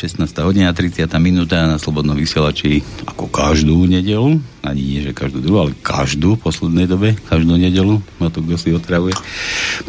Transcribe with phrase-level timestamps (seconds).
[0.00, 0.32] 16.
[0.40, 1.04] hodina, 30.
[1.20, 6.44] minúta na Slobodnom vysielači ako každú nedelu, ani nie, že každú druhú, ale každú v
[6.48, 9.12] poslednej dobe, každú nedelu, ma tu kto si otravuje,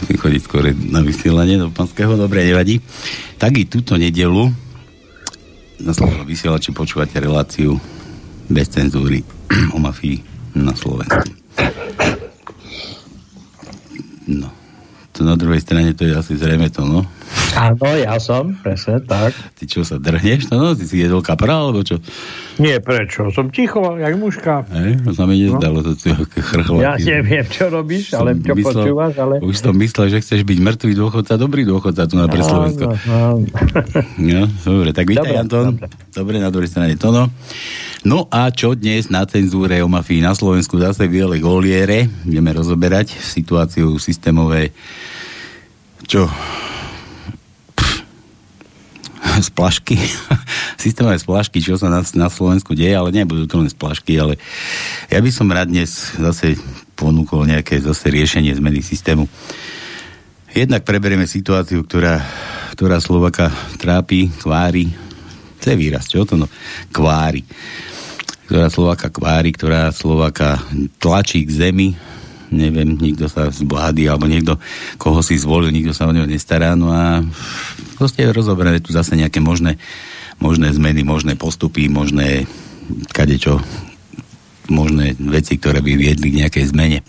[0.04, 2.84] musím chodiť skôr na vysielanie do Panského, dobre, nevadí.
[3.40, 4.52] Tak i túto nedelu
[5.80, 7.80] na Slobodnom vysielači počúvate reláciu
[8.52, 9.24] bez cenzúry
[9.72, 10.20] o mafii
[10.60, 11.24] na Slovensku.
[14.28, 14.52] No,
[15.16, 17.08] to na druhej strane to je asi zrejme to, no.
[17.52, 19.35] Áno, ja som, presne tak.
[19.59, 20.48] Ty čo sa drhneš?
[20.52, 21.99] No, no ty si jedol kapra, alebo čo?
[22.55, 23.27] Nie, prečo?
[23.35, 24.63] Som ticho, jak muška.
[24.71, 25.91] Hej, to sa mi nezdalo, no.
[25.91, 26.80] to chrchla.
[26.80, 29.35] Ja neviem, čo robíš, ale čo myslel, počúvaš, ale...
[29.43, 32.96] Už som myslel, že chceš byť mŕtvý dôchodca, dobrý dôchodca tu na pre Slovensko.
[33.04, 33.43] No,
[34.16, 34.41] no.
[34.41, 35.66] no, dobre, tak vítaj, dobre, Anton.
[35.76, 35.88] Dobre.
[36.16, 37.27] dobre, na druhej strane Tono.
[38.01, 42.10] No a čo dnes na cenzúre o mafii na Slovensku zase Viele Goliere.
[42.26, 44.73] Ideme rozoberať situáciu systémové
[46.10, 46.26] čo
[49.50, 49.98] splašky,
[50.84, 54.38] systémové splašky, čo sa na, na Slovensku deje, ale nebudú to len splašky, ale
[55.08, 56.58] ja by som rád dnes zase
[56.98, 59.26] ponúkol nejaké zase riešenie zmeny systému.
[60.52, 62.20] Jednak preberieme situáciu, ktorá,
[62.76, 63.48] ktorá Slovaka
[63.80, 64.91] trápi, kvári,
[65.62, 66.50] to je výraz, čo to no,
[66.91, 67.46] kvári.
[68.52, 70.59] Ktorá Slovaka kvári, ktorá Slovaka
[71.00, 71.96] tlačí k zemi,
[72.52, 74.59] neviem, nikto sa zbládi, alebo niekto,
[75.00, 77.24] koho si zvolil, nikto sa o neho nestará, no a
[77.96, 79.80] proste rozoberieme tu zase nejaké možné,
[80.38, 82.46] možné zmeny, možné postupy, možné
[83.16, 83.63] kadečo,
[84.68, 87.00] možné veci, ktoré by viedli k nejakej zmene.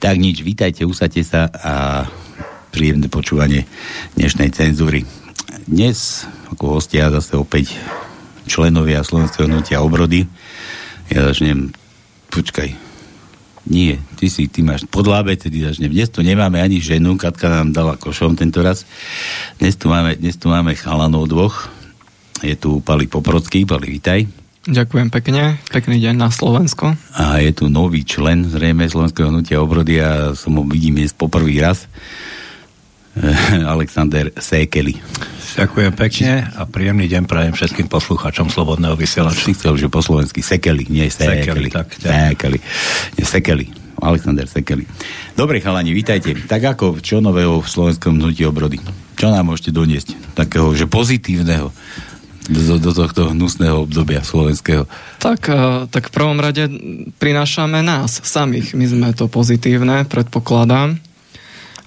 [0.00, 2.04] Tak nič, vítajte, usadte sa a
[2.72, 3.64] príjemné počúvanie
[4.16, 5.04] dnešnej cenzúry.
[5.68, 7.76] Dnes ako hostia zase opäť
[8.48, 10.24] členovia Slovenského hnutia obrody.
[11.12, 11.72] Ja začnem,
[12.32, 12.87] počkaj,
[13.68, 15.92] nie, ty si, ty máš podľa abecedy začne.
[15.92, 18.88] Dnes tu nemáme ani ženu, Katka nám dala košom tento raz.
[19.60, 21.68] Dnes tu máme, dnes tu máme chalanov dvoch.
[22.40, 24.24] Je tu Pali Poprocký, Pali, vítaj.
[24.68, 26.92] Ďakujem pekne, pekný deň na Slovensko.
[27.16, 31.56] A je tu nový člen zrejme Slovenského hnutia obrody a som ho vidím dnes poprvý
[31.56, 31.88] raz.
[33.74, 34.98] Alexander Sékely.
[35.58, 39.42] Ďakujem pekne a príjemný deň prajem všetkým poslucháčom Slobodného vysielača.
[39.42, 41.42] Si chcel, že po slovensky Sekeli, nie Sekeli.
[41.42, 41.88] Sekeli, tak.
[41.98, 42.58] Sekeli.
[43.18, 43.66] Nie, Sekeli.
[43.98, 44.86] Alexander Sekeli.
[45.34, 46.30] Dobre, chalani, vítajte.
[46.46, 48.78] Tak ako, čo nového v slovenskom hnutí obrody?
[49.18, 50.14] Čo nám môžete doniesť?
[50.38, 51.74] Takého, že pozitívneho
[52.46, 54.86] do, do tohto hnusného obdobia slovenského?
[55.18, 56.70] Tak, eh, tak v prvom rade
[57.18, 58.78] prinášame nás samých.
[58.78, 61.02] My sme to pozitívne, predpokladám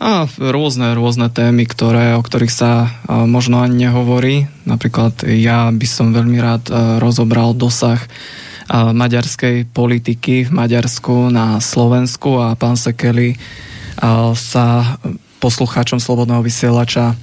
[0.01, 4.49] a rôzne, rôzne témy, ktoré, o ktorých sa možno ani nehovorí.
[4.65, 8.01] Napríklad ja by som veľmi rád rozobral dosah
[8.71, 13.37] maďarskej politiky v Maďarsku na Slovensku a pán Sekeli
[14.33, 14.97] sa
[15.37, 17.13] poslucháčom Slobodného vysielača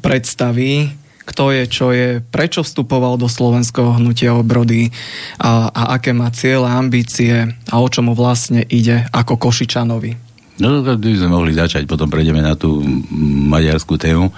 [0.00, 0.88] predstaví,
[1.28, 4.88] kto je, čo je, prečo vstupoval do slovenského hnutia obrody
[5.36, 10.27] a, a aké má cieľe, ambície a o čomu vlastne ide ako Košičanovi.
[10.58, 12.82] No, to by sme mohli začať, potom prejdeme na tú
[13.46, 14.34] maďarskú tému.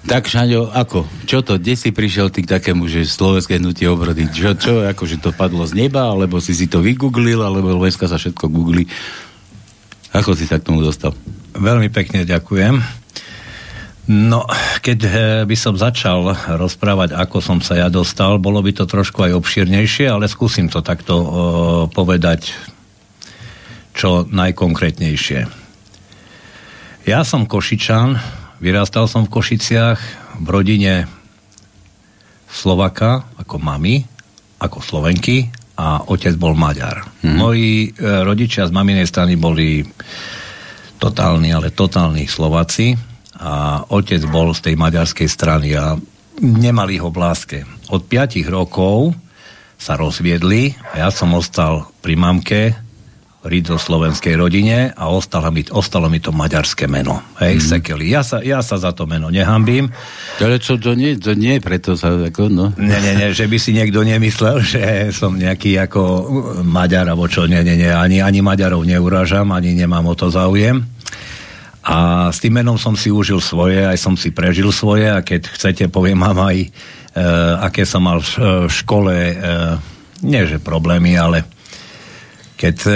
[0.00, 1.04] Tak, Šaňo, ako?
[1.28, 1.60] Čo to?
[1.60, 4.28] Kde si prišiel ty k takému, že slovenské hnutie obrody?
[4.32, 8.16] Čo, čo, akože to padlo z neba, alebo si si to vygooglil, alebo dneska sa
[8.16, 8.88] všetko googli?
[10.16, 11.12] Ako si sa k tomu dostal?
[11.52, 12.80] Veľmi pekne ďakujem.
[14.10, 14.42] No,
[14.80, 15.14] keď eh,
[15.44, 20.08] by som začal rozprávať, ako som sa ja dostal, bolo by to trošku aj obširnejšie,
[20.08, 21.28] ale skúsim to takto uh,
[21.92, 22.50] povedať
[23.94, 25.40] čo najkonkrétnejšie.
[27.08, 28.20] Ja som Košičan,
[28.60, 30.00] vyrastal som v Košiciach
[30.40, 31.08] v rodine
[32.50, 34.04] Slovaka ako mami,
[34.60, 35.48] ako Slovenky
[35.80, 37.00] a otec bol Maďar.
[37.00, 37.38] Mm-hmm.
[37.40, 37.90] Moji e,
[38.26, 39.80] rodičia z maminej strany boli
[41.00, 42.92] totálni, ale totálni Slováci
[43.40, 45.96] a otec bol z tej maďarskej strany a
[46.44, 47.58] nemali ho v láske.
[47.88, 49.16] Od 5 rokov
[49.80, 52.60] sa rozviedli a ja som ostal pri mamke
[53.40, 57.24] rídzo slovenskej rodine a ostalo mi, ostalo mi to maďarské meno.
[57.40, 57.64] Hej, mm.
[57.64, 58.04] Sekeli.
[58.12, 59.88] Ja sa, ja sa za to meno nehambím.
[60.36, 62.66] Ale čo, to nie, to nie, preto sa ako, no.
[62.76, 66.00] Nie, nie, nie, že by si niekto nemyslel, že som nejaký ako
[66.60, 70.84] Maďar, alebo čo, nie, nie, nie, ani, ani Maďarov neurážam, ani nemám o to záujem.
[71.80, 75.48] A s tým menom som si užil svoje, aj som si prežil svoje a keď
[75.48, 76.68] chcete, poviem vám aj, e,
[77.56, 79.34] aké som mal v škole, e,
[80.28, 81.48] nie že problémy, ale
[82.60, 82.90] keď e,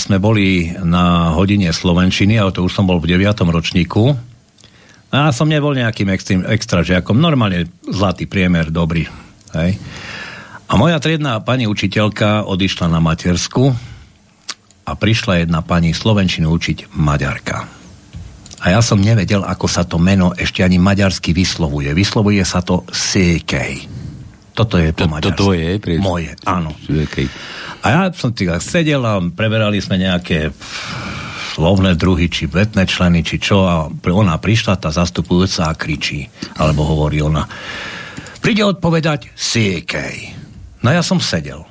[0.00, 3.36] sme boli na hodine Slovenčiny, ale to už som bol v 9.
[3.52, 4.16] ročníku,
[5.10, 9.10] a som nebol nejakým extrém, extra žiakom, normálne zlatý priemer, dobrý.
[9.58, 9.76] Hej.
[10.70, 13.74] A moja triedná pani učiteľka odišla na matersku
[14.86, 17.58] a prišla jedna pani Slovenčinu učiť Maďarka.
[18.60, 21.90] A ja som nevedel, ako sa to meno ešte ani maďarsky vyslovuje.
[21.90, 23.90] Vyslovuje sa to Sekej.
[24.54, 25.80] Toto je po to, to je?
[25.82, 25.98] Pri...
[25.98, 26.70] Moje, áno.
[26.86, 27.26] Sekej.
[27.80, 30.52] A ja som tak sedel a preberali sme nejaké
[31.56, 33.64] slovné druhy, či vetné členy, či čo.
[33.64, 36.28] A ona prišla, tá zastupujúca a kričí.
[36.60, 37.48] Alebo hovorí ona.
[38.40, 40.36] Príde odpovedať Siekej.
[40.80, 41.64] No ja som sedel.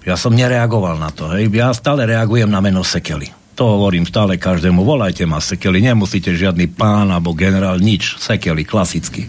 [0.00, 1.28] Ja som nereagoval na to.
[1.28, 1.52] Hej.
[1.52, 3.28] Ja stále reagujem na meno Sekely.
[3.60, 9.28] To hovorím stále každému, volajte ma Sekeli, nemusíte žiadny pán alebo generál, nič, Sekeli, klasicky.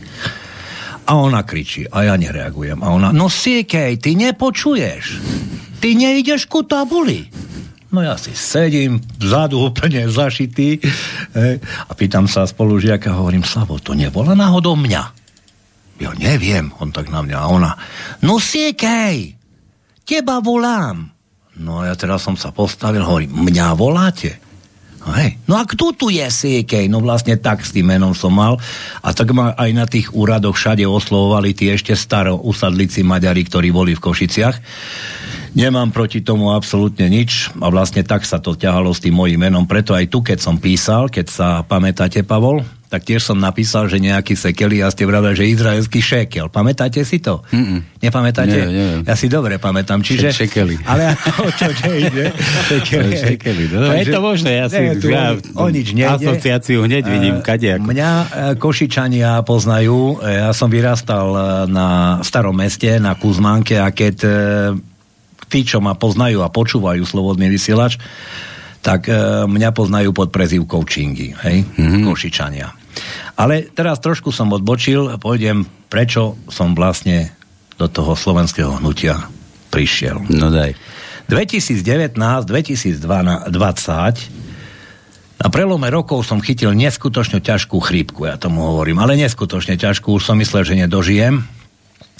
[1.03, 2.79] A ona kričí, a ja nereagujem.
[2.79, 5.19] A ona, no Sekej, ty nepočuješ.
[5.81, 7.25] Ty neideš ku tabuli.
[7.91, 13.91] No ja si sedím, vzadu úplne zašitý e, a pýtam sa spolužiaka, hovorím, Slavo, to
[13.91, 15.03] nebola náhodou mňa?
[15.99, 17.71] Ja neviem, on tak na mňa a ona,
[18.23, 19.35] no Siekej,
[20.07, 21.11] teba volám.
[21.59, 24.39] No a ja teraz som sa postavil, hovorím, mňa voláte?
[25.01, 25.41] Hej.
[25.49, 26.85] No a kto tu je Siekej?
[26.87, 28.61] No vlastne tak s tým menom som mal.
[29.01, 33.73] A tak ma aj na tých úradoch všade oslovovali tí ešte staro usadlici Maďari, ktorí
[33.73, 34.55] boli v Košiciach.
[35.51, 39.67] Nemám proti tomu absolútne nič a vlastne tak sa to ťahalo s tým mojím menom.
[39.67, 44.03] Preto aj tu, keď som písal, keď sa pamätáte, Pavol, tak tiež som napísal, že
[44.03, 46.51] nejaký sekeli a ste vraveli, že izraelský šekel.
[46.51, 47.39] Pamätáte si to?
[47.55, 48.03] Mm-mm.
[48.03, 48.51] Nepamätáte?
[48.51, 48.89] Nie, nie.
[49.07, 50.03] Ja si dobre pamätám.
[50.03, 50.35] Čiže...
[50.35, 50.75] Šekeli.
[50.83, 52.35] Ale o čo ide?
[52.71, 53.15] Šekeli.
[53.15, 53.63] šekeli.
[53.71, 56.19] No, je to možné, ja si tu, ja, o nič nejde.
[56.19, 57.79] asociáciu hneď vidím, kade.
[57.79, 57.87] Ako.
[57.95, 58.25] Mňa e,
[58.59, 60.19] Košičania poznajú.
[60.19, 61.39] E, ja som vyrastal e,
[61.71, 64.15] na starom meste, na Kuzmánke a keď
[65.51, 67.99] tí, čo ma poznajú a počúvajú Slobodný vysielač,
[68.79, 69.11] tak
[69.45, 72.07] mňa poznajú pod prezývkou Čingy, hej, mm-hmm.
[72.07, 72.73] Košičania.
[73.37, 77.35] Ale teraz trošku som odbočil, pôjdem, prečo som vlastne
[77.77, 79.29] do toho slovenského hnutia
[79.69, 80.23] prišiel.
[80.33, 80.73] No daj.
[81.29, 83.05] 2019-2020
[85.41, 90.29] na prelome rokov som chytil neskutočne ťažkú chrípku, ja tomu hovorím, ale neskutočne ťažkú, už
[90.29, 91.41] som myslel, že nedožijem.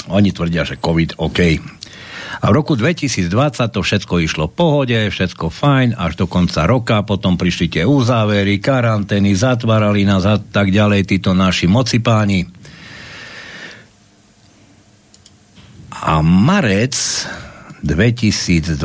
[0.10, 1.62] Oni tvrdia, že COVID, OK.
[2.42, 3.30] A v roku 2020
[3.70, 8.58] to všetko išlo v pohode, všetko fajn, až do konca roka, potom prišli tie uzávery,
[8.58, 12.50] karantény, zatvárali nás a tak ďalej, títo naši mocipáni.
[16.02, 16.98] A marec
[17.86, 18.82] 2021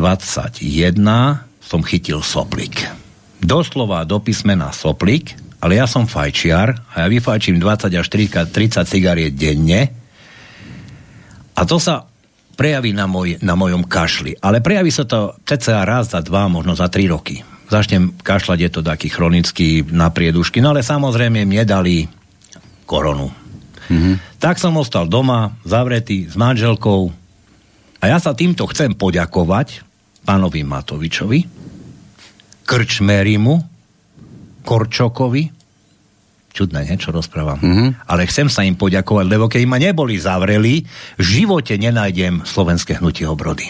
[1.64, 2.84] som chytil soplik.
[3.40, 5.32] Doslova do písmena soplik,
[5.64, 8.52] ale ja som fajčiar a ja vyfajčím 20 až 30
[8.84, 9.88] cigariet denne
[11.56, 12.04] a to sa
[12.56, 14.40] prejaví na, moj, na mojom kašli.
[14.40, 17.44] Ale prejaví sa to cca raz za dva, možno za tri roky.
[17.68, 22.08] Začnem kašľať, je to taký chronický na priedušky, no ale samozrejme mi dali
[22.88, 23.28] koronu.
[23.86, 24.40] Mm-hmm.
[24.42, 27.10] Tak som ostal doma, zavretý, s manželkou
[28.02, 29.82] a ja sa týmto chcem poďakovať
[30.26, 31.40] pánovi Matovičovi,
[32.66, 33.54] Krčmerimu,
[34.66, 35.55] Korčokovi,
[36.56, 37.60] čudné, nie, čo rozprávam.
[37.60, 38.08] Mm-hmm.
[38.08, 40.80] Ale chcem sa im poďakovať, lebo keď ma neboli zavreli,
[41.20, 43.68] v živote nenájdem slovenské hnutie obrody.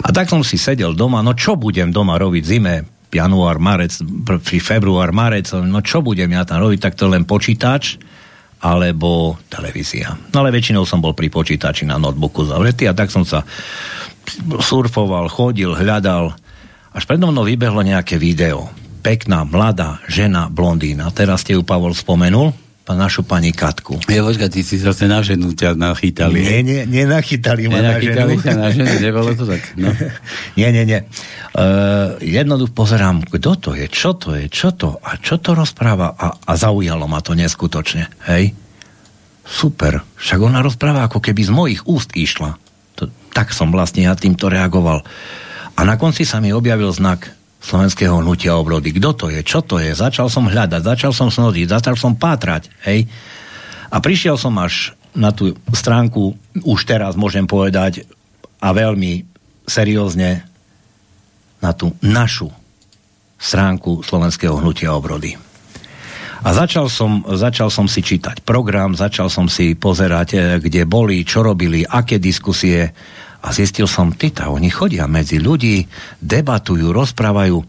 [0.00, 2.74] A tak som si sedel doma, no čo budem doma robiť zime,
[3.14, 3.94] január, marec,
[4.42, 8.00] február, marec, no čo budem ja tam robiť, tak to len počítač,
[8.64, 10.16] alebo televízia.
[10.32, 13.44] No ale väčšinou som bol pri počítači na notebooku zavretý a tak som sa
[14.64, 16.32] surfoval, chodil, hľadal.
[16.96, 18.72] Až predo mnou vybehlo nejaké video
[19.04, 21.12] pekná, mladá žena, blondína.
[21.12, 22.56] Teraz ste ju, Pavol, spomenul
[22.92, 23.96] našu pani Katku.
[24.04, 26.44] Je, počkaj, ty si zase na ženu ťa nachytali.
[26.44, 28.36] Nie, nie, nie nachytali ma na ženu.
[28.44, 29.64] sa na ženu, nebolo to tak.
[29.80, 29.88] No.
[30.60, 31.00] nie, nie, nie.
[31.56, 36.12] Uh, jednoducho pozerám, kto to je, čo to je, čo to a čo to rozpráva
[36.12, 38.12] a, a zaujalo ma to neskutočne.
[38.28, 38.52] Hej?
[39.48, 40.04] Super.
[40.20, 42.60] Však ona rozpráva, ako keby z mojich úst išla.
[43.00, 45.00] To, tak som vlastne ja týmto reagoval.
[45.74, 47.32] A na konci sa mi objavil znak
[47.64, 48.92] slovenského hnutia obrody.
[48.92, 49.40] Kto to je?
[49.40, 49.96] Čo to je?
[49.96, 52.68] Začal som hľadať, začal som snodiť, začal som pátrať.
[52.84, 53.08] Hej?
[53.88, 58.04] A prišiel som až na tú stránku, už teraz môžem povedať,
[58.60, 59.24] a veľmi
[59.64, 60.44] seriózne
[61.60, 62.52] na tú našu
[63.40, 65.36] stránku slovenského hnutia obrody.
[66.44, 71.24] A začal som, začal som si čítať program, začal som si pozerať, eh, kde boli,
[71.24, 72.92] čo robili, aké diskusie
[73.44, 75.84] a zistil som, tyta, oni chodia medzi ľudí,
[76.24, 77.60] debatujú, rozprávajú.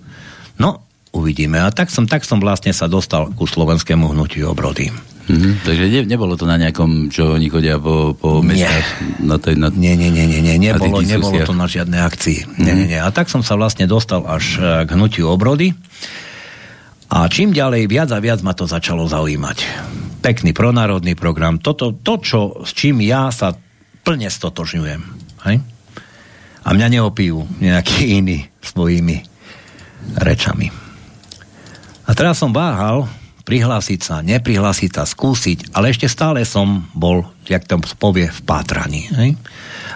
[0.56, 0.70] No,
[1.12, 1.60] uvidíme.
[1.60, 4.88] A tak som, tak som vlastne sa dostal ku slovenskému hnutiu obrody.
[5.26, 5.54] Mm-hmm.
[5.66, 8.86] Takže ne, nebolo to na nejakom, čo oni chodia po, po mestách?
[9.26, 12.40] Na tej, na, nie, nie, nie, nie, nie, nebolo, nebolo to na žiadnej akcii.
[12.46, 12.64] Mm-hmm.
[12.64, 13.02] Nie, nie, nie.
[13.02, 15.74] A tak som sa vlastne dostal až e, k hnutiu obrody.
[17.10, 19.58] A čím ďalej, viac a viac ma to začalo zaujímať.
[20.22, 21.58] Pekný pronárodný program.
[21.58, 23.58] Toto, to, čo, s čím ja sa
[24.06, 25.15] plne stotožňujem.
[25.48, 25.62] Hej?
[26.66, 29.22] A mňa neopijú nejakí iní svojimi
[30.18, 30.70] rečami.
[32.06, 33.10] A teraz som váhal,
[33.46, 39.10] prihlásiť sa, neprihlásiť sa, skúsiť, ale ešte stále som bol, jak to povie, v pátraní.
[39.14, 39.30] Hej?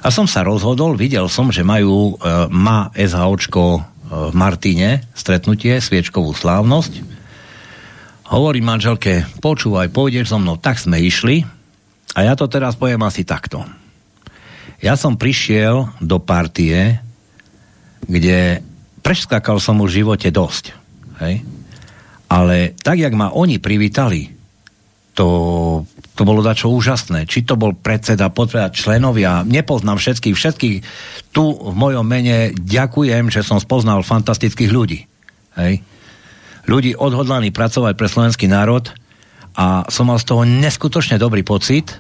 [0.06, 3.82] A som sa rozhodol, videl som, že majú, e, má SHOčko e,
[4.30, 7.02] v Martine stretnutie, sviečkovú slávnosť.
[8.30, 11.42] Hovorím manželke, počúvaj, pôjdeš so mnou, tak sme išli.
[12.14, 13.66] A ja to teraz poviem asi takto.
[14.80, 17.04] Ja som prišiel do partie,
[18.08, 18.64] kde
[19.04, 20.72] preskakal som už v živote dosť.
[21.20, 21.44] Hej?
[22.32, 24.32] Ale tak, jak ma oni privítali,
[25.20, 25.28] to,
[26.16, 27.28] to bolo dačo úžasné.
[27.28, 30.78] Či to bol predseda, podpredseda, členovia, nepoznám všetkých, všetkých
[31.36, 35.12] tu v mojom mene ďakujem, že som spoznal fantastických ľudí.
[35.60, 35.84] Hej?
[36.72, 38.88] Ľudí odhodlaní pracovať pre slovenský národ
[39.60, 42.00] a som mal z toho neskutočne dobrý pocit,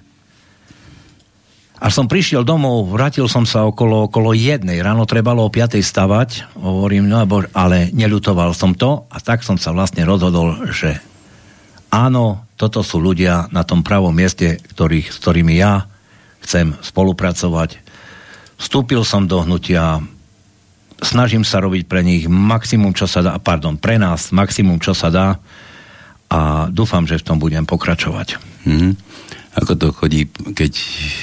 [1.79, 4.83] až som prišiel domov, vrátil som sa okolo, okolo jednej.
[4.83, 5.79] Ráno trebalo o 5.
[5.79, 7.23] stavať, hovorím, no
[7.55, 10.99] ale neľutoval som to a tak som sa vlastne rozhodol, že
[11.87, 15.87] áno, toto sú ľudia na tom pravom mieste, ktorých, s ktorými ja
[16.43, 17.79] chcem spolupracovať.
[18.59, 20.03] Vstúpil som do hnutia,
[20.99, 25.07] snažím sa robiť pre nich maximum, čo sa dá, pardon, pre nás maximum, čo sa
[25.07, 25.39] dá
[26.27, 28.35] a dúfam, že v tom budem pokračovať.
[28.67, 29.09] Mm-hmm
[29.59, 30.71] ako to chodí, keď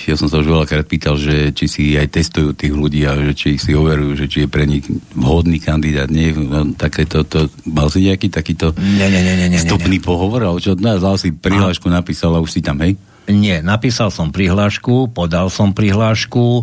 [0.07, 3.33] ja som sa už veľakrát pýtal, že či si aj testujú tých ľudí a že
[3.33, 4.85] či si overujú, že či je pre nich
[5.17, 6.13] vhodný kandidát.
[6.13, 10.01] Nie, no, takéto, to, mal si nejaký takýto nie, nie, nie, nie, nie, nie.
[10.05, 10.45] pohovor?
[10.45, 12.95] Ale čo, no, si prihlášku, napísal a už si tam, hej?
[13.27, 16.63] Nie, napísal som prihlášku, podal som prihlášku,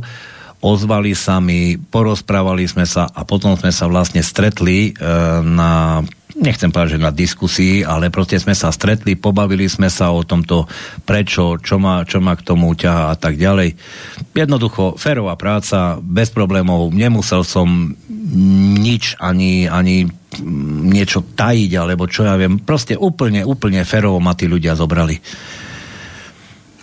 [0.63, 5.03] ozvali sa mi, porozprávali sme sa a potom sme sa vlastne stretli e,
[5.43, 5.99] na
[6.37, 10.65] nechcem povedať, že na diskusii, ale proste sme sa stretli, pobavili sme sa o tomto,
[11.05, 13.77] prečo, čo ma, čo ma k tomu ťaha a tak ďalej.
[14.33, 17.93] Jednoducho, férová práca, bez problémov, nemusel som
[18.79, 20.09] nič ani, ani
[20.89, 25.21] niečo tajiť, alebo čo ja viem, proste úplne, úplne férovo ma tí ľudia zobrali.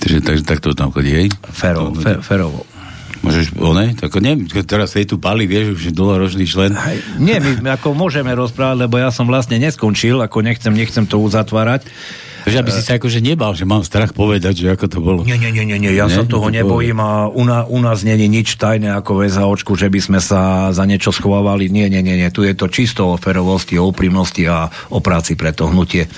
[0.00, 1.28] Takže, takže takto tam chodí, hej?
[1.52, 1.92] Férovo,
[2.24, 2.64] férovo.
[3.20, 6.72] Môžeš, one, tak neviem, teraz je tu pali, vieš, už je dlhoročný člen.
[6.72, 11.20] Aj, nie, my ako môžeme rozprávať, lebo ja som vlastne neskončil, ako nechcem, nechcem to
[11.20, 11.84] uzatvárať.
[12.40, 15.20] Takže aby si sa akože nebal, že mám strach povedať, že ako to bolo.
[15.28, 16.16] Nie, nie, nie, nie, nie ja nie?
[16.16, 19.92] sa toho to nebojím a u, na, u nás je nič tajné ako očku, že
[19.92, 21.68] by sme sa za niečo schovávali.
[21.68, 22.32] Nie, nie, nie, nie.
[22.32, 26.08] Tu je to čisto o ferovosti, o úprimnosti a o práci pre to hnutie.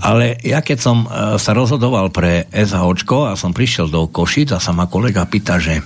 [0.00, 4.58] Ale ja keď som uh, sa rozhodoval pre SHOčko a som prišiel do Košic a
[4.62, 5.84] sa ma kolega pýta, že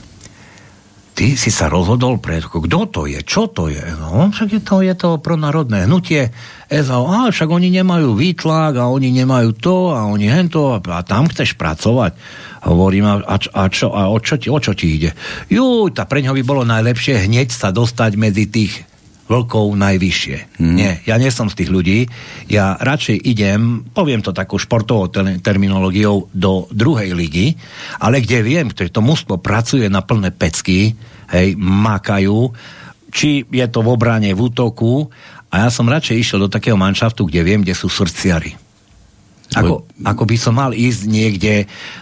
[1.15, 3.81] ty si sa rozhodol pre, kto to je, čo to je?
[4.03, 6.35] No, však je to, je to pronárodné hnutie
[6.67, 11.01] SAO, a však oni nemajú výtlak a oni nemajú to a oni hento a, a
[11.07, 12.19] tam chceš pracovať.
[12.67, 15.15] Hovorím, a, a, a, čo, a o, čo ti, o čo ti ide?
[15.47, 18.94] Juj, tá pre ňo by bolo najlepšie hneď sa dostať medzi tých
[19.25, 20.61] vlkov najvyššie.
[20.61, 20.75] Mm.
[20.77, 21.99] Nie, ja nie som z tých ľudí.
[22.53, 25.09] Ja radšej idem, poviem to takou športovou
[25.41, 27.57] terminológiou, do druhej ligy,
[28.01, 30.93] ale kde viem, že to mužstvo pracuje na plné pecky,
[31.33, 32.53] hej, makajú,
[33.15, 35.09] či je to v obrane, v útoku,
[35.55, 38.64] a ja som radšej išiel do takého manšaftu, kde viem, kde sú srdciari.
[39.55, 41.55] Ako, ako by som mal ísť niekde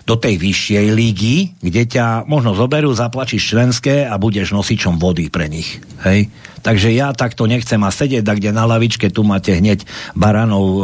[0.08, 5.52] do tej vyššej lígy, kde ťa možno zoberú, zaplačíš členské a budeš nosičom vody pre
[5.52, 5.80] nich.
[6.04, 6.32] Hej?
[6.62, 9.82] Takže ja takto nechcem a sedieť tak, kde na lavičke tu máte hneď
[10.14, 10.80] baranov e,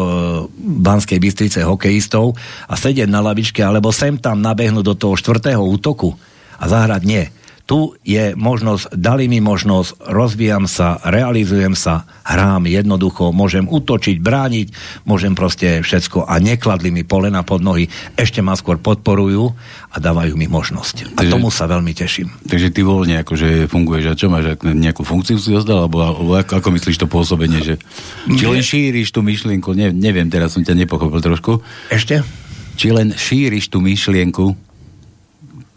[0.58, 2.34] Banskej Bystrice hokejistov
[2.66, 6.18] a sedieť na lavičke, alebo sem tam nabehnúť do toho štvrtého útoku
[6.58, 7.24] a zahrať nie
[7.68, 14.72] tu je možnosť, dali mi možnosť, rozvíjam sa, realizujem sa, hrám jednoducho, môžem útočiť, brániť,
[15.04, 19.52] môžem proste všetko a nekladli mi polena pod nohy, ešte ma skôr podporujú
[19.92, 21.12] a dávajú mi možnosť.
[21.12, 22.32] A takže, tomu sa veľmi teším.
[22.48, 26.64] Takže ty voľne akože funguješ a čo máš, nejakú funkciu si ozdal, alebo, alebo ako,
[26.64, 27.76] ako myslíš to pôsobenie, že
[28.32, 31.60] či len šíriš tú myšlienku, ne, neviem, teraz som ťa nepochopil trošku.
[31.92, 32.24] Ešte?
[32.80, 34.67] Či len šíriš tú myšlienku,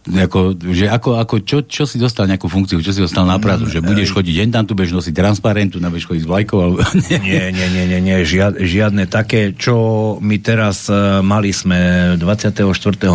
[0.02, 3.70] ako, že ako, ako čo, čo, si dostal nejakú funkciu, čo si dostal na prácu,
[3.70, 6.82] že budeš chodiť jen tam, tu budeš nosiť transparentu, nebudeš chodiť s vlajkou, alebo...
[7.06, 12.66] Nie, nie, nie, nie, nie žiad, žiadne také, čo my teraz uh, mali sme 24.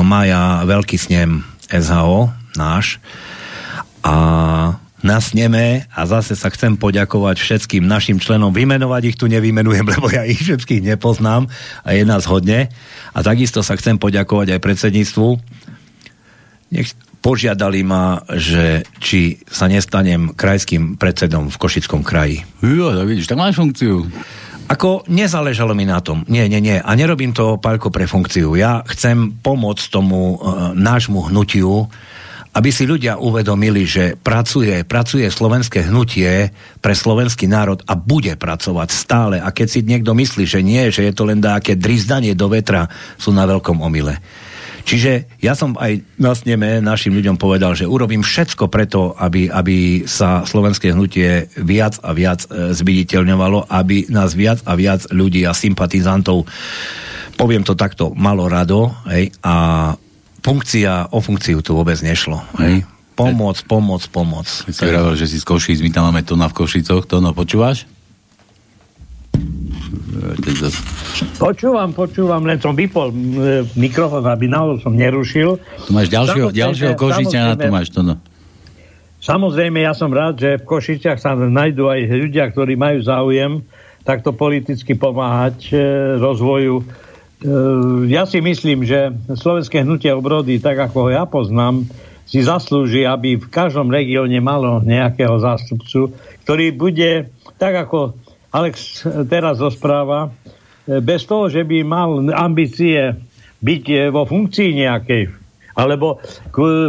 [0.07, 3.03] maja veľký snem SHO, náš,
[4.07, 4.15] a
[5.07, 8.51] na sneme a zase sa chcem poďakovať všetkým našim členom.
[8.51, 11.47] Vymenovať ich tu nevymenujem, lebo ja ich všetkých nepoznám
[11.87, 12.71] a je nás hodne.
[13.15, 15.29] A takisto sa chcem poďakovať aj predsedníctvu,
[16.71, 22.47] nech požiadali ma, že či sa nestanem krajským predsedom v Košickom kraji.
[22.63, 24.07] Jo, tak vidíš, tak máš funkciu.
[24.67, 26.27] Ako nezáležalo mi na tom.
[26.27, 26.79] Nie, nie, nie.
[26.79, 28.59] A nerobím to, Paľko, pre funkciu.
[28.59, 31.87] Ja chcem pomôcť tomu uh, nášmu hnutiu
[32.57, 38.89] aby si ľudia uvedomili, že pracuje, pracuje slovenské hnutie pre slovenský národ a bude pracovať
[38.89, 39.37] stále.
[39.37, 42.89] A keď si niekto myslí, že nie, že je to len také drizdanie do vetra,
[43.21, 44.17] sú na veľkom omyle.
[44.87, 50.07] Čiže ja som aj na sneme našim ľuďom povedal, že urobím všetko preto, aby, aby
[50.07, 55.51] sa slovenské hnutie viac a viac e, zviditeľňovalo, aby nás viac a viac ľudí a
[55.51, 56.47] sympatizantov
[57.37, 59.93] poviem to takto, malo rado hej, a
[60.41, 62.41] funkcia, o funkciu tu vôbec nešlo.
[62.57, 62.89] Hej?
[63.17, 64.49] Pomoc, pomoc, pomoc.
[64.69, 67.21] Keď si hovoril, že si z Košíc, my tam máme to na v Košicoch, to
[67.21, 67.89] no počúvaš?
[71.37, 73.11] Počúvam, počúvam, len som vypol
[73.75, 75.59] mikrofón, aby náhodou som nerušil.
[75.59, 78.15] Tu máš ďalšieho, ďalšieho Košičana, tu máš to no.
[79.19, 83.67] Samozrejme, ja som rád, že v Košičiach sa nájdú aj ľudia, ktorí majú záujem
[84.07, 85.77] takto politicky pomáhať e,
[86.23, 86.87] rozvoju
[87.45, 91.85] Ehm, ja si myslím, že slovenské hnutie obrody, tak ako ho ja poznám,
[92.27, 96.11] si zaslúži, aby v každom regióne malo nejakého zástupcu,
[96.43, 98.19] ktorý bude, tak ako
[98.57, 100.33] Alex teraz rozpráva,
[100.89, 103.13] e, bez toho, že by mal ambície
[103.61, 105.29] byť e, vo funkcii nejakej,
[105.77, 106.17] alebo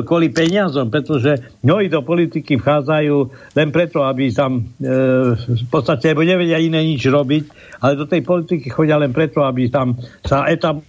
[0.07, 3.15] kvôli peniazom, pretože mnohí do politiky vchádzajú
[3.59, 4.95] len preto, aby tam e,
[5.35, 7.43] v podstate nevedia iné nič robiť,
[7.83, 10.79] ale do tej politiky chodia len preto, aby tam sa etab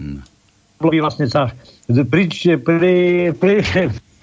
[0.00, 0.24] hmm.
[0.80, 1.52] vlastne sa
[1.92, 2.94] pri, pri,
[3.36, 3.54] pri,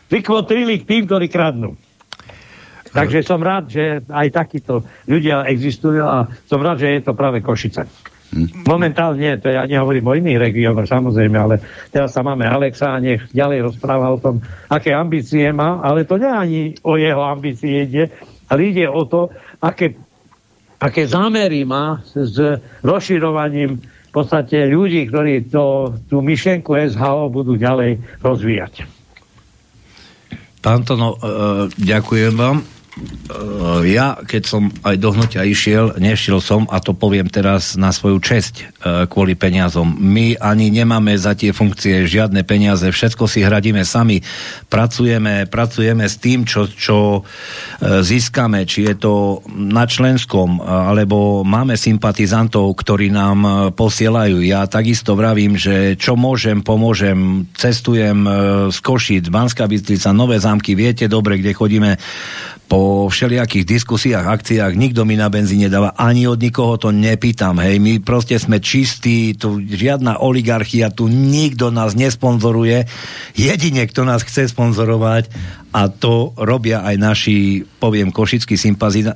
[0.09, 1.77] prikvotrili k tým, ktorí kradnú.
[2.89, 7.41] Takže som rád, že aj takíto ľudia existujú a som rád, že je to práve
[7.45, 7.85] Košice.
[8.69, 11.55] Momentálne, to ja nehovorím o iných regiónoch, samozrejme, ale
[11.89, 14.37] teraz sa máme Alexa a nech ďalej rozpráva o tom,
[14.69, 18.13] aké ambície má, ale to nie ani o jeho ambície ide,
[18.45, 19.97] ale ide o to, aké,
[20.77, 22.37] aké zámery má s
[22.85, 28.85] rozširovaním v podstate ľudí, ktorí to, tú myšlenku SHO budú ďalej rozvíjať.
[30.59, 32.78] Pán Tono, uh, ďakujem vám.
[33.29, 37.93] Uh, ja, keď som aj do hnutia išiel, nešiel som, a to poviem teraz na
[37.93, 38.65] svoju česť uh,
[39.05, 39.85] kvôli peniazom.
[39.85, 44.25] My ani nemáme za tie funkcie žiadne peniaze, všetko si hradíme sami.
[44.67, 47.23] Pracujeme, pracujeme s tým, čo, čo uh,
[48.01, 54.41] získame, či je to na členskom, alebo máme sympatizantov, ktorí nám posielajú.
[54.43, 57.45] Ja takisto vravím, že čo môžem, pomôžem.
[57.55, 58.25] Cestujem
[58.73, 61.91] z Košic, Banská Bystrica, Nové zámky, viete dobre, kde chodíme
[62.69, 67.81] po všelijakých diskusiách, akciách, nikto mi na benzíne dáva, ani od nikoho to nepýtam, hej,
[67.81, 72.85] my proste sme čistí, tu žiadna oligarchia, tu nikto nás nesponzoruje,
[73.33, 75.33] jedine, kto nás chce sponzorovať
[75.73, 78.53] a to robia aj naši, poviem, košickí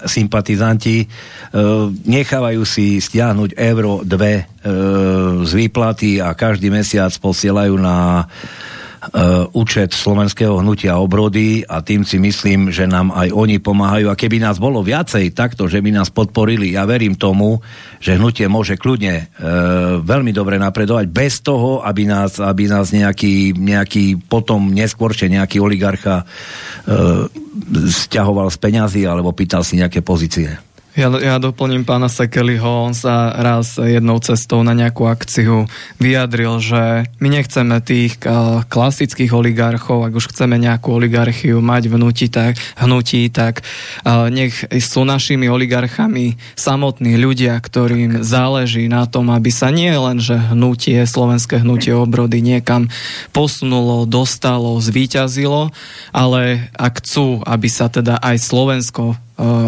[0.05, 1.07] sympatizanti, e,
[2.09, 4.43] nechávajú si stiahnuť euro dve e,
[5.45, 8.25] z výplaty a každý mesiac posielajú na
[9.51, 14.07] účet slovenského hnutia obrody a tým si myslím, že nám aj oni pomáhajú.
[14.07, 17.59] A keby nás bolo viacej takto, že by nás podporili, ja verím tomu,
[17.99, 23.55] že hnutie môže kľudne uh, veľmi dobre napredovať bez toho, aby nás, aby nás nejaký,
[23.59, 27.27] nejaký potom neskôršie nejaký oligarcha uh,
[27.91, 30.72] stiahoval z peňazí alebo pýtal si nejaké pozície.
[30.93, 35.65] Ja, ja doplním pána Sekeliho, on sa raz jednou cestou na nejakú akciu
[35.97, 38.21] vyjadril, že my nechceme tých
[38.69, 43.65] klasických oligarchov, ak už chceme nejakú oligarchiu mať v hnutí, tak, hnutí, tak
[44.05, 50.37] nech sú našimi oligarchami samotní ľudia, ktorým záleží na tom, aby sa nie len, že
[50.37, 52.93] hnutie, slovenské hnutie obrody niekam
[53.33, 55.73] posunulo, dostalo, zvíťazilo,
[56.13, 59.17] ale ak chcú, aby sa teda aj Slovensko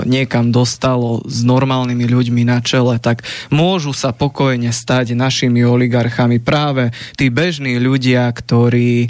[0.06, 6.94] niekam dostalo s normálnymi ľuďmi na čele, tak môžu sa pokojne stať našimi oligarchami práve
[7.18, 9.10] tí bežní ľudia, ktorí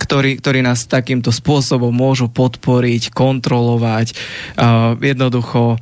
[0.00, 4.16] ktorí, ktorí nás takýmto spôsobom môžu podporiť, kontrolovať.
[4.56, 5.76] Uh, jednoducho,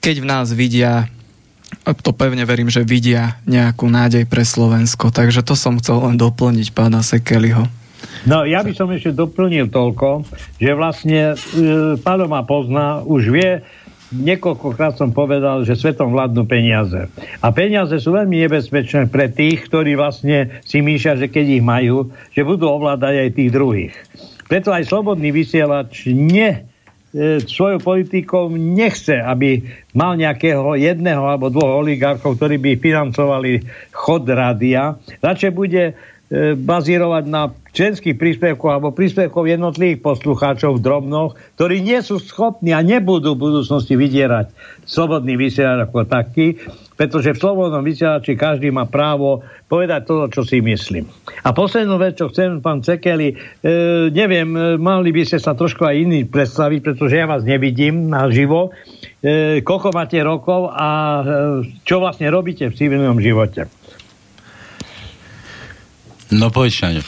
[0.00, 1.12] keď v nás vidia
[2.00, 5.12] to pevne verím, že vidia nejakú nádej pre Slovensko.
[5.12, 7.68] Takže to som chcel len doplniť pána Sekeliho.
[8.28, 10.28] No, ja by som ešte doplnil toľko,
[10.60, 11.36] že vlastne e,
[11.96, 13.64] Palo ma pozná, už vie,
[14.12, 17.08] niekoľkokrát som povedal, že svetom vládnu peniaze.
[17.40, 22.12] A peniaze sú veľmi nebezpečné pre tých, ktorí vlastne si myšia, že keď ich majú,
[22.36, 23.94] že budú ovládať aj tých druhých.
[24.50, 26.68] Preto aj slobodný vysielač ne,
[27.16, 29.64] e, svojou politikou nechce, aby
[29.96, 33.64] mal nejakého jedného alebo dvoch oligarchov, ktorí by financovali
[33.96, 35.00] chod rádia.
[35.24, 35.96] Radšej bude
[36.30, 42.74] E, bazírovať na členských príspevkov alebo príspevkov jednotlivých poslucháčov v drobnoch, ktorí nie sú schopní
[42.74, 44.50] a nebudú v budúcnosti vydierať
[44.90, 46.58] slobodný vysielač ako taký,
[46.98, 51.06] pretože v slobodnom vysielači každý má právo povedať to, čo si myslím.
[51.46, 53.34] A poslednú vec, čo chcem, pán Cekeli, e,
[54.10, 58.74] neviem, e, mali by ste sa trošku aj iní predstaviť, pretože ja vás nevidím naživo.
[59.22, 61.24] E, koľko máte rokov a e,
[61.86, 63.79] čo vlastne robíte v civilnom živote?
[66.30, 67.02] No poď, Šaňo.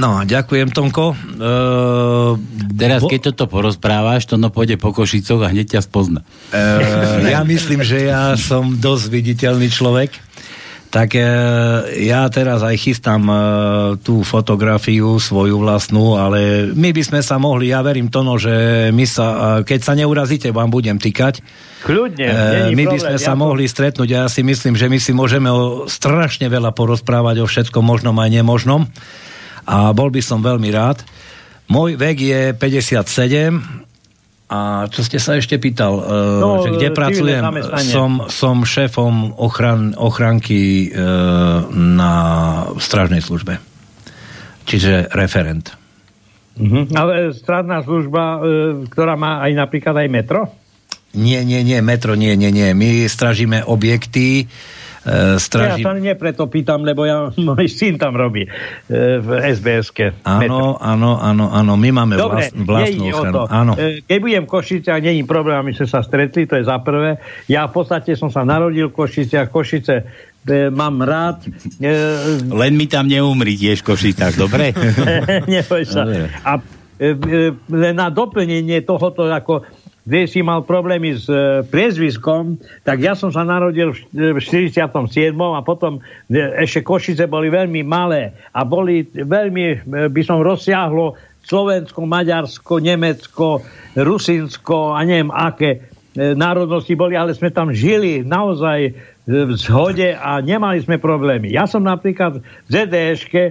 [0.00, 1.12] No, ďakujem, Tomko.
[1.12, 2.40] Uh,
[2.80, 3.12] Teraz, bo...
[3.12, 6.24] keď toto porozprávaš, to no pôjde po Košicoch a hneď ťa spozna.
[6.48, 10.27] Uh, ja myslím, že ja som dosť viditeľný človek
[10.88, 11.22] tak e,
[12.08, 13.36] ja teraz aj chystám e,
[14.00, 18.88] tú fotografiu svoju vlastnú, ale my by sme sa mohli, ja verím to, no, že
[18.88, 21.44] my sa, e, keď sa neurazíte, vám budem tykať.
[21.84, 23.40] Kľudne, e, My by sme ja sa to...
[23.44, 27.46] mohli stretnúť a ja si myslím, že my si môžeme o, strašne veľa porozprávať o
[27.46, 28.88] všetkom možnom aj nemožnom
[29.68, 31.04] a bol by som veľmi rád.
[31.68, 33.87] Môj vek je 57,
[34.48, 37.44] a čo ste sa ešte pýtal, uh, no, že kde pracujem?
[37.84, 42.12] Som, som šéfom ochran, ochranky uh, na
[42.80, 43.60] strážnej službe.
[44.64, 45.76] Čiže referent.
[46.56, 46.88] Uh-huh.
[46.96, 48.40] Ale strážna služba, uh,
[48.88, 50.40] ktorá má aj napríklad aj metro?
[51.12, 52.72] Nie, nie, nie, metro, nie, nie, nie.
[52.72, 54.48] My stražíme objekty, E,
[55.38, 55.82] straží...
[55.82, 58.50] Ja sa nie preto pýtam, lebo ja, môj syn tam robí e,
[59.18, 60.22] v SBS-ke.
[60.24, 63.44] Áno, áno, áno, áno, my máme Dobre, vlast, vlastnú ochranu.
[63.48, 63.72] Áno.
[63.74, 67.18] E, keď budem v Košiciach, není problém, my sme sa stretli, to je za prvé.
[67.48, 71.48] Ja v podstate som sa narodil v Košiciach, Košice e, mám rád.
[71.78, 71.92] E,
[72.48, 74.72] Len mi tam neumri tiež v Košicách, dobre?
[75.52, 76.02] Neboj sa.
[76.44, 76.60] A
[76.98, 79.62] e, e, len na doplnenie tohoto, ako
[80.08, 84.80] kde si mal problémy s e, priezviskom, tak ja som sa narodil v 47.
[85.36, 89.76] a potom e, ešte Košice boli veľmi malé a boli veľmi, e,
[90.08, 91.12] by som rozsiahlo
[91.44, 93.60] Slovensko, Maďarsko, Nemecko,
[93.92, 95.70] Rusinsko a neviem aké
[96.16, 98.92] e, národnosti boli, ale sme tam žili naozaj e,
[99.28, 101.52] v zhode a nemali sme problémy.
[101.52, 103.42] Ja som napríklad v ZDŠke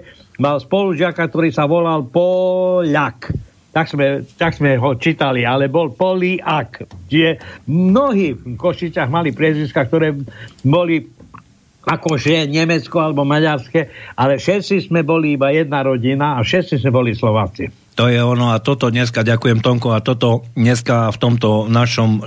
[0.41, 6.87] mal spolužiaka, ktorý sa volal Poliak tak sme, tak sme ho čítali, ale bol Poliak.
[7.07, 10.17] Čiže mnohí v Košicách mali priezviska, ktoré
[10.65, 11.05] boli
[11.87, 13.87] akože Nemecko alebo Maďarské,
[14.19, 17.87] ale všetci sme boli iba jedna rodina a všetci sme boli Slováci.
[17.97, 22.21] To je ono a toto dneska, ďakujem Tonko, a toto dneska v tomto našom e,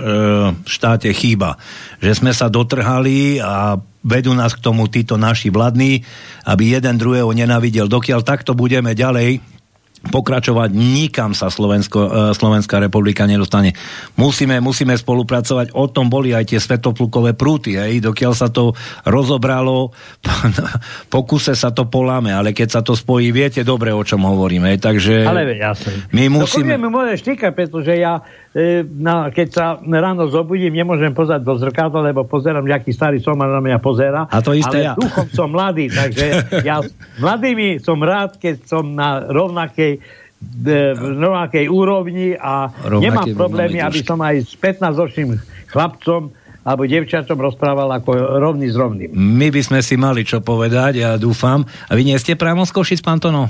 [0.67, 1.55] štáte chýba.
[2.03, 6.03] Že sme sa dotrhali a vedú nás k tomu títo naši vladní,
[6.43, 7.87] aby jeden druhého nenavidel.
[7.87, 9.50] Dokiaľ takto budeme ďalej
[10.01, 13.77] pokračovať, nikam sa Slovensko, e, Slovenská republika nedostane.
[14.17, 18.73] Musíme, musíme spolupracovať, o tom boli aj tie svetoplukové prúty, hej, dokiaľ sa to
[19.05, 19.93] rozobralo,
[21.13, 24.81] pokuse sa to poláme, ale keď sa to spojí, viete dobre, o čom hovoríme, hej,
[24.81, 26.09] takže ale jasne.
[26.09, 26.73] my musíme...
[26.81, 31.55] No, mi môže štíkať, pretože ja e, na, keď sa ráno zobudím, nemôžem pozerať do
[31.57, 34.27] zrkadla, lebo pozerám, aký starý som a na mňa pozera.
[34.27, 34.93] A to isté ale ja.
[34.95, 36.25] duchom som mladý, takže
[36.67, 36.83] ja
[37.19, 39.91] mladými som rád, keď som na rovnakej rovnakej,
[40.97, 45.37] v rovnakej úrovni a Rovnaké nemám problémy, aby som aj s 15-ročným
[45.69, 49.09] chlapcom alebo devčatom rozprával ako rovný s rovným.
[49.17, 51.65] My by sme si mali čo povedať, ja dúfam.
[51.89, 53.49] A vy nie ste priamo z Košic, pán Tono?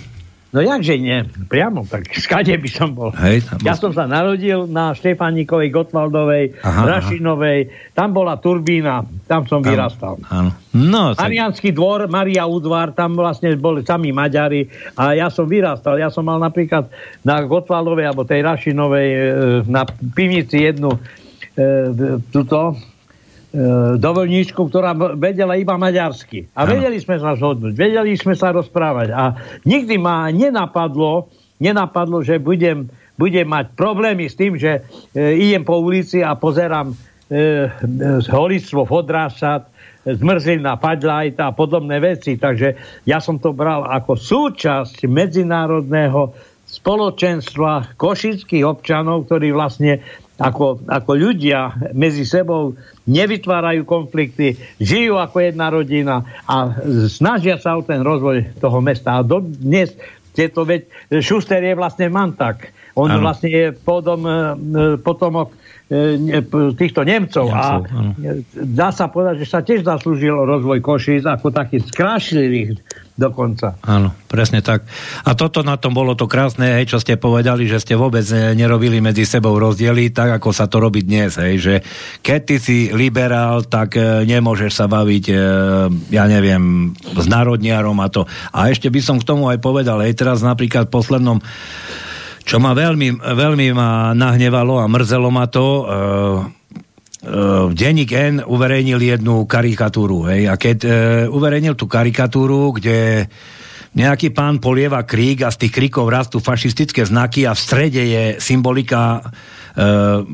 [0.52, 3.16] No jakže nie, priamo, tak skade by som bol.
[3.16, 9.48] Hej, tam ja som sa narodil na Štefánikovej, Gotwaldovej, aha, Rašinovej, tam bola turbína, tam
[9.48, 10.20] som tam, vyrastal.
[10.28, 10.52] Áno.
[10.76, 11.32] No, tak...
[11.32, 14.68] Ariánsky dvor, Maria Udvar, tam vlastne boli sami Maďari
[15.00, 15.96] a ja som vyrastal.
[15.96, 16.92] Ja som mal napríklad
[17.24, 19.20] na Gotwaldovej alebo tej Rašinovej e,
[19.72, 21.00] na pivnici jednu
[21.56, 22.76] e, túto
[23.52, 26.48] E, dovolníčku, ktorá vedela iba maďarsky.
[26.56, 26.72] A ano.
[26.72, 29.12] vedeli sme sa zhodnúť, vedeli sme sa rozprávať.
[29.12, 29.36] A
[29.68, 31.28] nikdy ma nenapadlo,
[31.60, 32.88] nenapadlo, že budem,
[33.20, 37.68] budem mať problémy s tým, že e, idem po ulici a pozerám e,
[38.32, 39.68] holictvo fodrásat,
[40.08, 42.40] zmrzlina, padlajta a podobné veci.
[42.40, 46.32] Takže ja som to bral ako súčasť medzinárodného
[46.72, 50.00] spoločenstva košických občanov, ktorí vlastne
[50.42, 52.74] ako, ako ľudia medzi sebou
[53.06, 56.74] nevytvárajú konflikty, žijú ako jedna rodina a
[57.08, 59.22] snažia sa o ten rozvoj toho mesta.
[59.22, 59.94] A dnes
[60.34, 60.90] tieto veď,
[61.22, 63.24] Šuster je vlastne mantak On ano.
[63.24, 64.20] vlastne je potom,
[65.00, 65.56] potomok
[66.80, 67.84] týchto Nemcov, Nemcov a
[68.56, 72.80] dá sa povedať, že sa tiež zaslúžil rozvoj Košíc ako taký skrášlivých
[73.20, 73.78] dokonca.
[73.86, 74.88] Áno, presne tak.
[75.28, 78.24] A toto na tom bolo to krásne, hej, čo ste povedali, že ste vôbec
[78.56, 81.76] nerobili medzi sebou rozdiely, tak ako sa to robí dnes, hej, že
[82.24, 85.36] keď ty si liberál, tak e, nemôžeš sa baviť, e,
[86.10, 88.26] ja neviem, s národniarom a to.
[88.56, 91.38] A ešte by som k tomu aj povedal, hej, teraz napríklad v poslednom
[92.52, 99.00] čo ma veľmi, veľmi ma nahnevalo a mrzelo ma to, uh, uh, denník N uverejnil
[99.00, 100.92] jednu karikatúru, hej, a keď uh,
[101.32, 103.32] uverejnil tú karikatúru, kde
[103.96, 108.24] nejaký pán polieva krík a z tých kríkov rastú fašistické znaky a v strede je
[108.44, 110.28] symbolika uh,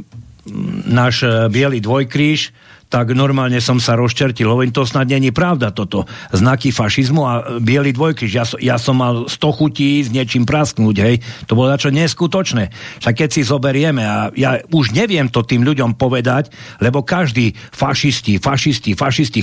[0.90, 1.22] náš
[1.54, 2.50] biely dvojkríž,
[2.88, 4.48] tak normálne som sa rozčertil.
[4.48, 6.08] Hovorím, to snad není pravda toto.
[6.32, 8.32] Znaky fašizmu a biely dvojkriž.
[8.32, 11.16] Ja, ja som mal 100 chutí s niečím prasknúť, hej.
[11.52, 12.72] To bolo čo neskutočné.
[13.04, 16.48] Však keď si zoberieme, a ja už neviem to tým ľuďom povedať,
[16.80, 19.42] lebo každý fašisti, fašisti, fašisti,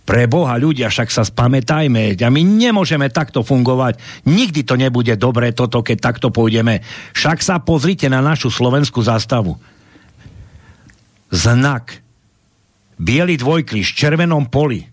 [0.00, 4.00] pre Boha ľudia, však sa spamätajme, a my nemôžeme takto fungovať.
[4.26, 6.82] Nikdy to nebude dobré toto, keď takto pôjdeme.
[7.14, 9.54] Však sa pozrite na našu slovenskú zástavu.
[11.30, 12.02] Znak
[13.00, 14.84] biely dvojkríž v červenom poli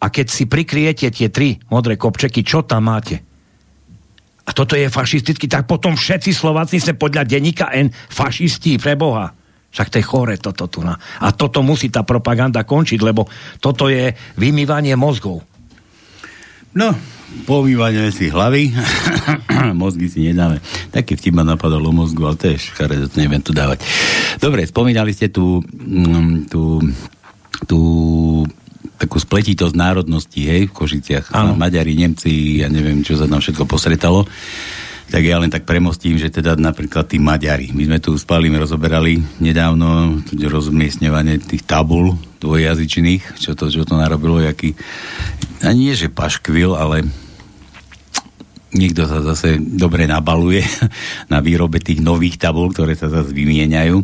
[0.00, 3.18] a keď si prikriete tie tri modré kopčeky, čo tam máte?
[4.46, 9.30] A toto je fašistický, tak potom všetci Slováci sa podľa denníka N fašisti pre Boha.
[9.70, 10.98] Však to je chore toto tu na.
[11.22, 13.30] A toto musí tá propaganda končiť, lebo
[13.62, 15.46] toto je vymývanie mozgov.
[16.74, 16.90] No,
[17.46, 18.74] povývanie si hlavy,
[19.80, 20.62] mozgy si nedáme.
[20.90, 23.82] Taký vtip ma napadal o mozgu, ale to je škare, to neviem tu dávať.
[24.38, 26.82] Dobre, spomínali ste tú, mm, tú,
[27.66, 27.80] tú
[29.00, 31.32] takú spletitosť národností, hej, v Košiciach.
[31.32, 31.56] Ano.
[31.56, 34.28] Maďari, Nemci, ja neviem, čo sa tam všetko posretalo.
[35.10, 37.74] Tak ja len tak premostím, že teda napríklad tí Maďari.
[37.74, 43.98] My sme tu s Palím rozoberali nedávno rozmiestňovanie tých tabul dvojjazyčných, čo to, čo to
[43.98, 44.78] narobilo, jaký,
[45.60, 47.04] a nie že paškvil, ale
[48.74, 50.62] niekto sa zase dobre nabaluje
[51.32, 53.96] na výrobe tých nových tabul, ktoré sa zase vymieňajú.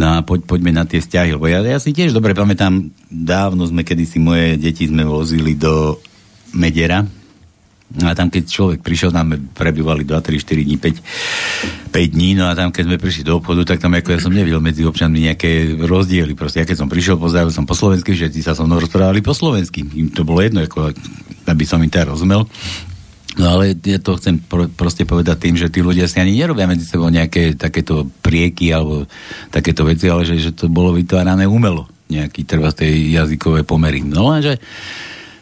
[0.00, 3.68] No a poď, poďme na tie vzťahy, lebo ja, ja si tiež dobre pamätám, dávno
[3.68, 6.00] sme kedysi moje deti sme vozili do
[6.56, 7.06] Medera,
[7.90, 12.38] No a tam, keď človek prišiel, tam prebývali 2, 3, 4 dní, 5, 5 dní,
[12.38, 14.86] no a tam, keď sme prišli do obchodu, tak tam ako ja som nevidel medzi
[14.86, 16.38] občanmi nejaké rozdiely.
[16.38, 19.34] Proste, ja keď som prišiel, pozdravil som po slovensky, všetci sa so mnou rozprávali po
[19.34, 19.82] slovensky.
[19.82, 20.94] Im to bolo jedno, ako,
[21.50, 22.46] aby som im teda rozumel.
[23.38, 26.66] No ale ja to chcem pro, proste povedať tým, že tí ľudia si ani nerobia
[26.66, 29.06] medzi sebou nejaké takéto prieky alebo
[29.54, 34.02] takéto veci, ale že, že to bolo vytvárané umelo, nejaký trvá tej jazykové pomery.
[34.02, 34.58] No lenže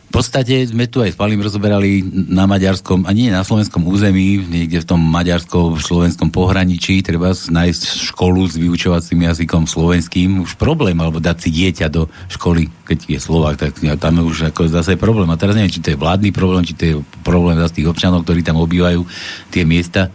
[0.09, 2.01] v podstate sme tu aj s Palím rozoberali
[2.33, 7.83] na maďarskom, a nie na slovenskom území, niekde v tom maďarskom, slovenskom pohraničí, treba nájsť
[8.09, 13.19] školu s vyučovacím jazykom slovenským, už problém, alebo dať si dieťa do školy, keď je
[13.21, 15.29] Slovák, tak tam je už ako zase problém.
[15.29, 18.25] A teraz neviem, či to je vládny problém, či to je problém z tých občanov,
[18.25, 19.05] ktorí tam obývajú
[19.53, 20.09] tie miesta.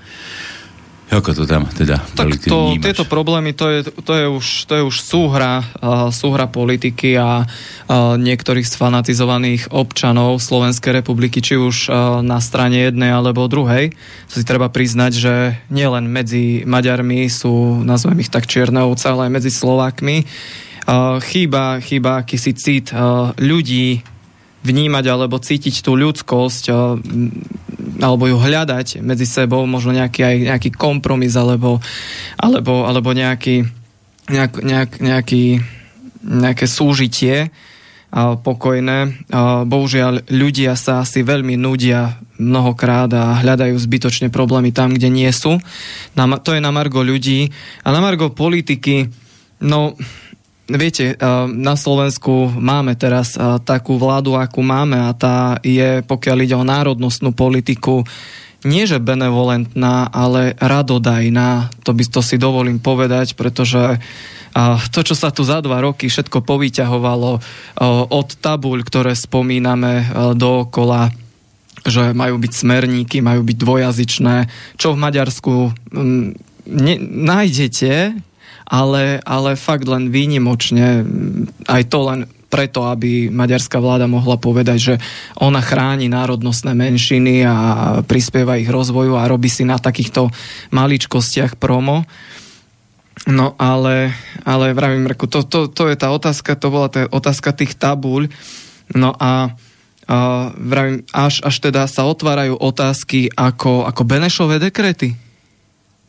[1.11, 4.83] Ako to tam teda tak to, tieto problémy, to je, to je už, to je
[4.87, 12.23] už súhra, uh, súhra politiky a uh, niektorých sfanatizovaných občanov Slovenskej republiky, či už uh,
[12.25, 13.93] na strane jednej alebo druhej.
[14.31, 15.33] Si treba priznať, že
[15.69, 20.25] nielen medzi Maďarmi sú, nazvem ich tak čierne ovce, ale aj medzi Slovákmi.
[20.83, 24.01] Uh, chýba, chýba akýsi cit uh, ľudí,
[24.63, 26.63] vnímať alebo cítiť tú ľudskosť
[28.03, 31.79] alebo ju hľadať medzi sebou, možno nejaký aj nejaký kompromis alebo,
[32.35, 33.63] alebo, alebo nejaký,
[34.27, 35.43] nejak, nejak, nejaký,
[36.23, 37.47] nejaké súžitie
[38.13, 39.25] a pokojné.
[39.33, 45.31] A bohužiaľ, ľudia sa asi veľmi nudia mnohokrát a hľadajú zbytočne problémy tam, kde nie
[45.33, 45.57] sú.
[46.13, 47.49] to je na margo ľudí.
[47.81, 49.09] A na margo politiky,
[49.65, 49.97] no
[50.63, 51.17] Viete, eh,
[51.51, 56.63] na Slovensku máme teraz eh, takú vládu, akú máme a tá je, pokiaľ ide o
[56.63, 58.07] národnostnú politiku,
[58.63, 61.67] nie že benevolentná, ale radodajná.
[61.83, 66.07] To by to si dovolím povedať, pretože eh, to, čo sa tu za dva roky
[66.07, 67.31] všetko povyťahovalo
[68.07, 71.11] od tabuľ, ktoré spomíname dookola,
[71.83, 74.35] že majú byť smerníky, majú byť dvojazyčné,
[74.79, 75.53] čo v Maďarsku
[75.91, 76.27] mm,
[77.27, 78.15] nájdete,
[78.67, 81.03] ale, ale fakt len výnimočne,
[81.67, 82.19] aj to len
[82.53, 84.95] preto, aby maďarská vláda mohla povedať, že
[85.41, 87.55] ona chráni národnostné menšiny a
[88.05, 90.29] prispieva ich rozvoju a robí si na takýchto
[90.69, 92.05] maličkostiach promo.
[93.25, 94.13] No ale,
[94.45, 98.29] ale vravím, to, to, to je tá otázka, to bola tá otázka tých tabuľ.
[98.93, 99.57] No a,
[100.05, 100.17] a
[100.53, 105.22] vravím, až, až teda sa otvárajú otázky ako, ako Benešové dekrety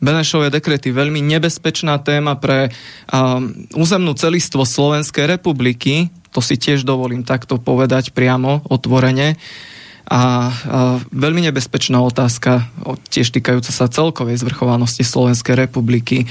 [0.03, 2.67] Benešové dekrety, veľmi nebezpečná téma pre
[3.07, 9.39] um, územnú celistvo Slovenskej republiky, to si tiež dovolím takto povedať priamo, otvorene.
[10.05, 10.21] A, a
[11.09, 12.69] veľmi nebezpečná otázka,
[13.09, 16.27] tiež týkajúca sa celkovej zvrchovanosti Slovenskej republiky,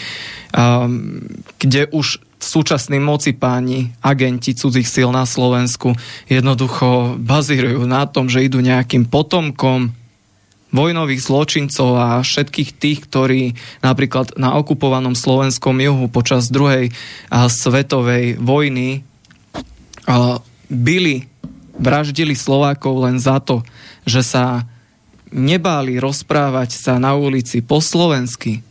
[0.53, 0.87] a,
[1.57, 5.97] kde už súčasní moci páni, agenti cudzích síl na Slovensku
[6.29, 9.97] jednoducho bazírujú na tom, že idú nejakým potomkom
[10.75, 16.91] vojnových zločincov a všetkých tých, ktorí napríklad na okupovanom slovenskom juhu počas druhej
[17.31, 19.07] svetovej vojny
[20.67, 21.17] byli,
[21.79, 23.63] vraždili Slovákov len za to,
[24.03, 24.67] že sa
[25.31, 28.67] nebáli rozprávať sa na ulici po slovensky,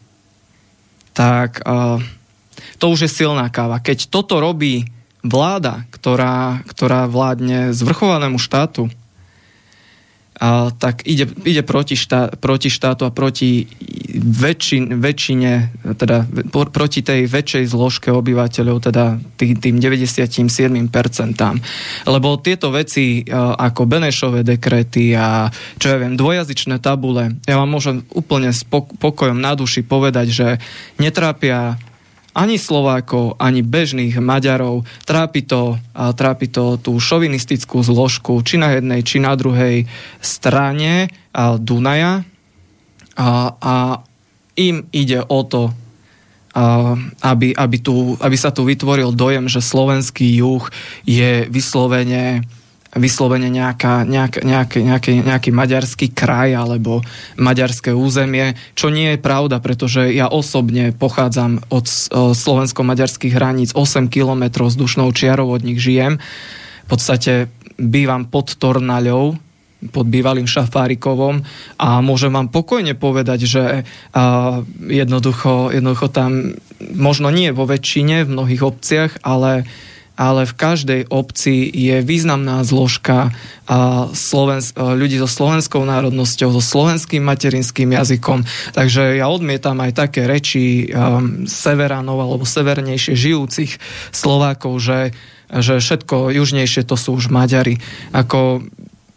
[1.16, 1.64] tak
[2.80, 3.80] to už je silná káva.
[3.80, 4.88] Keď toto robí
[5.24, 8.92] vláda, ktorá, ktorá vládne zvrchovanému štátu,
[10.44, 13.64] a, tak ide, ide proti, štá, proti štátu a proti
[14.20, 15.52] väčšin, väčšine,
[15.96, 20.44] teda proti tej väčšej zložke obyvateľov, teda tým, tým 97%.
[22.12, 25.48] Lebo tieto veci ako Benešové dekrety a
[25.80, 30.48] čo ja viem, dvojazyčné tabule, ja vám môžem úplne s pokojom na duši povedať, že
[31.00, 31.80] netrápia
[32.34, 34.86] ani Slovákov, ani bežných Maďarov.
[35.06, 39.86] Trápi to, trápi to tú šovinistickú zložku, či na jednej, či na druhej
[40.18, 41.14] strane
[41.62, 42.26] Dunaja.
[43.14, 43.30] A,
[43.62, 43.76] a
[44.58, 45.70] im ide o to,
[47.22, 50.66] aby, aby, tu, aby sa tu vytvoril dojem, že slovenský juh
[51.06, 52.46] je vyslovene
[52.94, 57.02] vyslovene nejaká, nejak, nejaký, nejaký, nejaký maďarský kraj alebo
[57.42, 61.86] maďarské územie, čo nie je pravda, pretože ja osobne pochádzam od
[62.38, 66.22] slovensko-maďarských hraníc 8 kilometrov vzdušnou čiarou od nich žijem.
[66.86, 67.50] V podstate
[67.82, 69.42] bývam pod Tornaľou,
[69.92, 71.44] pod bývalým Šafárikovom
[71.76, 76.56] a môžem vám pokojne povedať, že uh, jednoducho, jednoducho tam
[76.96, 79.68] možno nie vo väčšine, v mnohých obciach, ale
[80.14, 83.34] ale v každej obci je významná zložka
[83.66, 88.46] a Slovens- ľudí so slovenskou národnosťou, so slovenským materinským jazykom.
[88.78, 93.82] Takže ja odmietam aj také reči um, severanov alebo severnejšie žijúcich
[94.14, 95.00] Slovákov, že,
[95.50, 97.82] že všetko južnejšie to sú už Maďari.
[98.14, 98.62] Ako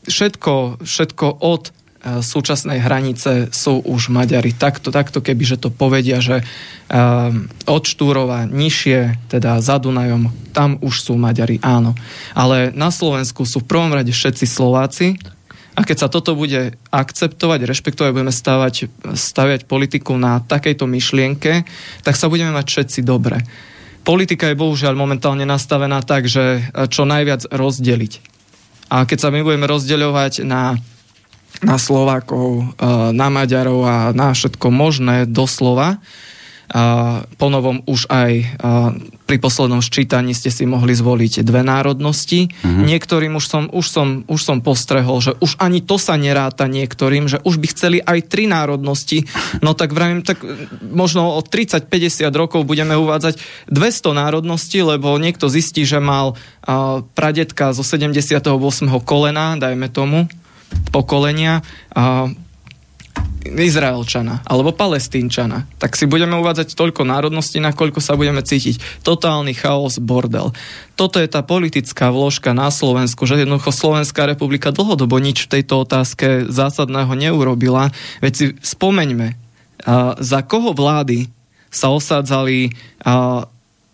[0.09, 1.77] všetko, všetko od
[2.07, 4.55] súčasnej hranice sú už Maďari.
[4.55, 6.47] Takto, takto keby, že to povedia, že
[6.87, 11.99] um, od Štúrova nižšie, teda za Dunajom, tam už sú Maďari, áno.
[12.33, 15.19] Ale na Slovensku sú v prvom rade všetci Slováci
[15.77, 18.75] a keď sa toto bude akceptovať, rešpektovať, budeme stavať,
[19.13, 21.67] staviať politiku na takejto myšlienke,
[22.07, 23.45] tak sa budeme mať všetci dobre.
[24.07, 28.13] Politika je bohužiaľ momentálne nastavená tak, že čo najviac rozdeliť.
[28.87, 30.79] A keď sa my budeme rozdeľovať na
[31.63, 36.03] na Slovákov, eh, na Maďarov a na všetko možné doslova.
[36.67, 38.47] A ponovom už aj eh,
[39.27, 42.51] pri poslednom ščítaní ste si mohli zvoliť dve národnosti.
[42.51, 42.85] Mm-hmm.
[42.91, 47.31] Niektorým už som, už, som, už som postrehol, že už ani to sa neráta niektorým,
[47.31, 49.27] že už by chceli aj tri národnosti.
[49.63, 50.43] No tak vravím, tak
[50.83, 53.39] možno o 30-50 rokov budeme uvádzať
[53.71, 56.39] 200 národností, lebo niekto zistí, že mal
[57.15, 58.43] pradetka zo 78.
[59.03, 60.31] kolena, dajme tomu,
[60.91, 62.31] pokolenia a
[63.47, 69.07] Izraelčana alebo Palestínčana, tak si budeme uvádzať toľko národností, nakoľko sa budeme cítiť.
[69.07, 70.51] Totálny chaos, bordel.
[70.99, 75.87] Toto je tá politická vložka na Slovensku, že jednoducho Slovenská republika dlhodobo nič v tejto
[75.87, 77.95] otázke zásadného neurobila.
[78.19, 79.39] Veď si spomeňme,
[80.19, 81.31] za koho vlády
[81.71, 82.75] sa osádzali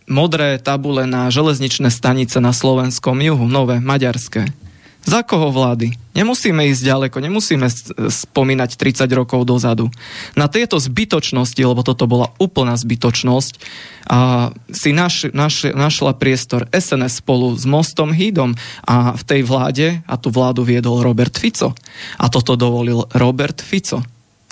[0.08, 4.61] modré tabule na železničné stanice na slovenskom juhu, nové, maďarské
[5.02, 5.94] za koho vlády?
[6.12, 7.66] Nemusíme ísť ďaleko, nemusíme
[8.06, 9.90] spomínať 30 rokov dozadu.
[10.38, 13.54] Na tieto zbytočnosti, lebo toto bola úplná zbytočnosť,
[14.12, 20.02] a si naš, naš, našla priestor SNS spolu s Mostom Hídom a v tej vláde,
[20.04, 21.72] a tú vládu viedol Robert Fico.
[22.18, 24.02] A toto dovolil Robert Fico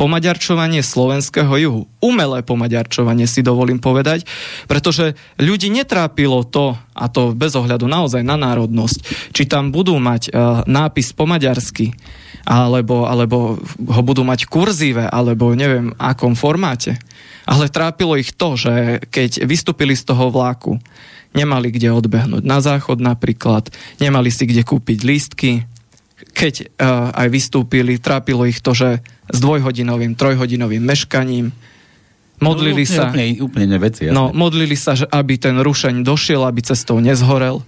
[0.01, 1.83] pomaďarčovanie slovenského juhu.
[2.01, 4.25] Umelé pomaďarčovanie si dovolím povedať,
[4.65, 8.99] pretože ľudí netrápilo to, a to bez ohľadu naozaj na národnosť,
[9.37, 11.93] či tam budú mať uh, nápis po maďarsky,
[12.49, 16.97] alebo, alebo ho budú mať kurzíve, alebo neviem akom formáte.
[17.45, 20.81] Ale trápilo ich to, že keď vystúpili z toho vláku,
[21.37, 23.69] nemali kde odbehnúť na záchod napríklad,
[24.01, 25.69] nemali si kde kúpiť lístky,
[26.31, 31.55] keď uh, aj vystúpili, trápilo ich to, že s dvojhodinovým, trojhodinovým meškaním
[32.41, 33.13] Modlili no, sa...
[33.13, 34.17] Úplne, úplne veci, jasne.
[34.17, 37.61] No, modlili sa, že aby ten rušeň došiel, aby cestou nezhorel.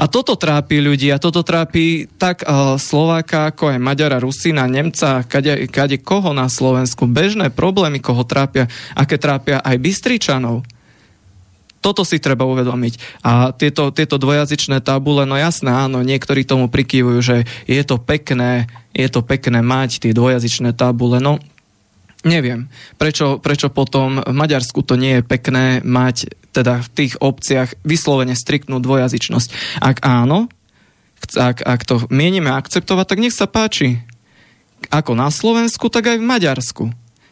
[0.00, 5.28] A toto trápi ľudí, a toto trápi tak uh, Slováka, ako aj Maďara, Rusina, Nemca,
[5.28, 7.04] kade, kade koho na Slovensku.
[7.04, 8.64] Bežné problémy, koho trápia,
[8.96, 10.64] aké trápia aj Bystričanov.
[11.78, 13.22] Toto si treba uvedomiť.
[13.22, 17.36] A tieto, tieto dvojazyčné tabule, no jasné, áno, niektorí tomu prikývujú, že
[17.70, 21.22] je to pekné, je to pekné mať tie dvojazyčné tabule.
[21.22, 21.38] No,
[22.26, 22.66] Neviem,
[22.98, 28.34] prečo, prečo potom v Maďarsku to nie je pekné mať teda v tých obciach vyslovene
[28.34, 29.78] striktnú dvojazyčnosť.
[29.78, 30.50] Ak áno,
[31.38, 34.02] ak, ak to mienime akceptovať, tak nech sa páči.
[34.90, 36.84] Ako na Slovensku, tak aj v Maďarsku.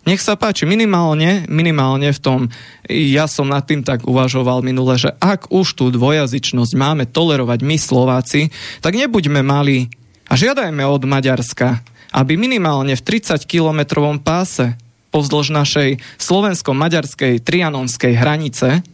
[0.07, 2.41] Nech sa páči, minimálne, minimálne v tom,
[2.87, 7.75] ja som nad tým tak uvažoval minule, že ak už tú dvojazyčnosť máme tolerovať my
[7.75, 9.91] Slováci, tak nebuďme mali
[10.31, 11.83] a žiadajme od Maďarska,
[12.15, 14.79] aby minimálne v 30-kilometrovom páse
[15.11, 15.91] pozdĺž našej
[16.23, 18.87] slovensko-maďarskej trianonskej hranice,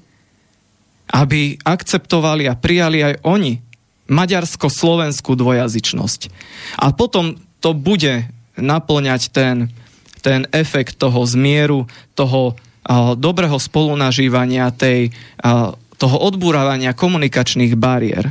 [1.13, 3.61] aby akceptovali a prijali aj oni
[4.09, 6.21] maďarsko-slovenskú dvojazyčnosť.
[6.81, 9.69] A potom to bude naplňať ten,
[10.23, 15.11] ten efekt toho zmieru, toho uh, dobrého spolunažívania, tej,
[15.43, 18.31] uh, toho odbúravania komunikačných bariér.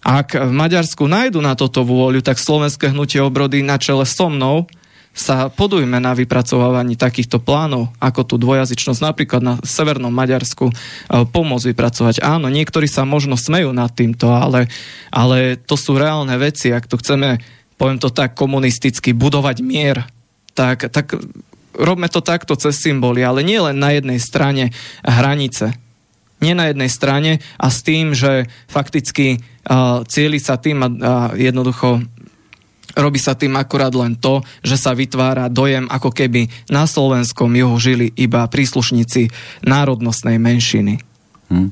[0.00, 4.64] Ak v Maďarsku nájdu na toto vôľu, tak slovenské hnutie obrody na čele so mnou
[5.10, 10.70] sa podujme na vypracovávaní takýchto plánov, ako tú dvojazyčnosť napríklad na severnom Maďarsku
[11.10, 12.22] pomôcť vypracovať.
[12.22, 14.70] Áno, niektorí sa možno smejú nad týmto, ale,
[15.10, 16.70] ale to sú reálne veci.
[16.70, 17.42] Ak to chceme,
[17.74, 20.06] poviem to tak komunisticky, budovať mier,
[20.52, 21.16] tak, tak
[21.74, 25.76] robme to takto cez symboly, ale nie len na jednej strane hranice
[26.40, 31.14] nie na jednej strane a s tým, že fakticky uh, cieli sa tým a, a
[31.36, 32.00] jednoducho
[32.96, 37.76] robí sa tým akurát len to, že sa vytvára dojem, ako keby na slovenskom juhu
[37.78, 39.30] žili iba príslušníci
[39.62, 41.09] národnostnej menšiny.
[41.50, 41.70] Hm.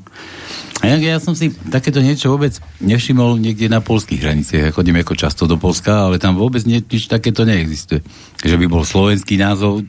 [0.79, 4.71] A ja, ja som si takéto niečo vôbec nevšimol niekde na polských hraniciach.
[4.71, 8.03] Ja chodím ako často do Polska, ale tam vôbec nie, nič takéto neexistuje.
[8.47, 9.83] Že by bol slovenský názov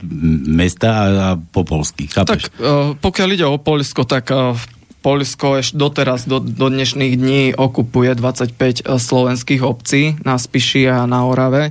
[0.49, 2.09] mesta a, a po polsky.
[2.09, 2.49] Chápeš?
[2.49, 4.57] Tak uh, pokiaľ ide o Polsko, tak uh,
[5.05, 11.23] Polsko ešte doteraz, do, do dnešných dní okupuje 25 slovenských obcí na Spiši a na
[11.23, 11.69] Orave.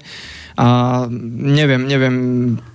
[0.59, 1.07] A
[1.39, 2.17] neviem, neviem,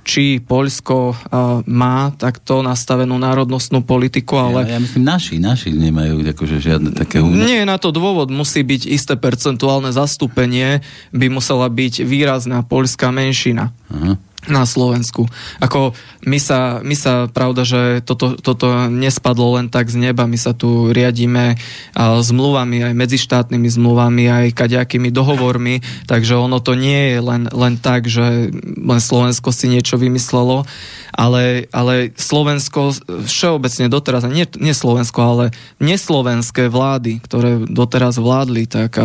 [0.07, 1.19] či Poľsko
[1.67, 4.63] má takto nastavenú národnostnú politiku, ale...
[4.63, 7.19] Ja, ja myslím, naši, naši nemajú akože žiadne také...
[7.19, 10.79] Nie je na to dôvod, musí byť isté percentuálne zastúpenie,
[11.11, 13.75] by musela byť výrazná poľská menšina.
[13.91, 14.15] Aha
[14.47, 15.27] na Slovensku.
[15.63, 15.95] Ako
[16.27, 20.51] my sa, my sa pravda, že toto, toto nespadlo len tak z neba, my sa
[20.51, 21.55] tu riadíme
[21.99, 28.07] zmluvami, aj medzištátnymi zmluvami, aj kaďakými dohovormi, takže ono to nie je len, len tak,
[28.07, 30.67] že len Slovensko si niečo vymyslelo,
[31.13, 32.95] ale, ale Slovensko
[33.27, 35.45] všeobecne doteraz, nie, nie Slovensko, ale
[35.77, 38.97] neslovenské vlády, ktoré doteraz vládli, tak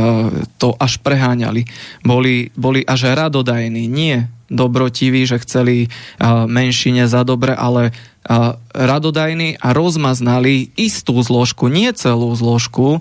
[0.57, 1.69] to až preháňali.
[2.07, 5.93] Boli, boli až radodajní, nie dobrotiví, že chceli
[6.25, 7.93] menšine za dobre, ale
[8.77, 13.01] radodajní a rozmaznali istú zložku, nie celú zložku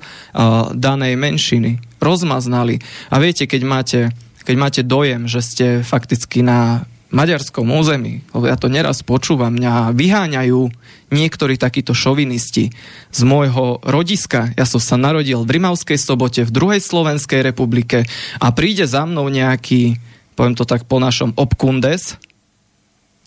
[0.71, 1.83] danej menšiny.
[1.99, 2.79] Rozmaznali.
[3.11, 3.99] A viete, keď máte,
[4.47, 9.95] keď máte dojem, že ste fakticky na maďarskom území, lebo ja to neraz počúvam, mňa
[9.95, 10.61] vyháňajú
[11.07, 12.75] niektorí takíto šovinisti
[13.15, 14.51] z môjho rodiska.
[14.59, 18.03] Ja som sa narodil v Rimavskej sobote v druhej Slovenskej republike
[18.43, 19.95] a príde za mnou nejaký
[20.37, 22.21] poviem to tak po našom, obkundes.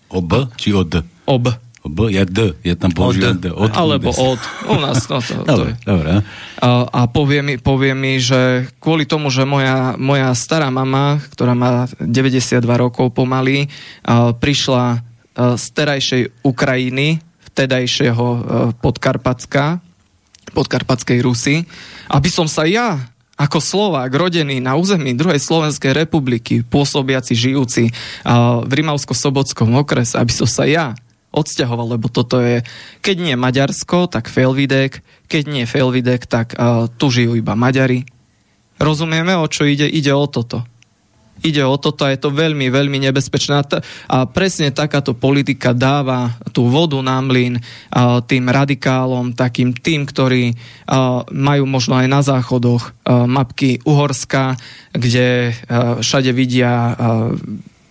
[0.06, 1.02] Ob či od?
[1.26, 1.50] Ob.
[1.80, 3.48] Ob, ja D, ja tam používam D.
[3.50, 4.36] Od Alebo od.
[4.68, 5.96] U nás, no to, dobre, to.
[5.96, 6.10] Dobre.
[6.60, 11.56] A, a povie, mi, povie mi, že kvôli tomu, že moja, moja stará mama, ktorá
[11.56, 13.66] má 92 rokov pomaly,
[14.04, 15.02] a, prišla
[15.40, 18.38] z terajšej Ukrajiny, vtedajšieho a,
[18.76, 19.80] Podkarpacka,
[20.52, 21.64] Podkarpatskej Rusy,
[22.12, 23.09] aby som sa ja
[23.40, 27.88] ako Slovák, rodený na území druhej Slovenskej republiky, pôsobiaci, žijúci
[28.60, 30.92] v Rimavsko-Sobotskom okrese, aby som sa ja
[31.32, 32.60] odsťahoval, lebo toto je,
[33.00, 38.02] keď nie Maďarsko, tak Felvidek, keď nie Felvidek, tak uh, tu žijú iba Maďari.
[38.82, 39.86] Rozumieme, o čo ide?
[39.86, 40.66] Ide o toto
[41.40, 43.64] ide o toto a je to veľmi, veľmi nebezpečné.
[44.08, 47.60] A presne takáto politika dáva tú vodu na mlyn
[48.26, 50.54] tým radikálom, takým tým, ktorí
[51.32, 54.56] majú možno aj na záchodoch mapky Uhorska,
[54.92, 55.56] kde
[56.00, 56.96] všade vidia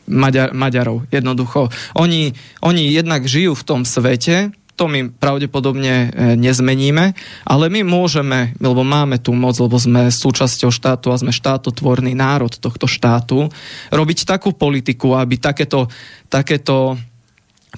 [0.09, 1.05] Maďar, Maďarov.
[1.13, 1.69] Jednoducho.
[1.93, 2.33] Oni,
[2.65, 4.49] oni jednak žijú v tom svete,
[4.79, 6.07] to my pravdepodobne e,
[6.39, 7.11] nezmeníme,
[7.43, 12.55] ale my môžeme, lebo máme tú moc, lebo sme súčasťou štátu a sme štátotvorný národ
[12.55, 13.51] tohto štátu,
[13.91, 15.91] robiť takú politiku, aby takéto,
[16.31, 16.95] takéto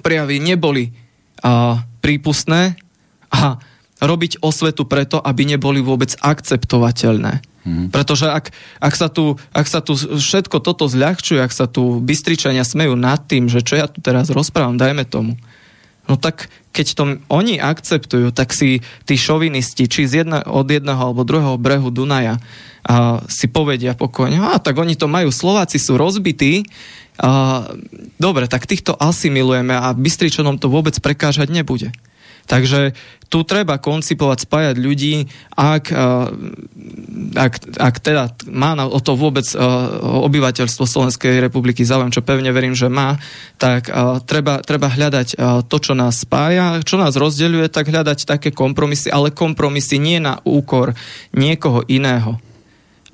[0.05, 0.93] prejavy neboli
[1.41, 2.77] a, prípustné
[3.33, 3.57] a
[3.97, 7.41] robiť osvetu preto, aby neboli vôbec akceptovateľné.
[7.61, 7.93] Mm.
[7.93, 12.65] Pretože ak, ak, sa tu, ak sa tu všetko toto zľahčuje, ak sa tu Bystričania
[12.65, 15.37] smejú nad tým, že čo ja tu teraz rozprávam, dajme tomu,
[16.09, 20.97] no tak keď to oni akceptujú, tak si tí šovinisti, či z jedna, od jedného
[20.97, 22.39] alebo druhého brehu Dunaja,
[22.81, 26.65] a si povedia pokojne, a tak oni to majú, Slováci sú rozbití,
[27.21, 27.61] a,
[28.17, 31.93] dobre, tak týchto asimilujeme a Bystričanom to vôbec prekážať nebude.
[32.49, 32.93] Takže
[33.31, 35.23] tu treba koncipovať, spájať ľudí,
[35.55, 36.27] ak, eh,
[37.39, 39.57] ak, ak teda má o to vôbec eh,
[40.03, 43.15] obyvateľstvo Slovenskej republiky záujem, čo pevne verím, že má,
[43.55, 45.39] tak eh, treba, treba hľadať
[45.71, 50.43] to, čo nás spája, čo nás rozdeľuje, tak hľadať také kompromisy, ale kompromisy nie na
[50.43, 50.91] úkor
[51.31, 52.35] niekoho iného.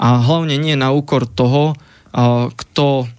[0.02, 1.74] A hlavne nie na úkor toho,
[2.54, 3.10] kto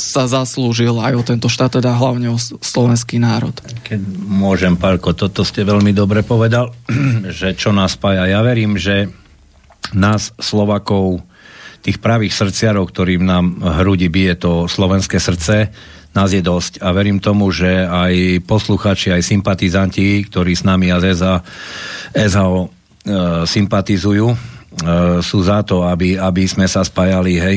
[0.00, 3.52] sa zaslúžil aj o tento štát, teda hlavne o slovenský národ.
[3.84, 6.72] Keď môžem, Pálko, toto ste veľmi dobre povedal,
[7.28, 8.24] že čo nás spája.
[8.24, 9.12] Ja verím, že
[9.92, 11.20] nás Slovakov,
[11.84, 15.68] tých pravých srdciarov, ktorým nám hrudi bije to slovenské srdce,
[16.16, 21.02] nás je dosť a verím tomu, že aj posluchači, aj sympatizanti, ktorí s nami a
[21.02, 21.34] ZSA,
[22.14, 22.68] SHO e,
[23.44, 24.36] sympatizujú, e,
[25.20, 27.56] sú za to, aby, aby sme sa spájali, hej.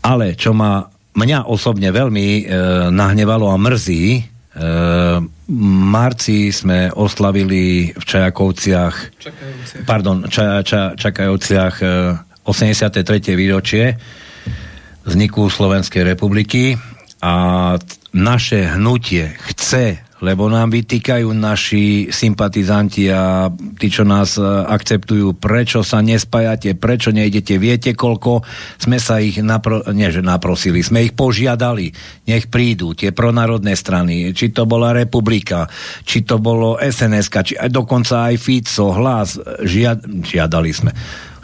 [0.00, 2.42] Ale čo ma mňa osobne veľmi e,
[2.90, 4.04] nahnevalo a mrzí.
[4.14, 4.22] E,
[5.88, 9.84] marci sme oslavili v Čajakovciach čakajúciach.
[9.86, 11.88] pardon, ča, ča, Čakajovciach e,
[12.44, 13.00] 83.
[13.32, 13.96] výročie
[15.04, 16.76] vzniku Slovenskej republiky
[17.24, 17.34] a
[18.12, 25.84] naše hnutie chce lebo nám vytýkajú naši sympatizanti a tí, čo nás e, akceptujú, prečo
[25.84, 28.40] sa nespájate, prečo nejdete, viete, koľko
[28.80, 31.92] sme sa ich napro- nie, že naprosili, sme ich požiadali,
[32.24, 35.68] nech prídu tie pronárodné strany, či to bola Republika,
[36.08, 40.90] či to bolo SNS, či aj dokonca aj Fico, Hlas, žiad- žiadali sme.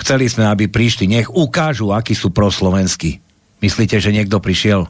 [0.00, 3.20] Chceli sme, aby prišli, nech ukážu, akí sú proslovenskí.
[3.60, 4.88] Myslíte, že niekto prišiel?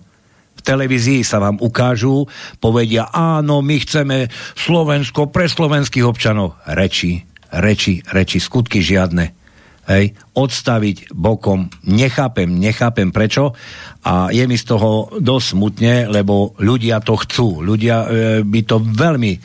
[0.61, 2.29] V televízii sa vám ukážu,
[2.61, 6.61] povedia, áno, my chceme Slovensko pre slovenských občanov.
[6.69, 7.25] Reči,
[7.57, 9.41] reči, reči, skutky žiadne.
[9.89, 11.67] Hej, odstaviť bokom.
[11.89, 13.57] Nechápem, nechápem prečo
[14.07, 17.65] a je mi z toho dosť smutne, lebo ľudia to chcú.
[17.65, 18.09] Ľudia e,
[18.45, 19.39] by to veľmi e,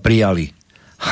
[0.00, 0.50] prijali.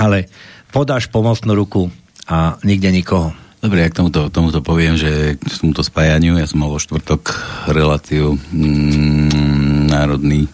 [0.01, 0.27] Ale
[0.73, 1.93] podáš pomocnú ruku
[2.27, 3.42] a nikde nikoho.
[3.63, 7.23] Dobre, ja k tomuto, tomuto poviem, že k tomuto spájaniu, ja som mal vo štvrtok
[7.71, 10.51] reláciu mm, národný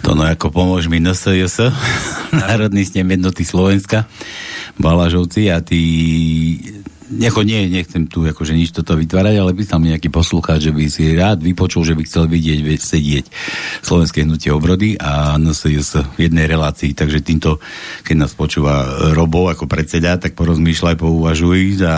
[0.00, 1.70] to no ako pomôž mi NSJS,
[2.48, 4.08] Národný snem jednoty Slovenska,
[4.80, 5.82] Balažovci a tí
[7.10, 10.86] Necho, nie, nechcem tu akože nič toto vytvárať, ale by tam nejaký poslucháč, že by
[10.86, 13.24] si rád vypočul, že by chcel vidieť, sedieť
[13.82, 16.94] slovenské hnutie obrody a NSJS v jednej relácii.
[16.94, 17.58] Takže týmto,
[18.06, 21.94] keď nás počúva Robo ako predseda, tak porozmýšľaj, pouvažuj a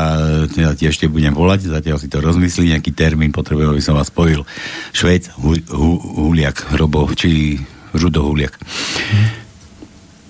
[0.48, 4.08] ja ti ešte budem volať, zatiaľ si to rozmyslí, nejaký termín potrebujem, aby som vás
[4.08, 4.48] spojil.
[4.96, 5.90] Švec, hu, hu,
[6.32, 7.60] Huliak, Robo, či
[7.92, 8.56] Rudo Huliak.
[8.56, 9.41] Hm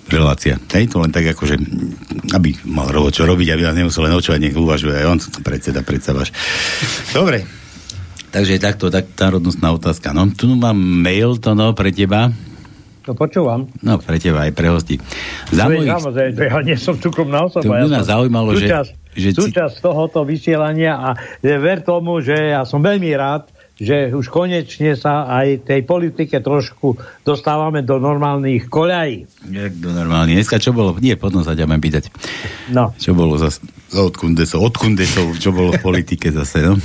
[0.09, 0.59] relácia.
[0.73, 1.55] Hej, to len tak ako, že
[2.35, 5.79] aby mal robo čo robiť, aby nás nemusel len očovať, nech uvažuje aj on, predseda,
[5.85, 6.33] predsa váš.
[7.13, 7.47] Dobre,
[8.33, 10.11] takže takto, tak národnostná otázka.
[10.11, 12.33] No, tu mám mail, to no, pre teba.
[13.03, 13.67] To počúvam.
[13.83, 14.95] No, pre teba aj pre hosti.
[15.51, 15.91] Za mojich...
[15.91, 17.67] Samozrejme, ja nie som tukomná osoba.
[17.67, 19.29] To ja nás zaujímalo, súčasť, že...
[19.35, 21.09] že súčasť tohoto vysielania a
[21.43, 23.52] ver tomu, že ja som veľmi rád,
[23.83, 26.95] že už konečne sa aj tej politike trošku
[27.27, 29.27] dostávame do normálnych koľají.
[29.51, 30.39] Jak do normálnych.
[30.39, 30.95] Dneska čo bolo?
[31.03, 32.07] Nie, potom sa ťa pýtať.
[32.71, 32.95] No.
[32.95, 33.59] Čo bolo zase
[33.91, 36.79] od kundesov, od kundesov, čo bolo v politike zase, no?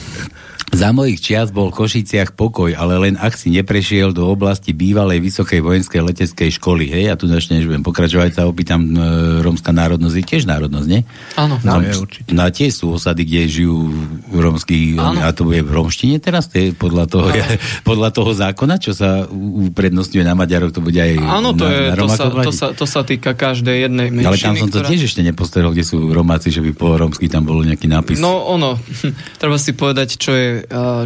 [0.68, 5.24] Za mojich čias bol v Košiciach pokoj, ale len ak si neprešiel do oblasti bývalej
[5.24, 6.92] Vysokej vojenskej leteckej školy.
[6.92, 9.00] Hej, ja tu ešte než budem pokračovať, sa opýtam, e,
[9.40, 11.00] rómska národnosť je tiež národnosť, nie?
[11.40, 11.56] Áno.
[11.64, 12.28] No, je, určite.
[12.36, 13.90] Na tie sú osady, kde žijú
[14.28, 16.52] rómsky, a to bude v romštine teraz?
[16.52, 17.48] To je podľa toho, ja,
[17.88, 19.24] podľa toho zákona, čo sa
[19.72, 22.66] uprednostňuje na Maďarov, to bude aj Áno, to, na, je, na to, sa, to, sa,
[22.76, 24.28] to sa týka každej jednej menšiny.
[24.28, 24.88] Ale tam som to ktorá...
[24.92, 28.20] tiež ešte nepostrel, kde sú Romáci, že by po romsky tam bol nejaký nápis.
[28.20, 28.76] No ono,
[29.40, 30.47] treba si povedať, čo je,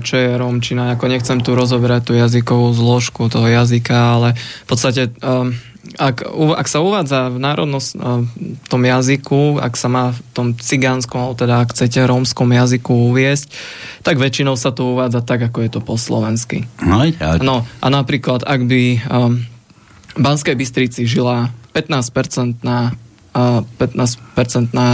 [0.02, 0.94] čo je Rómčina.
[0.94, 5.54] Ako nechcem tu rozoberať tú jazykovú zložku toho jazyka, ale v podstate um,
[5.98, 8.24] ak, ak sa uvádza v národnosť um,
[8.70, 13.50] tom jazyku, ak sa má v tom cigánskom, teda ak chcete rómskom jazyku uviesť,
[14.06, 16.70] tak väčšinou sa to uvádza tak, ako je to po slovensky.
[17.42, 19.42] No, no a napríklad, ak by um,
[20.14, 22.94] v Banskej Bystrici žila 15% na
[23.32, 24.88] 15% na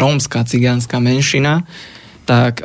[0.00, 1.68] rómska cigánska menšina,
[2.24, 2.64] tak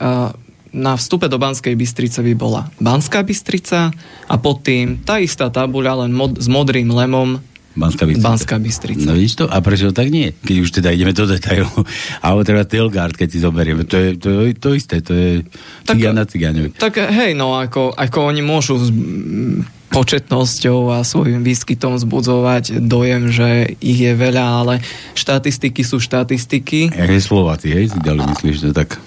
[0.77, 3.89] na vstupe do Banskej Bystrice by bola Banská Bystrica
[4.29, 7.41] a pod tým tá istá tabuľa len mod, s modrým lemom
[7.77, 8.25] Banská Bystrica.
[8.25, 9.05] Banská Bystrica.
[9.05, 9.45] No vidíš to?
[9.45, 10.33] A prečo tak nie?
[10.33, 11.69] Keď už teda ideme do detailu.
[12.25, 13.85] Alebo teda Telgard, keď si zoberieme.
[13.85, 15.29] To je to, je, to isté, to je
[15.85, 16.73] Tak- cigán na cigáňovi.
[16.73, 18.81] Tak hej, no ako, ako oni môžu
[19.87, 24.73] početnosťou a svojim výskytom zbudzovať dojem, že ich je veľa, ale
[25.15, 26.91] štatistiky sú štatistiky.
[26.91, 28.97] Je Slováci, hej, si dali, myslíš, že tak...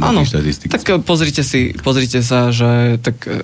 [0.00, 0.26] Áno,
[0.70, 3.42] tak eh, pozrite, si, pozrite sa, že tak, eh,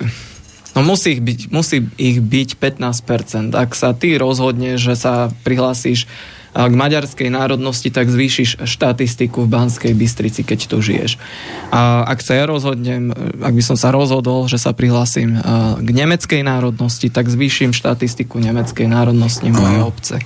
[0.75, 3.55] no musí ich byť, musí ich byť 15%.
[3.55, 9.53] Ak sa ty rozhodne, že sa prihlásíš eh, k maďarskej národnosti, tak zvýšiš štatistiku v
[9.53, 11.23] Banskej Bystrici, keď tu žiješ.
[11.71, 15.39] A ak sa ja rozhodnem, eh, ak by som sa rozhodol, že sa prihlásim
[15.79, 20.17] k nemeckej národnosti, tak zvýšim štatistiku nemeckej národnosti mojej obce,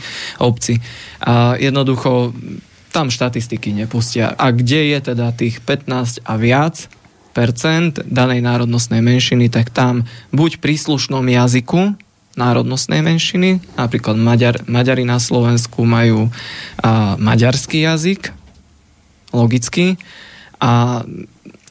[0.41, 0.81] obci.
[1.21, 2.33] A jednoducho
[2.95, 4.31] tam štatistiky nepustia.
[4.39, 6.87] A kde je teda tých 15 a viac
[7.35, 11.99] percent danej národnostnej menšiny, tak tam buď príslušnom jazyku
[12.39, 16.31] národnostnej menšiny, napríklad Maďar, Maďari na Slovensku majú
[16.79, 18.31] a, maďarský jazyk,
[19.35, 19.99] logicky,
[20.59, 21.03] a,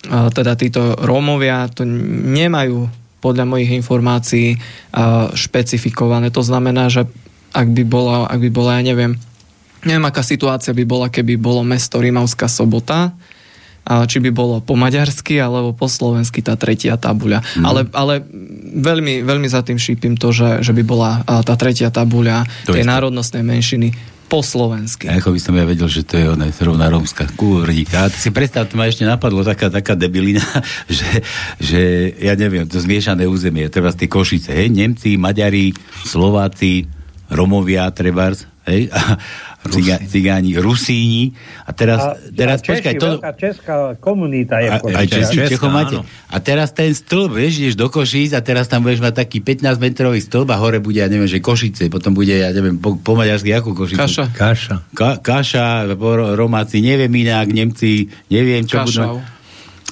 [0.07, 2.87] a teda títo Rómovia to nemajú
[3.23, 6.31] podľa mojich informácií a, špecifikované.
[6.31, 7.07] To znamená, že
[7.51, 9.19] ak by bola, ak by bola, ja neviem,
[9.85, 13.13] neviem, aká situácia by bola, keby bolo mesto Rimavská sobota,
[13.83, 17.43] a či by bolo po maďarsky alebo po slovensky tá tretia tabuľa.
[17.59, 17.65] Mm.
[17.67, 18.13] Ale, ale
[18.79, 22.87] veľmi, veľmi za tým šípim to, že, že by bola tá tretia tabuľa To tej
[22.87, 22.91] isté.
[22.95, 23.91] národnostnej menšiny
[24.31, 25.11] po slovensky.
[25.11, 28.07] A ako by som ja vedel, že to je ona rovná rómska kúrdíka.
[28.07, 30.41] A si predstav, to ma ešte napadlo taká, taká debilina,
[30.89, 31.21] že,
[31.59, 31.81] že
[32.23, 35.75] ja neviem, to zmiešané územie, treba z tie Košice, hej, Nemci, Maďari,
[36.07, 36.87] Slováci,
[37.29, 39.19] Romovia, trebárs, hej, a
[39.71, 41.31] ciga, cigáni, Rusíni.
[41.63, 45.07] A teraz, A, teraz a Češi, počkaj, to, veľká česká komunita je a, aj.
[45.07, 45.95] Česi, Česká, Čechov máte.
[46.27, 50.19] A teraz ten stĺp, vieš, ideš do Košíc a teraz tam budeš mať taký 15-metrový
[50.19, 53.53] stĺp a hore bude, ja neviem, že Košice, potom bude, ja neviem, po, po maďarsky
[53.55, 53.99] ako Košice.
[54.01, 54.25] Kaša.
[54.35, 54.75] Kaša.
[54.91, 55.87] Ka- kaša,
[56.33, 59.21] Romáci, neviem inak, Nemci, neviem, čo Kašau.
[59.21, 59.33] budú...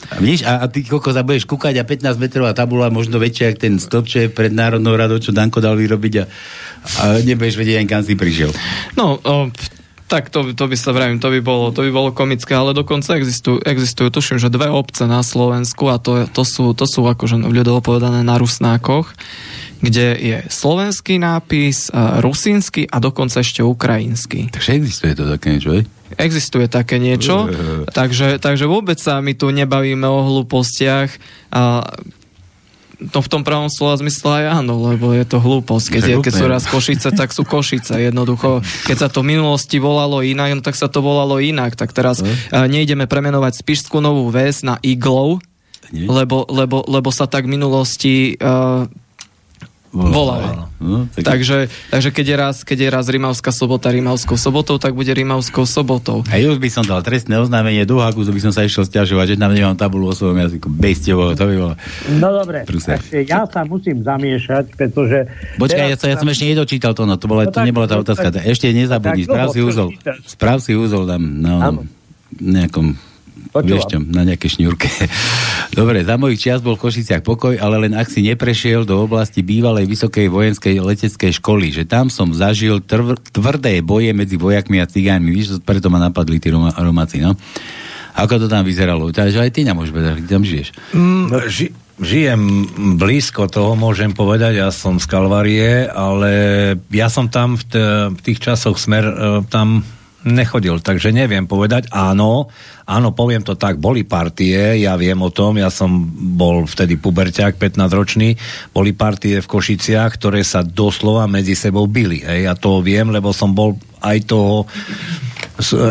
[0.09, 3.53] A, vidíš, a, a ty koľko sa budeš kúkať a 15 metrová tabula, možno väčšia,
[3.53, 7.55] ako ten stĺp, čo je pred Národnou radou, čo Danko dal vyrobiť a, a nebudeš
[7.55, 8.49] vedieť, ani kam si prišiel.
[8.97, 9.53] No, o,
[10.11, 13.15] tak to, to by sa vravím, to by bolo, to by bolo komické, ale dokonca
[13.15, 17.39] existujú, existujú tuším, že dve obce na Slovensku a to, to, sú, to sú akože
[17.39, 19.15] ľudovo povedané na Rusnákoch,
[19.81, 24.53] kde je slovenský nápis, a rusínsky a dokonca ešte ukrajinský.
[24.53, 25.83] Takže existuje to také niečo, hej?
[26.15, 27.49] Existuje také niečo,
[27.97, 31.09] takže, takže vôbec sa my tu nebavíme o hlúpostiach
[31.51, 31.83] a
[33.09, 35.85] to v tom pravom slova zmysle aj áno, lebo je to hlúposť.
[35.97, 37.97] Keď, je, keď sú raz Košice, tak sú Košice.
[37.97, 41.73] Jednoducho, keď sa to v minulosti volalo inak, no tak sa to volalo inak.
[41.73, 42.29] Tak teraz uh,
[42.69, 45.41] nejdeme premenovať Spišskú novú ves na Iglov,
[45.89, 46.05] Nie?
[46.05, 48.85] lebo, lebo, lebo sa tak v minulosti uh,
[49.91, 50.71] volalo.
[50.81, 51.23] No, tak...
[51.35, 55.67] Takže, takže keď, je raz, keď je raz Rimavská sobota Rimavskou sobotou, tak bude Rimavskou
[55.67, 56.23] sobotou.
[56.31, 59.35] A už by som dal trestné oznámenie do Haku, by som sa išiel stiažovať, že
[59.37, 60.71] tam nemám tabulu o svojom jazyku.
[60.71, 61.73] Bejstevo, to by bolo.
[62.17, 65.27] No dobre, takže ja sa musím zamiešať, pretože...
[65.59, 67.85] Počkaj, ja, sa, ja som ešte nedočítal to, no to, bola, No to tak- nebola
[67.85, 68.31] tá no otázka.
[68.31, 69.87] tak- Ešte nezabudni, tak správ si úzol.
[70.25, 71.85] Správ si úzol tam na onom,
[72.39, 72.95] nejakom
[73.49, 73.73] Počúvam.
[73.73, 74.87] Vieš čo, na nejaké šňurke.
[75.79, 79.41] Dobre, za mojich čias bol v Košiciach pokoj, ale len ak si neprešiel do oblasti
[79.41, 84.85] bývalej vysokej vojenskej leteckej školy, že tam som zažil tvr- tvrdé boje medzi vojakmi a
[84.85, 85.31] cigánmi.
[85.31, 87.33] Víš, preto ma napadli tí Roma- Romáci, no?
[88.11, 89.07] Ako to tam vyzeralo?
[89.15, 90.67] Takže aj ty nemôžeš povedať, ty tam žiješ.
[90.91, 92.41] Mm, ži, žijem
[92.99, 96.31] blízko toho, môžem povedať, ja som z Kalvarie, ale
[96.91, 97.79] ja som tam v, t-
[98.11, 99.13] v tých časoch smer e,
[99.47, 99.87] tam
[100.27, 101.89] nechodil, takže neviem povedať.
[101.89, 102.49] Áno,
[102.85, 105.89] áno, poviem to tak, boli partie, ja viem o tom, ja som
[106.37, 108.37] bol vtedy puberťák, 15-ročný,
[108.75, 112.21] boli partie v Košiciach, ktoré sa doslova medzi sebou bili.
[112.21, 114.65] Hej, ja to viem, lebo som bol aj toho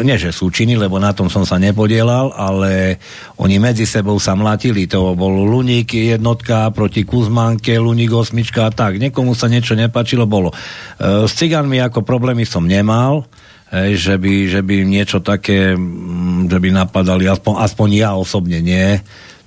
[0.03, 2.99] nie že súčiny, lebo na tom som sa nepodielal, ale
[3.39, 4.91] oni medzi sebou sa mlatili.
[4.91, 8.99] To bol Luník jednotka proti Kuzmanke, Luník osmička a tak.
[8.99, 10.51] Niekomu sa niečo nepačilo, bolo.
[10.51, 13.31] E, S cigánmi ako problémy som nemal,
[13.71, 18.59] hej, že, by, že by niečo také, mm, že by napadali, aspoň, aspoň ja osobne
[18.59, 18.99] nie,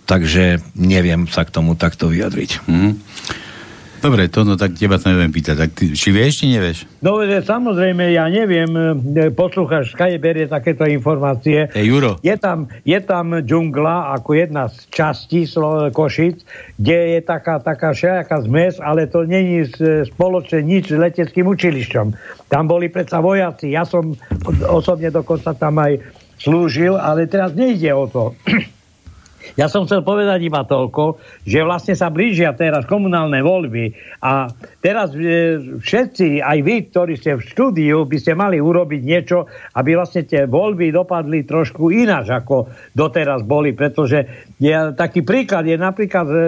[0.03, 2.67] takže neviem sa k tomu takto vyjadriť.
[2.67, 2.89] Mhm.
[4.03, 5.55] Dobre, to no tak teba sa neviem pýtať.
[5.55, 6.83] Tak ty, či vieš, či nevieš?
[6.99, 8.67] No, samozrejme, ja neviem,
[9.15, 11.71] e, poslucháč, skade berie takéto informácie.
[11.71, 15.47] Ej, Juro, Je tam, je tam džungla ako jedna z častí
[15.95, 16.43] Košic,
[16.75, 19.79] kde je taká, taká všelijaká zmes, ale to není s-
[20.11, 22.07] spoločne nič s leteckým učilišťom.
[22.51, 23.71] Tam boli predsa vojaci.
[23.71, 24.19] Ja som
[24.67, 26.03] osobne dokonca tam aj
[26.43, 28.35] slúžil, ale teraz nejde o to.
[29.59, 33.91] Ja som chcel povedať iba toľko, že vlastne sa blížia teraz komunálne voľby
[34.23, 39.45] a teraz e, všetci, aj vy, ktorí ste v štúdiu, by ste mali urobiť niečo,
[39.75, 45.77] aby vlastne tie voľby dopadli trošku ináč, ako doteraz boli, pretože je, taký príklad je
[45.77, 46.41] napríklad e, e,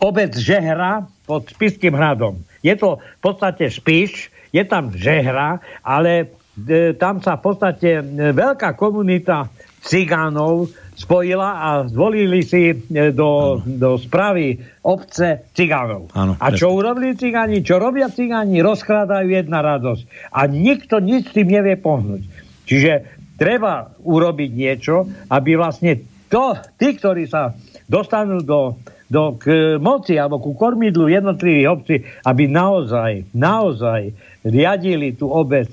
[0.00, 2.40] obec Žehra pod Spiským hradom.
[2.64, 6.12] Je to v podstate Spiš, je tam Žehra, ale
[6.56, 8.02] e, tam sa v podstate e,
[8.32, 9.52] veľká komunita
[9.84, 12.74] cigánov spojila a zvolili si e,
[13.14, 16.10] do, do správy obce cigánov.
[16.18, 17.62] Áno, a čo urobili cigáni?
[17.62, 18.58] Čo robia cigáni?
[18.58, 20.34] Rozkrádajú jedna radosť.
[20.34, 22.26] A nikto nič s tým nevie pohnúť.
[22.66, 22.92] Čiže
[23.38, 27.54] treba urobiť niečo, aby vlastne to, tí, ktorí sa
[27.86, 28.76] dostanú do,
[29.08, 31.96] do k moci alebo ku kormidlu jednotlivých obcí,
[32.26, 34.12] aby naozaj, naozaj
[34.44, 35.70] riadili tú obec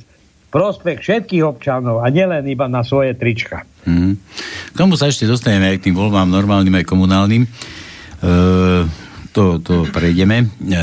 [0.56, 3.68] prospech všetkých občanov a nielen iba na svoje trička.
[3.84, 4.16] Hmm.
[4.72, 7.44] K tomu sa ešte dostaneme aj k tým voľbám normálnym aj komunálnym.
[7.44, 7.50] E,
[9.36, 10.48] to, to prejdeme.
[10.48, 10.80] E,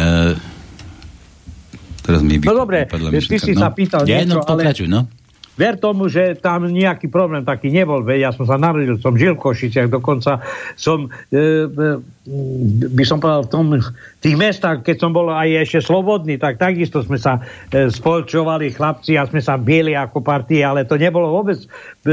[2.04, 2.84] teraz mi no dobre,
[3.24, 3.64] ty si no.
[3.64, 5.08] sa pýtal ja, niečo, no, pokračuj, ale...
[5.08, 5.21] no
[5.56, 8.00] ver tomu, že tam nejaký problém taký nebol.
[8.00, 10.40] Veď ja som sa narodil, som žil v Košiciach, dokonca
[10.76, 11.38] som, e,
[11.68, 12.00] e,
[12.88, 13.66] by som povedal, v tom,
[14.24, 19.20] tých mestách, keď som bol aj ešte slobodný, tak takisto sme sa e, spolčovali chlapci
[19.20, 21.66] a sme sa bieli ako partie, ale to nebolo vôbec e,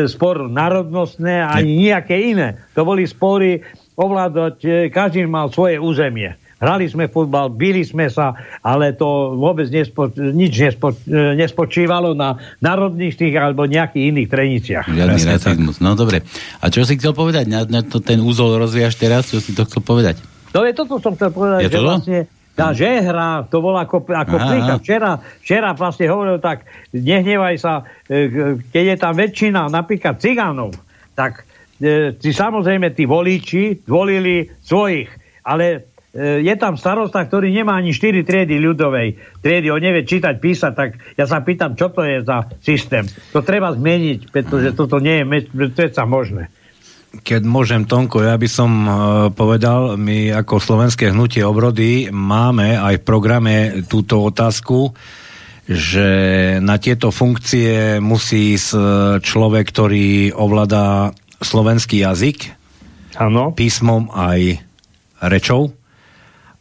[0.08, 2.60] spor národnostné ani nejaké iné.
[2.76, 3.64] To boli spory
[4.00, 6.39] ovládať, e, každý mal svoje územie.
[6.60, 13.16] Hrali sme futbal, bili sme sa, ale to vôbec nespo, nič nespo, nespočívalo na národných
[13.16, 14.86] tých alebo nejakých iných treniciach.
[14.92, 15.80] Žiadny rasizmus.
[15.80, 16.20] No dobre.
[16.60, 17.48] A čo si chcel povedať?
[17.48, 19.32] Na, na to ten úzol rozvíjaš teraz?
[19.32, 20.20] Čo si to chcel povedať?
[20.52, 22.20] No je toto som chcel povedať, je že vlastne
[22.60, 24.80] tá žehra, to bola ako, ako príklad.
[24.84, 30.76] Včera, včera vlastne hovoril tak, nehnevaj sa, e, keď je tam väčšina napríklad cigánov,
[31.16, 31.48] tak
[31.80, 35.08] e, si samozrejme tí voliči volili svojich,
[35.48, 35.89] ale E,
[36.20, 40.90] je tam starosta, ktorý nemá ani 4 triedy ľudovej triedy, on nevie čítať, písať, tak
[41.16, 43.08] ja sa pýtam, čo to je za systém.
[43.32, 45.26] To treba zmeniť, pretože toto nie je
[45.72, 46.52] predsa možné.
[47.10, 48.92] Keď môžem, Tonko, ja by som uh,
[49.34, 53.56] povedal, my ako slovenské hnutie obrody máme aj v programe
[53.90, 54.94] túto otázku,
[55.70, 56.08] že
[56.62, 58.80] na tieto funkcie musí ísť e,
[59.22, 61.14] človek, ktorý ovládá
[61.46, 62.58] slovenský jazyk,
[63.22, 63.54] ano.
[63.54, 64.66] písmom aj
[65.30, 65.78] rečou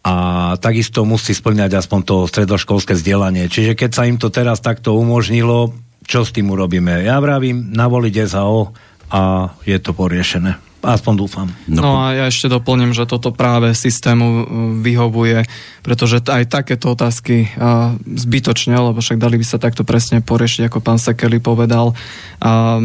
[0.05, 0.14] a
[0.62, 3.51] takisto musí splňať aspoň to stredoškolské vzdelanie.
[3.51, 5.74] Čiže keď sa im to teraz takto umožnilo,
[6.07, 7.05] čo s tým urobíme?
[7.05, 8.72] Ja vravím, navoliť SAO
[9.11, 10.68] a je to poriešené.
[10.79, 11.49] Aspoň dúfam.
[11.66, 14.43] No, no a ja ešte doplním, že toto práve systému uh,
[14.79, 15.43] vyhovuje,
[15.83, 20.79] pretože aj takéto otázky a, zbytočne, lebo však dali by sa takto presne poriešiť, ako
[20.85, 21.97] pán Sekeli povedal,
[22.39, 22.76] a,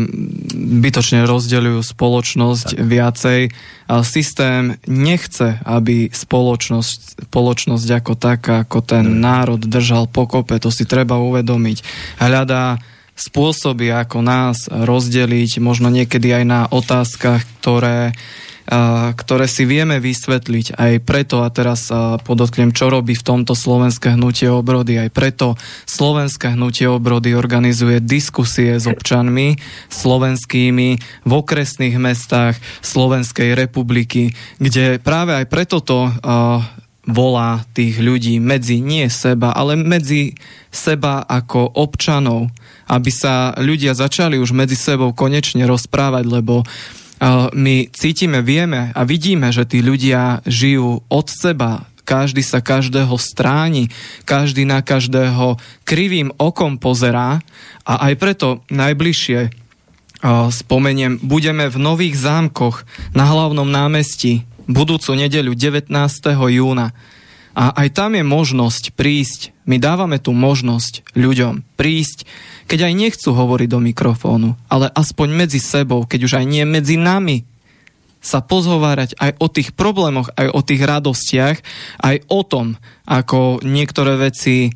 [0.55, 2.79] zbytočne rozdeľujú spoločnosť tak.
[2.79, 3.41] viacej.
[3.91, 9.19] A systém nechce, aby spoločnosť, spoločnosť ako taká, ako ten mm.
[9.19, 11.77] národ držal pokope, to si treba uvedomiť.
[12.23, 12.79] Hľadá
[13.13, 18.11] spôsoby, ako nás rozdeliť, možno niekedy aj na otázkach, ktoré,
[19.19, 20.79] ktoré si vieme vysvetliť.
[20.79, 21.91] Aj preto, a teraz
[22.23, 28.79] podotknem, čo robí v tomto Slovenské hnutie obrody, aj preto Slovenské hnutie obrody organizuje diskusie
[28.79, 29.59] s občanmi
[29.91, 30.89] slovenskými
[31.27, 34.31] v okresných mestách Slovenskej republiky,
[34.63, 36.07] kde práve aj preto to
[37.03, 40.39] volá tých ľudí medzi nie seba, ale medzi
[40.71, 42.47] seba ako občanov,
[42.89, 46.63] aby sa ľudia začali už medzi sebou konečne rozprávať, lebo
[47.55, 53.87] my cítime, vieme a vidíme, že tí ľudia žijú od seba, každý sa každého stráni,
[54.27, 55.55] každý na každého
[55.87, 57.39] krivým okom pozerá
[57.87, 59.55] a aj preto najbližšie
[60.51, 62.83] spomeniem, budeme v Nových zámkoch
[63.15, 65.91] na hlavnom námestí budúcu nedeľu 19.
[66.31, 66.95] júna.
[67.53, 69.51] A aj tam je možnosť prísť.
[69.67, 72.25] My dávame tú možnosť ľuďom prísť,
[72.67, 76.95] keď aj nechcú hovoriť do mikrofónu, ale aspoň medzi sebou, keď už aj nie medzi
[76.95, 77.45] nami,
[78.23, 81.57] sa pozhovárať aj o tých problémoch, aj o tých radostiach,
[81.99, 84.71] aj o tom, ako niektoré veci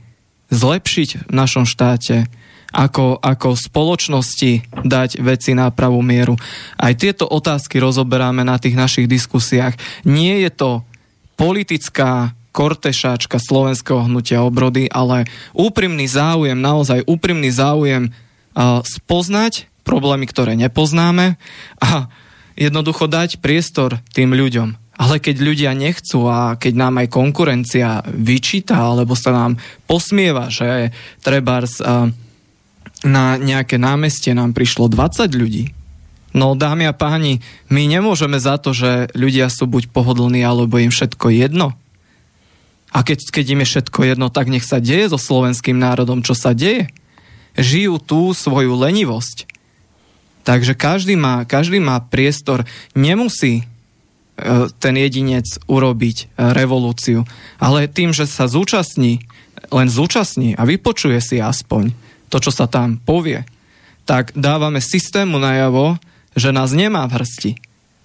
[0.52, 2.28] zlepšiť v našom štáte,
[2.76, 6.36] ako, ako spoločnosti dať veci na pravú mieru.
[6.76, 9.80] Aj tieto otázky rozoberáme na tých našich diskusiách.
[10.04, 10.72] Nie je to
[11.40, 18.10] politická kortešáčka slovenského hnutia obrody, ale úprimný záujem, naozaj úprimný záujem
[18.82, 21.38] spoznať problémy, ktoré nepoznáme
[21.78, 22.10] a
[22.58, 24.74] jednoducho dať priestor tým ľuďom.
[24.98, 30.90] Ale keď ľudia nechcú a keď nám aj konkurencia vyčíta alebo sa nám posmieva, že
[31.22, 31.78] trebárs
[33.06, 35.78] na nejaké námestie nám prišlo 20 ľudí,
[36.36, 37.42] No dámy a páni,
[37.72, 41.74] my nemôžeme za to, že ľudia sú buď pohodlní, alebo im všetko jedno.
[42.92, 46.34] A keď, keď im je všetko jedno, tak nech sa deje so slovenským národom, čo
[46.34, 46.88] sa deje.
[47.60, 49.50] Žijú tú svoju lenivosť.
[50.48, 52.64] Takže každý má, každý má priestor,
[52.96, 53.64] nemusí e,
[54.80, 56.26] ten jedinec urobiť e,
[56.56, 57.28] revolúciu,
[57.60, 59.28] ale tým, že sa zúčastní,
[59.68, 61.92] len zúčastní a vypočuje si aspoň
[62.32, 63.44] to, čo sa tam povie,
[64.08, 66.00] tak dávame systému najavo,
[66.32, 67.52] že nás nemá v hrsti.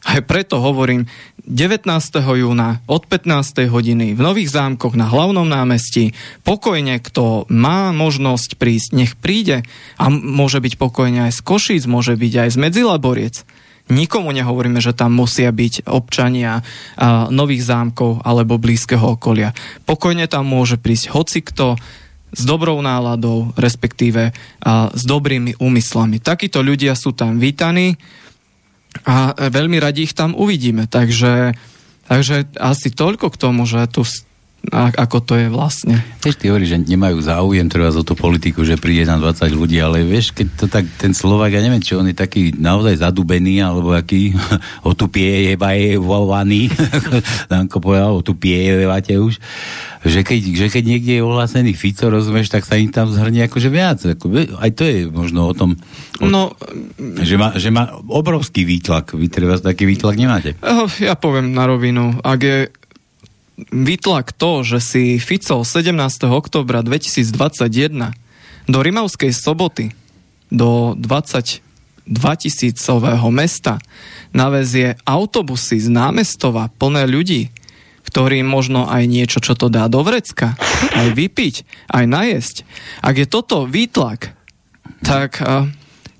[0.02, 1.06] Aj preto hovorím,
[1.46, 1.86] 19.
[2.18, 3.70] júna od 15.
[3.70, 6.10] hodiny v Nových zámkoch na hlavnom námestí
[6.42, 9.62] pokojne, kto má možnosť prísť, nech príde
[9.98, 13.36] a môže byť pokojne aj z Košíc, môže byť aj z Medzilaboriec.
[13.90, 19.54] Nikomu nehovoríme, že tam musia byť občania a, Nových zámkov alebo blízkeho okolia.
[19.86, 21.78] Pokojne tam môže prísť hocikto
[22.32, 26.22] s dobrou náladou, respektíve a, s dobrými úmyslami.
[26.22, 27.98] Takíto ľudia sú tam vítaní
[29.08, 30.84] a veľmi radi ich tam uvidíme.
[30.86, 31.56] Takže,
[32.06, 34.04] takže asi toľko k tomu, že tu
[34.70, 35.98] a, ako to je vlastne.
[36.22, 39.82] Vieš, ty hovoríš, že nemajú záujem treba za tú politiku, že príde na 20 ľudí,
[39.82, 43.58] ale vieš, keď to tak ten Slovak, ja neviem, či on je taký naozaj zadubený,
[43.58, 44.30] alebo aký
[44.90, 46.70] otupiejevaný,
[47.50, 49.42] Danko povedal, otupiejevate už,
[50.06, 53.70] že keď, že keď niekde je ohlásený Fico, rozumieš, tak sa im tam zhrnie akože
[53.70, 53.98] viac.
[54.02, 55.78] Ako, aj to je možno o tom,
[56.18, 56.54] o, no,
[57.22, 59.14] že, má, že má obrovský výtlak.
[59.14, 60.58] Vy treba taký výtlak nemáte.
[60.98, 62.18] Ja poviem na rovinu.
[62.26, 62.70] Ak je
[63.58, 65.92] výtlak to, že si Fico 17.
[66.28, 68.14] oktobra 2021
[68.68, 69.92] do Rimavskej soboty
[70.52, 71.60] do 22
[72.14, 73.80] tisícového mesta
[74.32, 77.52] navezie autobusy z námestova plné ľudí,
[78.08, 80.56] ktorým možno aj niečo, čo to dá do vrecka,
[80.92, 81.54] aj vypiť,
[81.88, 82.56] aj najesť.
[83.00, 84.36] Ak je toto výtlak,
[85.02, 85.68] tak uh,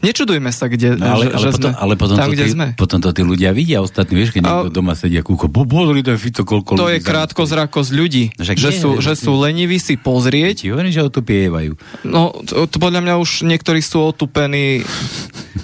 [0.03, 2.45] Nečudujme sa, kde, no, ale, že, ale, že potom, sme ale potom tam, to kde
[2.45, 2.67] tí, sme.
[2.75, 6.43] Potom to tí ľudia vidia ostatní, vieš, keď niekto doma sedia kúko, pozri ten Fico,
[6.43, 10.67] koľko To je krátko zrakosť ľudí, no, že, nie, sú, že sú leniví si pozrieť.
[10.67, 11.73] Ti hovorím, že otupievajú.
[12.03, 14.83] No, to, to podľa mňa už niektorí sú otupení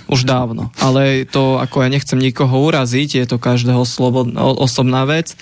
[0.09, 0.73] už dávno.
[0.81, 5.37] Ale to, ako ja nechcem nikoho uraziť, je to každého slobodná, osobná vec.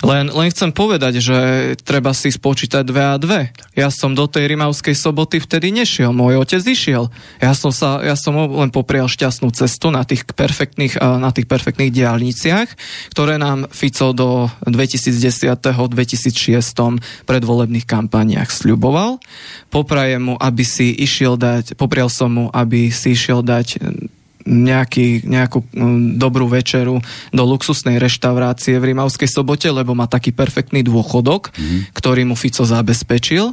[0.00, 1.38] Len, len chcem povedať, že
[1.84, 3.52] treba si spočítať dve a dve.
[3.76, 7.12] Ja som do tej Rimavskej soboty vtedy nešiel, môj otec išiel.
[7.38, 11.92] Ja som, sa, ja som len poprial šťastnú cestu na tých perfektných, na tých perfektných
[11.92, 12.68] diálniciach,
[13.12, 15.60] ktoré nám Fico do 2010.
[15.68, 17.28] 2006.
[17.28, 19.20] predvolebných kampaniách sľuboval.
[19.68, 23.97] Poprajem mu, aby si išiel dať, poprial som mu, aby si išiel dať
[24.48, 30.80] nejaký, nejakú mm, dobrú večeru do luxusnej reštaurácie v Rimavskej sobote, lebo má taký perfektný
[30.80, 31.80] dôchodok, mm-hmm.
[31.92, 33.52] ktorý mu Fico zabezpečil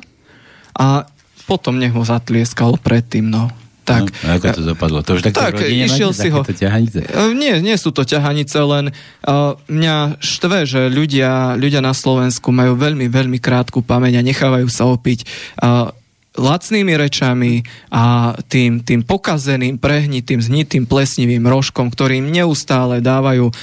[0.75, 1.03] a
[1.45, 3.51] potom nech ho zatlieskal predtým, no.
[3.85, 4.99] Tak, no, ako to dopadlo?
[5.05, 6.41] To už tak, tak išiel si ho.
[6.41, 7.05] Ťahanice?
[7.05, 12.49] E, nie, nie sú to ťahanice, len uh, mňa štve, že ľudia, ľudia na Slovensku
[12.49, 15.29] majú veľmi, veľmi krátku pamäť a nechávajú sa opiť
[15.61, 15.93] uh,
[16.35, 23.55] lacnými rečami a tým, tým pokazeným, prehnitým, znitým, plesnivým rožkom, ktorým neustále dávajú uh,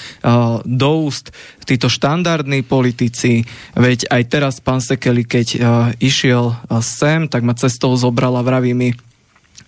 [0.64, 1.30] do úst
[1.68, 3.44] títo štandardní politici.
[3.76, 5.60] Veď aj teraz pán Sekeli, keď uh,
[6.00, 8.96] išiel uh, sem, tak ma cestou zobrala vraví mi,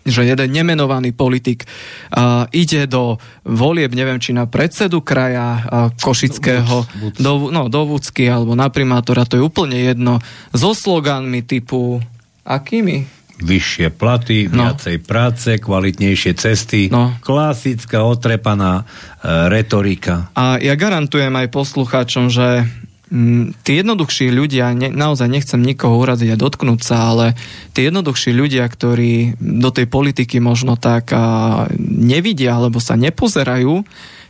[0.05, 5.63] že jeden nemenovaný politik uh, ide do volieb, neviem, či na predsedu kraja uh,
[5.97, 6.85] Košického,
[7.17, 10.21] do, no, do Vúcky alebo na primátora, to je úplne jedno,
[10.53, 12.05] so sloganmi typu
[12.45, 13.09] Akými?
[13.35, 14.71] Vyššie platy, no.
[14.71, 17.19] viacej práce, kvalitnejšie cesty, no.
[17.19, 20.31] klasická otrepaná e, retorika.
[20.39, 22.63] A ja garantujem aj poslucháčom, že
[23.11, 27.35] m, tí jednoduchší ľudia, ne, naozaj nechcem nikoho uraziť a dotknúť sa, ale
[27.75, 33.83] tí jednoduchší ľudia, ktorí do tej politiky možno tak a, nevidia alebo sa nepozerajú,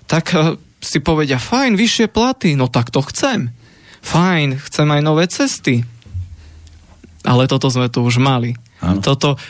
[0.08, 3.52] tak a, si povedia, fajn, vyššie platy, no tak to chcem.
[4.00, 5.84] Fajn, chcem aj nové cesty
[7.24, 8.54] ale toto sme tu už mali.
[8.84, 9.00] Ano.
[9.00, 9.40] Toto,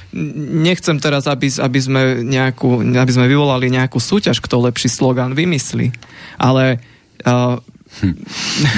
[0.65, 5.91] nechcem teraz, aby, aby, sme nejakú, aby sme vyvolali nejakú súťaž, kto lepší slogan vymyslí,
[6.39, 6.79] ale
[7.27, 7.59] uh,
[8.03, 8.27] Hm.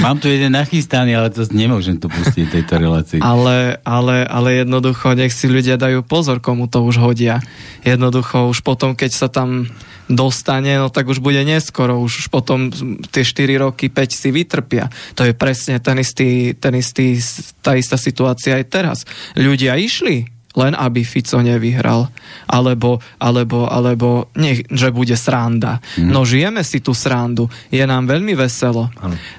[0.04, 3.20] Mám tu jeden nachystaný, ale to nemôžem tu pustiť tejto relácii.
[3.24, 7.40] Ale, ale, ale jednoducho, nech si ľudia dajú pozor, komu to už hodia.
[7.80, 9.72] Jednoducho, už potom, keď sa tam
[10.06, 12.70] dostane, no tak už bude neskoro, už potom
[13.10, 14.90] tie 4 roky, 5 si vytrpia.
[15.18, 17.18] To je presne ten istý, ten istý,
[17.62, 18.98] tá istá situácia aj teraz.
[19.34, 22.08] Ľudia išli, len aby Fico nevyhral.
[22.48, 25.84] Alebo, alebo, alebo nech, že bude sranda.
[26.00, 26.10] Mm.
[26.10, 27.52] No žijeme si tú srandu.
[27.68, 28.88] Je nám veľmi veselo.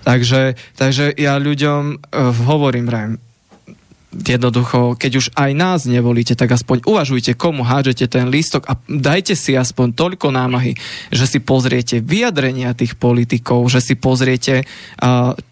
[0.05, 3.11] Takže, takže ja ľuďom uh, hovorím, rajm,
[4.25, 9.37] jednoducho, keď už aj nás nevolíte, tak aspoň uvažujte, komu hádžete ten lístok a dajte
[9.37, 10.73] si aspoň toľko námahy,
[11.13, 14.65] že si pozriete vyjadrenia tých politikov, že si pozriete,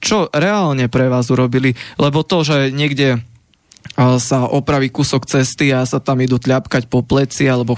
[0.02, 3.22] čo reálne pre vás urobili, lebo to, že niekde
[3.96, 7.78] sa opraví kúsok cesty a sa tam idú tľapkať po pleci alebo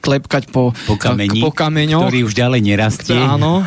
[0.00, 2.08] klepkať po, po, kameni, po kameňoch.
[2.08, 3.18] Ktorý už ďalej nerastie.
[3.18, 3.62] Áno,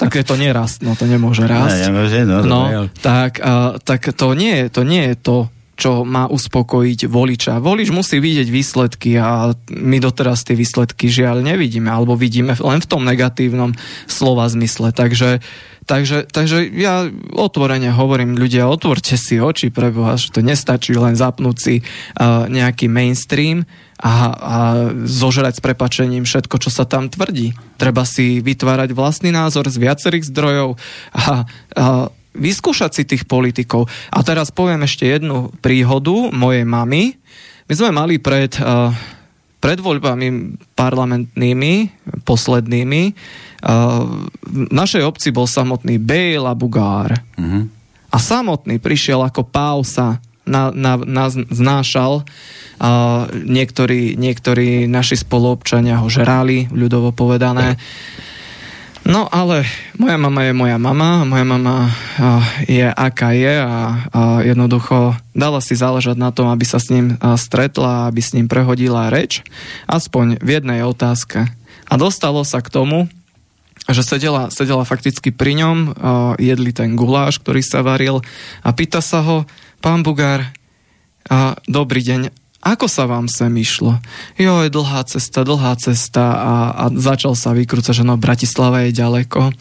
[0.00, 1.76] tak je to nerast, no to nemôže rásť.
[1.76, 2.60] No, nemôže, no, no
[3.04, 5.36] tak, uh, tak to nie, to nie je to,
[5.74, 7.58] čo má uspokojiť voliča.
[7.58, 12.90] Volič musí vidieť výsledky a my doteraz tie výsledky žiaľ nevidíme, alebo vidíme len v
[12.90, 13.74] tom negatívnom
[14.06, 14.94] slova zmysle.
[14.94, 15.42] Takže,
[15.86, 21.18] takže, takže ja otvorene hovorím, ľudia, otvorte si oči pre Boha, že to nestačí len
[21.18, 23.66] zapnúť si uh, nejaký mainstream,
[24.04, 24.56] a, a
[25.06, 27.54] zožrať s prepačením všetko, čo sa tam tvrdí.
[27.78, 30.76] Treba si vytvárať vlastný názor z viacerých zdrojov
[31.14, 31.46] a,
[31.78, 31.84] a
[32.34, 33.86] vyskúšať si tých politikov.
[34.10, 37.14] A teraz poviem ešte jednu príhodu mojej mamy.
[37.70, 38.92] My sme mali pred, uh,
[39.62, 41.74] pred voľbami parlamentnými,
[42.26, 44.04] poslednými, uh,
[44.44, 47.14] v našej obci bol samotný Bejla Bugár.
[47.38, 47.62] Mm-hmm.
[48.14, 52.22] A samotný prišiel ako pausa na, na, na, znášal.
[52.78, 52.90] A
[53.32, 57.80] niektorí, niektorí naši spoluobčania ho žrali, ľudovo povedané.
[59.04, 59.68] No ale
[60.00, 61.92] moja mama je moja mama, moja mama
[62.64, 63.76] je aká je a,
[64.40, 69.12] jednoducho dala si záležať na tom, aby sa s ním stretla, aby s ním prehodila
[69.12, 69.44] reč,
[69.84, 71.52] aspoň v jednej otázke.
[71.84, 73.12] A dostalo sa k tomu,
[73.84, 75.76] že sedela, sedela fakticky pri ňom,
[76.40, 78.24] jedli ten guláš, ktorý sa varil
[78.64, 79.44] a pýta sa ho,
[79.84, 80.48] pán Bugár,
[81.68, 82.32] dobrý deň,
[82.64, 84.00] ako sa vám sem išlo?
[84.40, 88.96] Jo, je dlhá cesta, dlhá cesta a, a začal sa vykrúcať, že no Bratislava je
[88.96, 89.52] ďaleko.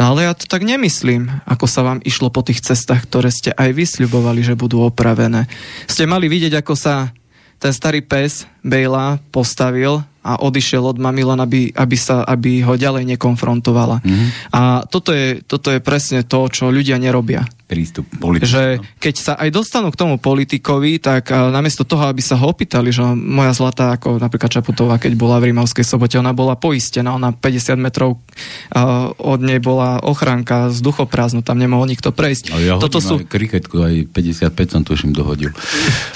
[0.00, 3.76] Ale ja to tak nemyslím, ako sa vám išlo po tých cestách, ktoré ste aj
[3.76, 5.44] vysľubovali, že budú opravené.
[5.84, 7.12] Ste mali vidieť, ako sa
[7.60, 12.74] ten starý pes Bejla postavil a odišiel od mami len aby, aby, sa, aby ho
[12.74, 14.02] ďalej nekonfrontovala.
[14.02, 14.28] Mm-hmm.
[14.52, 18.48] A toto je, toto je presne to, čo ľudia nerobia prístup politikom.
[18.48, 18.64] Že
[18.96, 23.04] keď sa aj dostanú k tomu politikovi, tak namiesto toho, aby sa ho opýtali, že
[23.12, 27.76] moja zlatá, ako napríklad Čaputová, keď bola v Rímavskej sobote, ona bola poistená, ona 50
[27.76, 32.56] metrov uh, od nej bola ochránka z duchoprázdnu, tam nemohol nikto prejsť.
[32.56, 33.20] Ale ja Toto sú...
[33.20, 35.52] aj kriketku, aj 55 som tuším dohodil.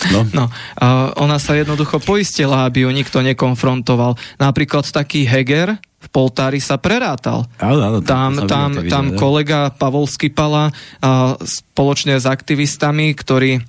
[0.08, 3.91] No, no uh, ona sa jednoducho poistila, aby ju nikto nekonfrontoval.
[4.38, 7.46] Napríklad taký Heger, v Poltári sa prerátal.
[7.62, 13.62] Ale, ale, tam tam, videl, tam kolega Pavol Skipala a, spoločne s aktivistami, ktorí,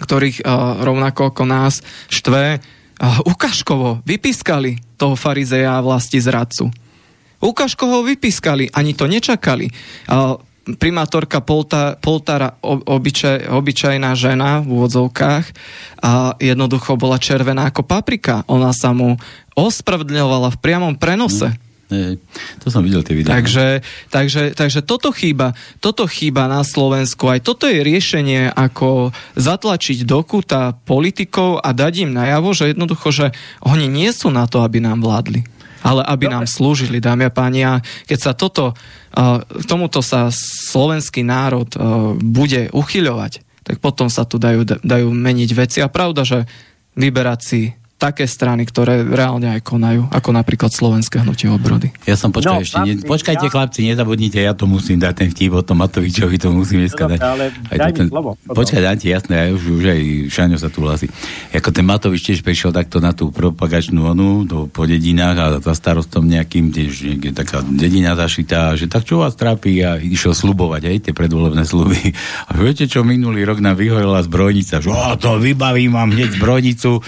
[0.00, 2.60] ktorých a, rovnako ako nás štve, a,
[3.28, 6.72] ukažkovo vypískali toho farizeja a vlasti zradcu.
[7.40, 9.68] Ukažkovo vypískali, ani to nečakali.
[10.08, 10.40] A,
[10.76, 15.44] primátorka Polta, Poltára, obyčaj, obyčajná žena v úvodzovkách
[16.02, 18.42] a jednoducho bola červená ako paprika.
[18.50, 19.16] Ona sa mu
[19.54, 21.54] ospravedlňovala v priamom prenose.
[21.90, 22.22] Mm.
[22.62, 23.34] to som videl tie videá.
[23.34, 23.82] Takže,
[24.14, 27.26] takže, takže toto chýba, toto chýba na Slovensku.
[27.26, 33.10] Aj toto je riešenie, ako zatlačiť do kúta politikov a dať im najavo, že jednoducho,
[33.10, 33.26] že
[33.66, 35.42] oni nie sú na to, aby nám vládli
[35.80, 36.34] ale aby Dobre.
[36.36, 37.64] nám slúžili, dámy a páni.
[37.64, 38.76] A keď sa toto,
[39.50, 41.68] k tomuto sa slovenský národ
[42.20, 43.32] bude uchyľovať,
[43.64, 45.78] tak potom sa tu dajú, dajú meniť veci.
[45.80, 46.44] A pravda, že
[46.94, 47.60] vyberať si
[48.00, 51.92] také strany, ktoré reálne aj konajú, ako napríklad Slovenské hnutie obrody.
[52.08, 53.52] Ja som počkaj no, ešte, ne, počkajte ja...
[53.52, 57.10] chlapci, nezabudnite, ja to musím dať ten vtip o tom Matovičovi, to musím dneska no,
[57.12, 57.20] dať.
[57.20, 58.40] Ale daj ten, slovo.
[58.48, 60.00] Počkaj, dám ti jasné, ja už, už aj
[60.32, 61.12] Šaňo sa tu hlasí.
[61.52, 65.76] Ako ten Matovič tiež prišiel takto na tú propagačnú onu, do, po dedinách a za
[65.76, 70.88] starostom nejakým, tiež niekde taká dedina zašitá, že tak čo vás trápi a išiel slubovať,
[70.88, 72.16] aj tie predvolebné sluby.
[72.50, 74.88] A viete čo, minulý rok nám vyhorila zbrojnica, že
[75.20, 77.04] to vybavím vám hneď zbrojnicu,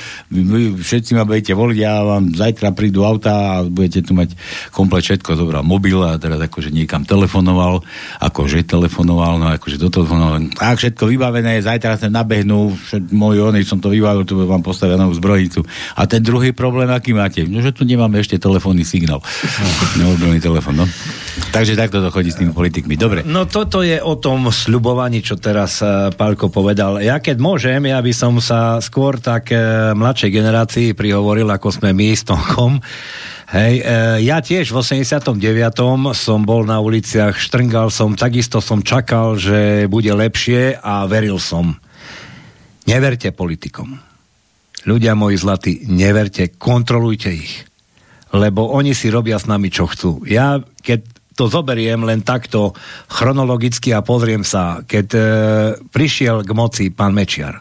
[0.82, 4.34] všetci ma budete voliť, ja vám zajtra prídu auta a budete tu mať
[4.74, 7.80] komplet všetko, zobral mobil a teraz akože niekam telefonoval,
[8.20, 12.74] akože telefonoval, no akože dotelefonoval, tak všetko vybavené, zajtra sa nabehnú,
[13.14, 15.62] môj oný som to vybavil, tu vám postavia novú zbrojnicu.
[15.94, 17.44] A ten druhý problém, aký máte?
[17.46, 19.22] No, že tu nemáme ešte telefónny signál.
[20.00, 20.86] Nemobilný telefón, no.
[21.52, 22.96] Takže takto to chodí s tými politikmi.
[22.96, 23.20] Dobre.
[23.28, 27.04] No toto je o tom sľubovaní, čo teraz uh, Pálko povedal.
[27.04, 31.68] Ja keď môžem, ja by som sa skôr tak uh, mladšej generácii generácii prihovoril, ako
[31.68, 32.80] sme my s Tomkom.
[33.52, 35.36] Hej, e, ja tiež v 89.
[36.16, 41.76] som bol na uliciach, štrngal som, takisto som čakal, že bude lepšie a veril som.
[42.88, 44.00] Neverte politikom.
[44.88, 47.68] Ľudia moji zlatí, neverte, kontrolujte ich.
[48.32, 50.24] Lebo oni si robia s nami, čo chcú.
[50.24, 51.04] Ja, keď
[51.36, 52.72] to zoberiem len takto
[53.12, 55.20] chronologicky a pozriem sa, keď e,
[55.92, 57.60] prišiel k moci pán Mečiar,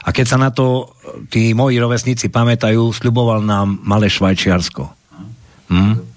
[0.00, 0.96] A keď sa na to
[1.28, 4.88] tí moji rovesníci pamätajú, sľuboval nám malé Švajčiarsko.
[5.70, 6.10] Hm?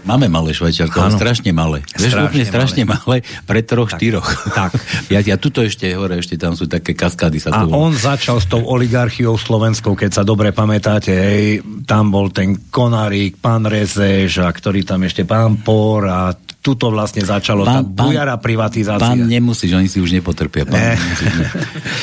[0.00, 1.84] Máme malé Švajčiarsko, ale strašne malé.
[1.84, 4.28] Vieš, úplne strašne malé, malé pre troch, tak, štyroch.
[4.56, 4.72] Tak.
[5.12, 7.36] ja, ja tuto ešte hore, ešte tam sú také kaskády.
[7.36, 12.32] Sa a on začal s tou oligarchiou slovenskou, keď sa dobre pamätáte, hej, tam bol
[12.32, 17.88] ten Konarík, pán Rezeš, a ktorý tam ešte pán Por a tuto vlastne začalo pán,
[17.88, 19.00] tá bujara privatizácia.
[19.00, 20.68] Pán nemusíš, oni si už nepotrpia.
[20.68, 20.92] Pán, ne.
[20.92, 21.48] nemusíš, ne.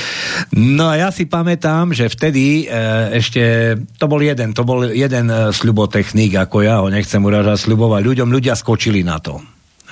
[0.82, 2.82] no a ja si pamätám, že vtedy e,
[3.22, 8.02] ešte, to bol jeden, to bol jeden e, slubotechnik, ako ja ho nechcem uražať, sľubovať
[8.02, 9.38] ľuďom, ľudia skočili na to.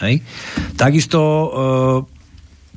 [0.02, 0.26] Hej?
[0.74, 1.48] Takisto e,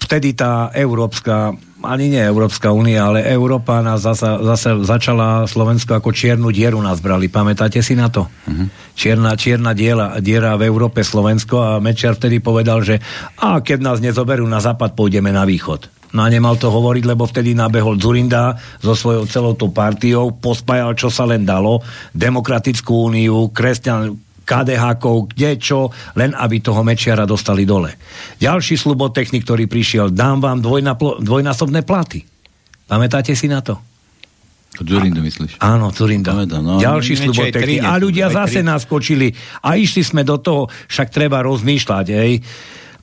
[0.04, 6.10] vtedy tá európska ani nie Európska únia, ale Európa nás zase, zase začala Slovensko ako
[6.10, 7.30] čiernu dieru nás brali.
[7.30, 8.26] Pamätáte si na to?
[8.26, 8.66] Uh-huh.
[8.98, 12.98] Čierna, čierna diela, diera v Európe Slovensko a Mečiar vtedy povedal, že
[13.38, 15.86] a keď nás nezoberú na západ, pôjdeme na východ.
[16.08, 20.96] No a nemal to hovoriť, lebo vtedy nabehol Zurinda so svojou celou tú partiou, pospájal,
[20.96, 21.84] čo sa len dalo,
[22.16, 24.16] Demokratickú úniu, kresťan,
[24.48, 27.92] KDH-kov, kde čo, len aby toho Mečiara dostali dole.
[28.40, 32.24] Ďalší slubotechnik, ktorý prišiel, dám vám dvojnaplo, dvojnásobné platy.
[32.88, 33.76] Pamätáte si na to?
[34.78, 35.58] Zurinda myslíš?
[35.60, 36.32] Áno, Zurinda.
[36.46, 37.84] no, Ďalší slubotechnik.
[37.84, 42.32] A ľudia zase naskočili a išli sme do toho, však treba rozmýšľať, hej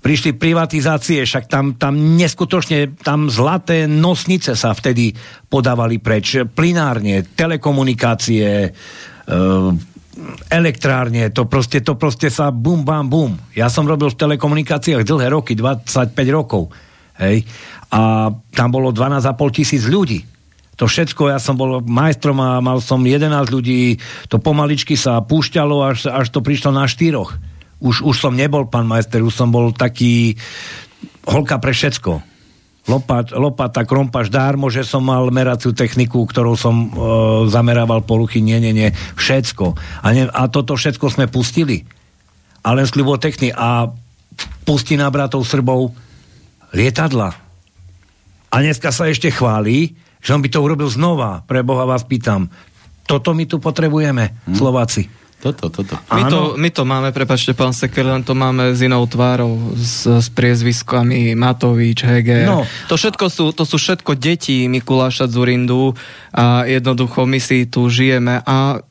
[0.06, 5.18] prišli privatizácie, však tam, tam neskutočne, tam zlaté nosnice sa vtedy
[5.50, 8.72] podávali preč, plinárne, telekomunikácie, e,
[10.48, 13.36] elektrárne, to proste, to proste sa bum, bam, bum.
[13.52, 16.72] Ja som robil v telekomunikáciách dlhé roky, 25 rokov.
[17.20, 17.44] Hej.
[17.92, 20.24] A tam bolo 12,5 tisíc ľudí.
[20.76, 23.96] To všetko, ja som bol majstrom a mal som 11 ľudí,
[24.28, 27.40] to pomaličky sa púšťalo, až, až to prišlo na štyroch.
[27.80, 30.36] Už, už som nebol pán majster, už som bol taký
[31.24, 32.35] holka pre všetko
[32.86, 36.88] lopat, lopata, krompaš, dármo, že som mal meraciu techniku, ktorou som e,
[37.50, 39.74] zamerával poruchy, nie, nie, nie, všetko.
[40.06, 41.86] A, ne, a toto všetko sme pustili.
[42.66, 42.86] A len
[43.22, 43.90] techny a
[44.66, 45.94] pustí na bratov Srbov
[46.74, 47.30] lietadla.
[48.50, 51.46] A dneska sa ešte chváli, že on by to urobil znova.
[51.46, 52.50] Pre Boha vás pýtam.
[53.06, 54.58] Toto my tu potrebujeme, hmm.
[54.58, 55.06] Slováci.
[55.44, 55.94] Toto, toto.
[56.10, 60.10] My to, my to máme, prepačte, pán Seker, len to máme s inou tvárou, s,
[60.10, 62.50] s priezviskami Matovič, Heger.
[62.50, 62.66] No.
[62.90, 65.94] To všetko sú, to sú všetko deti Mikuláša Zurindu
[66.34, 68.82] a jednoducho my si tu žijeme a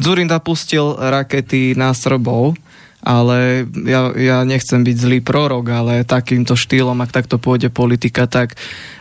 [0.00, 2.56] Zurinda pustil rakety na Srbov
[3.00, 8.60] ale ja, ja nechcem byť zlý prorok, ale takýmto štýlom, ak takto pôjde politika, tak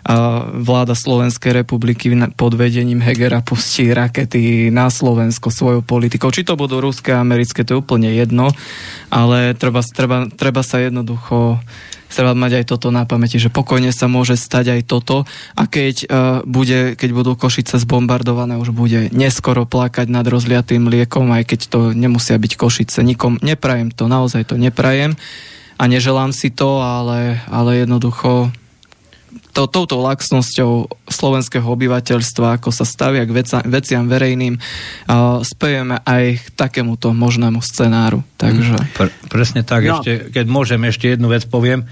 [0.10, 6.32] a vláda Slovenskej republiky pod vedením Hegera pustí rakety na Slovensko svojou politikou.
[6.32, 8.50] Či to budú ruské, americké, to je úplne jedno,
[9.12, 11.60] ale treba, treba, treba sa jednoducho
[12.10, 15.96] treba mať aj toto na pamäti, že pokojne sa môže stať aj toto a keď,
[16.06, 16.10] uh,
[16.44, 21.80] bude, keď budú Košice zbombardované, už bude neskoro plakať nad rozliatým liekom, aj keď to
[21.94, 23.00] nemusia byť Košice.
[23.06, 25.16] Nikom neprajem to, naozaj to neprajem
[25.80, 28.52] a neželám si to, ale, ale jednoducho
[29.54, 36.24] to, touto laxnosťou slovenského obyvateľstva, ako sa stavia k veca, veciam verejným, uh, spejeme aj
[36.38, 38.22] k takémuto možnému scenáru.
[38.38, 38.76] Takže...
[38.78, 40.00] Mm, pr- presne tak, no.
[40.00, 41.90] ešte, keď môžem, ešte jednu vec poviem.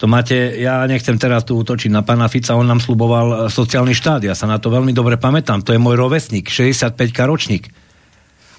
[0.00, 3.92] To máte, ja nechcem teraz tu útočiť na pána Fica, on nám sluboval e, sociálny
[3.92, 7.68] štát, ja sa na to veľmi dobre pamätám, to je môj rovesník, 65 karočník.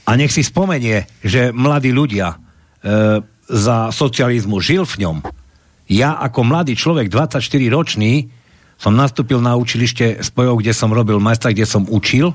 [0.06, 5.18] A nech si spomenie, že mladí ľudia e, za socializmu žil v ňom.
[5.89, 7.41] Ja ako mladý človek, 24
[7.74, 8.30] ročný,
[8.82, 12.34] som nastúpil na učilište spojov, kde som robil majstra, kde som učil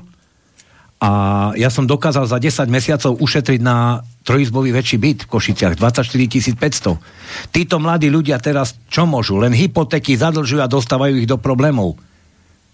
[0.97, 1.09] a
[1.53, 6.09] ja som dokázal za 10 mesiacov ušetriť na trojizbový väčší byt v Košiciach, 24
[6.57, 7.53] 500.
[7.53, 9.37] Títo mladí ľudia teraz čo môžu?
[9.37, 12.01] Len hypotéky zadlžujú a dostávajú ich do problémov.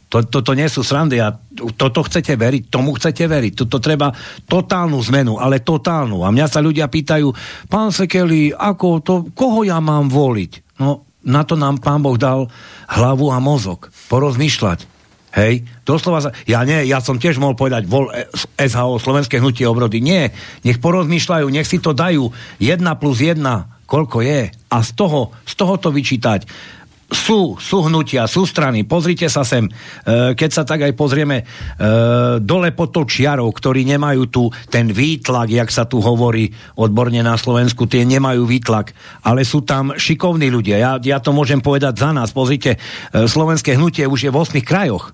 [0.08, 1.36] To, toto nie sú srandy a
[1.76, 3.66] toto chcete veriť, tomu chcete veriť.
[3.66, 4.16] Toto treba
[4.48, 6.24] totálnu zmenu, ale totálnu.
[6.24, 7.28] A mňa sa ľudia pýtajú,
[7.68, 10.80] pán Sekeli, ako to, koho ja mám voliť?
[10.80, 12.52] No, na to nám pán Boh dal
[12.92, 13.90] hlavu a mozog.
[14.12, 14.92] Porozmýšľať.
[15.34, 18.14] Hej, doslova sa, ja nie, ja som tiež mohol povedať vol
[18.54, 19.98] SHO, Slovenské hnutie obrody.
[19.98, 20.30] Nie,
[20.62, 22.30] nech porozmýšľajú, nech si to dajú.
[22.62, 24.54] Jedna plus jedna, koľko je.
[24.54, 26.46] A z toho, z toho to vyčítať
[27.14, 28.84] sú, sú hnutia, sú strany.
[28.84, 31.44] Pozrite sa sem, e, keď sa tak aj pozrieme e,
[32.42, 37.38] dole pod tou čiarou, ktorí nemajú tu ten výtlak, jak sa tu hovorí odborne na
[37.38, 38.92] Slovensku, tie nemajú výtlak,
[39.24, 40.76] ale sú tam šikovní ľudia.
[40.82, 42.34] Ja, ja to môžem povedať za nás.
[42.34, 45.14] Pozrite, e, slovenské hnutie už je v 8 krajoch.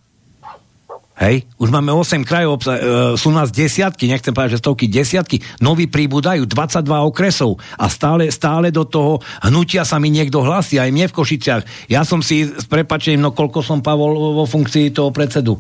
[1.20, 2.80] Hej, už máme 8 krajov, e,
[3.20, 8.72] sú nás desiatky, nechcem povedať, že stovky, desiatky, noví príbudajú, 22 okresov a stále, stále
[8.72, 11.92] do toho hnutia sa mi niekto hlasí, aj mne v Košiciach.
[11.92, 15.60] Ja som si, s prepačením, no koľko som Pavol vo funkcii toho predsedu?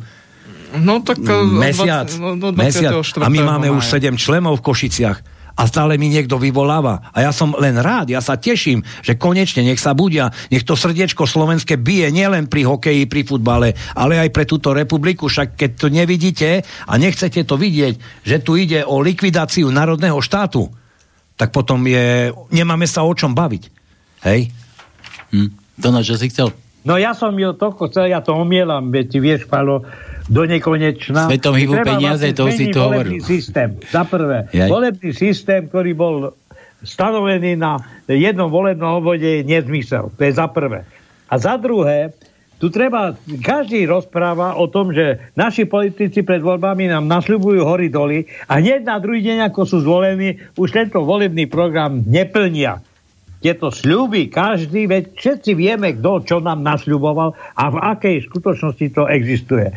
[0.80, 1.20] No tak...
[1.28, 2.96] E, mesiac, 20, no, mesiac.
[3.20, 7.12] A my máme už 7 členov v Košiciach a stále mi niekto vyvoláva.
[7.12, 10.80] A ja som len rád, ja sa teším, že konečne nech sa budia, nech to
[10.80, 15.28] srdiečko slovenské bije nielen pri hokeji, pri futbale, ale aj pre túto republiku.
[15.28, 20.72] Však keď to nevidíte a nechcete to vidieť, že tu ide o likvidáciu národného štátu,
[21.36, 23.64] tak potom je, nemáme sa o čom baviť.
[24.24, 24.56] Hej?
[25.36, 25.52] Hm.
[25.76, 26.56] Donald, čo si chcel?
[26.88, 29.84] No ja som ju toľko chcel, ja to omielam, veď ty vieš, Palo,
[30.30, 31.26] do nekonečna.
[31.26, 33.18] Svetom hýbu peniaze, to si to hovoril.
[33.26, 33.82] systém.
[33.90, 34.70] Za prvé, Jaj.
[34.70, 36.16] volebný systém, ktorý bol
[36.86, 40.14] stanovený na jednom volebnom obvode je nezmysel.
[40.14, 40.86] To je za prvé.
[41.28, 42.14] A za druhé,
[42.62, 48.30] tu treba, každý rozpráva o tom, že naši politici pred voľbami nám nasľubujú hory doly
[48.48, 52.80] a hneď na druhý deň, ako sú zvolení, už tento volebný program neplnia.
[53.40, 59.08] Tieto sľuby, každý, veď všetci vieme, kto čo nám nasľuboval a v akej skutočnosti to
[59.08, 59.72] existuje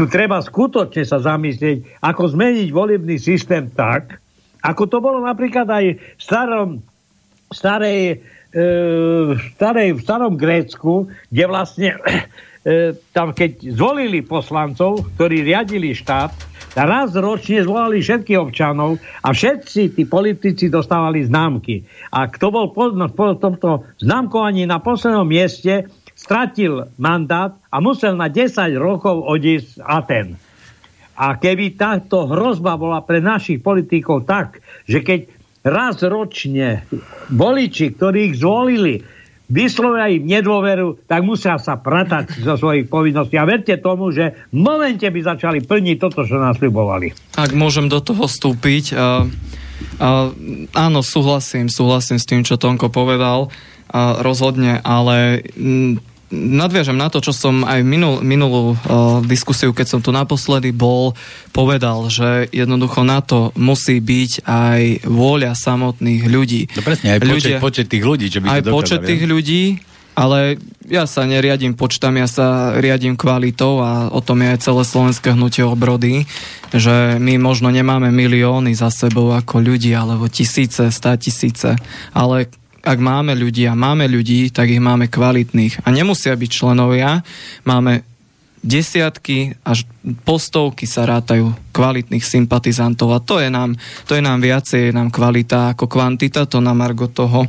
[0.00, 4.16] tu treba skutočne sa zamyslieť, ako zmeniť volebný systém tak,
[4.64, 6.80] ako to bolo napríklad aj v starom,
[7.52, 8.64] starej, e,
[9.60, 12.00] starej, v starom Grécku, kde vlastne
[12.64, 16.32] e, tam keď zvolili poslancov, ktorí riadili štát,
[16.80, 21.84] raz ročne zvolali všetkých občanov a všetci tí politici dostávali známky.
[22.08, 28.28] A kto bol po, po tomto známkovaní na poslednom mieste, stratil mandát a musel na
[28.28, 30.28] 10 rokov odísť z Aten.
[31.20, 35.20] A keby táto hrozba bola pre našich politikov tak, že keď
[35.64, 36.88] raz ročne
[37.28, 39.04] voliči, ktorí ich zvolili,
[39.50, 43.36] vyslovia im nedôveru, tak musia sa pratať zo svojich povinností.
[43.36, 47.36] A verte tomu, že v momente by začali plniť toto, čo nás ľubovali.
[47.36, 49.26] Ak môžem do toho vstúpiť, uh,
[50.00, 50.30] uh,
[50.72, 57.18] áno, súhlasím, súhlasím s tým, čo Tonko povedal, uh, rozhodne, ale mm, nadviažem na to,
[57.18, 61.18] čo som aj minul, minulú uh, diskusiu, keď som tu naposledy bol,
[61.50, 64.80] povedal, že jednoducho na to musí byť aj
[65.10, 66.62] vôľa samotných ľudí.
[66.78, 69.62] No presne, aj Ľudia, počet, počet tých ľudí, čo by Aj počet tých ľudí,
[70.18, 70.58] ale
[70.90, 72.46] ja sa neriadím počtami, ja sa
[72.78, 76.26] riadím kvalitou a o tom je aj celé slovenské hnutie obrody,
[76.74, 81.78] že my možno nemáme milióny za sebou ako ľudí, alebo tisíce, stá tisíce,
[82.10, 82.50] ale
[82.80, 85.84] ak máme ľudí a máme ľudí, tak ich máme kvalitných.
[85.84, 87.20] A nemusia byť členovia,
[87.68, 88.04] máme
[88.60, 89.88] desiatky až
[90.24, 93.72] postovky sa rátajú kvalitných sympatizantov a to je nám,
[94.04, 97.48] to je nám viacej, je nám kvalita ako kvantita, to na margo toho.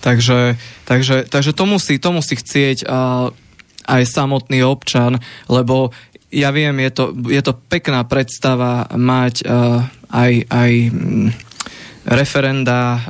[0.00, 0.56] Takže,
[0.88, 3.28] takže, takže to, musí, to musí chcieť a,
[3.88, 5.92] aj samotný občan, lebo
[6.28, 11.28] ja viem, je to, je to pekná predstava mať uh, aj, aj mm,
[12.08, 13.00] referenda uh,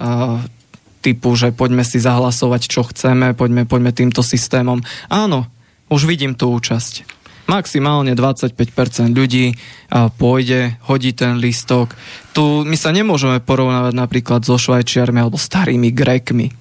[1.00, 4.82] typu, že poďme si zahlasovať, čo chceme, poďme, poďme týmto systémom.
[5.08, 5.46] Áno,
[5.88, 7.18] už vidím tú účasť.
[7.48, 8.52] Maximálne 25%
[9.16, 9.56] ľudí
[10.20, 11.96] pôjde, hodí ten listok.
[12.36, 16.52] Tu my sa nemôžeme porovnávať napríklad so Švajčiarmi alebo starými Grekmi.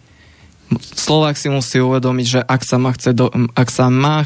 [0.95, 4.23] Slovák si musí uvedomiť, že ak sa, má chce do, ak sa, má,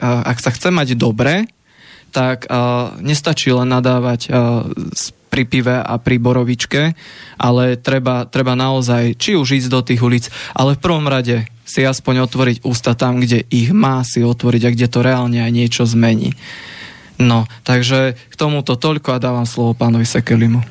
[0.00, 1.44] ak sa chce mať dobre,
[2.08, 4.64] tak uh, nestačí len nadávať uh,
[5.28, 6.96] pri pive a pri borovičke,
[7.38, 10.24] ale treba, treba naozaj či už ísť do tých ulic,
[10.56, 14.72] ale v prvom rade si aspoň otvoriť ústa tam, kde ich má si otvoriť a
[14.72, 16.32] kde to reálne aj niečo zmení.
[17.20, 20.64] No, takže k tomuto toľko a dávam slovo pánovi Sekelimu.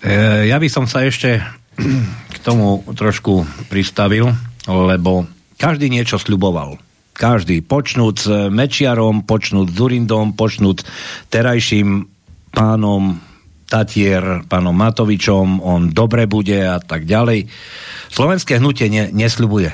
[0.00, 1.44] E, ja by som sa ešte
[2.34, 4.32] k tomu trošku pristavil,
[4.64, 5.28] lebo
[5.60, 6.80] každý niečo sľuboval.
[7.12, 7.60] Každý.
[7.60, 10.88] Počnúť s Mečiarom, počnúť s Durindom, počnúť
[11.28, 12.08] terajším
[12.48, 13.20] pánom
[13.70, 17.46] Tatier, pánom Matovičom, on dobre bude a tak ďalej.
[18.10, 19.70] Slovenské hnutie ne, nesľubuje.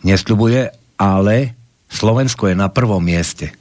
[0.00, 0.60] Nesľubuje,
[0.96, 1.52] ale
[1.92, 3.52] Slovensko je na prvom mieste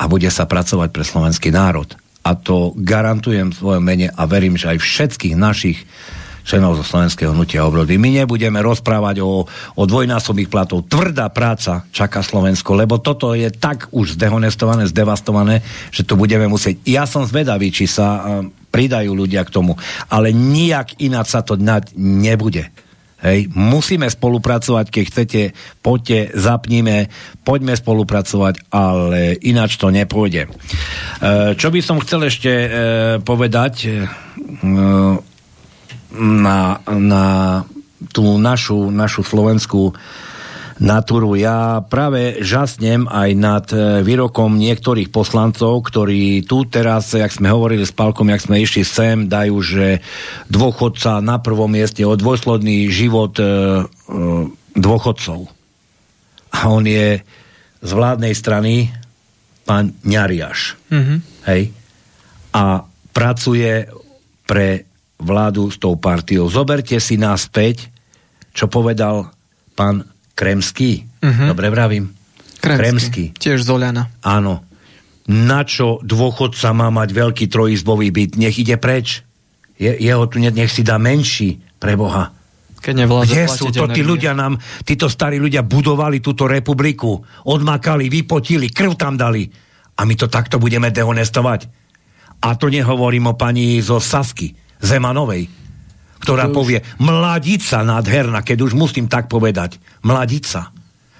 [0.00, 1.92] a bude sa pracovať pre slovenský národ.
[2.24, 5.84] A to garantujem v svojom mene a verím, že aj všetkých našich
[6.46, 7.98] členov zo Slovenského hnutia obrody.
[7.98, 10.86] My nebudeme rozprávať o, o dvojnásobných platov.
[10.86, 16.78] Tvrdá práca čaká Slovensko, lebo toto je tak už zdehonestované, zdevastované, že to budeme musieť.
[16.86, 18.40] Ja som zvedavý, či sa
[18.70, 19.78] pridajú ľudia k tomu,
[20.10, 22.68] ale nijak ináč sa to dňať nebude.
[23.16, 25.42] Hej, musíme spolupracovať, keď chcete,
[25.80, 27.08] poďte, zapníme,
[27.48, 30.44] poďme spolupracovať, ale ináč to nepôjde.
[30.44, 30.48] E,
[31.56, 32.68] čo by som chcel ešte e,
[33.24, 33.90] povedať, e,
[36.20, 37.24] na, na
[38.12, 39.96] tú našu, našu slovenskú
[40.76, 41.36] natúru.
[41.36, 47.84] Ja práve žasnem aj nad e, výrokom niektorých poslancov, ktorí tu teraz, jak sme hovorili
[47.84, 50.04] s Palkom, jak sme išli sem, dajú, že
[50.52, 53.48] dôchodca na prvom mieste o dôsledný život e, e,
[54.76, 55.48] dôchodcov.
[56.52, 57.24] A on je
[57.80, 58.92] z vládnej strany
[59.64, 60.76] pán Ňariaš.
[60.92, 61.18] Mm-hmm.
[61.48, 61.62] Hej?
[62.52, 62.84] A
[63.16, 63.88] pracuje
[64.44, 64.84] pre
[65.16, 66.52] vládu s tou partiou.
[66.52, 67.88] Zoberte si naspäť,
[68.52, 69.32] čo povedal
[69.76, 70.04] pán
[70.36, 71.08] Kremský.
[71.24, 71.48] Uh-huh.
[71.50, 72.12] Dobre vravím?
[72.60, 72.76] Kremský.
[72.76, 73.24] Kremský.
[73.40, 74.12] Tiež Zoliana.
[74.20, 74.62] Áno.
[75.26, 78.38] Na čo dôchodca má mať veľký trojizbový byt?
[78.38, 79.24] Nech ide preč.
[79.74, 82.32] Je, jeho tu nech si dá menší, pre Boha.
[82.80, 84.54] Keď Kde sú to tí ľudia nám,
[84.86, 87.18] títo starí ľudia budovali túto republiku,
[87.50, 89.42] odmakali, vypotili, krv tam dali.
[89.96, 91.66] A my to takto budeme dehonestovať.
[92.46, 95.50] A to nehovorím o pani zo Sasky, Zemanovej,
[96.26, 96.54] ktorá už...
[96.54, 100.74] povie, mladica nádherná, keď už musím tak povedať, mladica.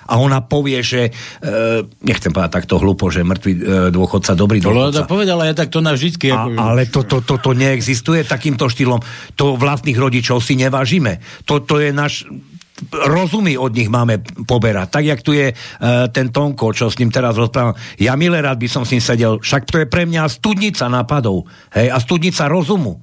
[0.07, 3.61] A ona povie, že, e, nechcem povedať takto hlúpo, že mŕtvý e,
[3.91, 5.03] dôchodca, dobrý dôchodca.
[5.03, 6.31] To povedala ja tak to na vždycky.
[6.31, 6.47] A.
[6.47, 9.03] Ale to, to, to, to neexistuje takýmto štýlom.
[9.35, 11.19] To vlastných rodičov si nevážime.
[11.51, 12.23] To, to je náš
[12.93, 14.89] rozumy od nich máme poberať.
[14.93, 17.73] Tak, jak tu je uh, ten Tonko, čo s ním teraz rozprávam.
[17.97, 19.41] Ja milé rád by som s ním sedel.
[19.41, 21.49] Však to je pre mňa studnica nápadov.
[21.73, 23.01] Hej, a studnica rozumu.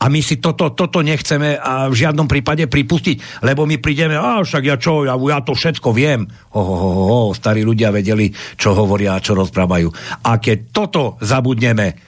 [0.00, 4.40] A my si toto, toto nechceme a v žiadnom prípade pripustiť, lebo my prídeme, a
[4.40, 6.24] však ja čo, ja, ja to všetko viem.
[6.56, 9.88] Ho, ho, ho, ho, starí ľudia vedeli, čo hovoria a čo rozprávajú.
[10.24, 12.00] A keď toto zabudneme,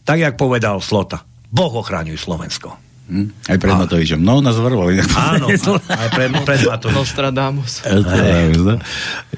[0.00, 1.20] tak jak povedal Slota,
[1.52, 2.86] Boh ochráňuj Slovensko.
[3.06, 3.30] Hm?
[3.46, 4.18] Aj pred Matovičom.
[4.18, 4.98] No, nás varovali.
[5.30, 6.98] Áno, aj pred, pred Matovičom.
[6.98, 7.86] Nostradamus.
[7.86, 8.02] No?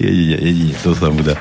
[0.01, 1.37] Jedine, jedine, to sa mu dá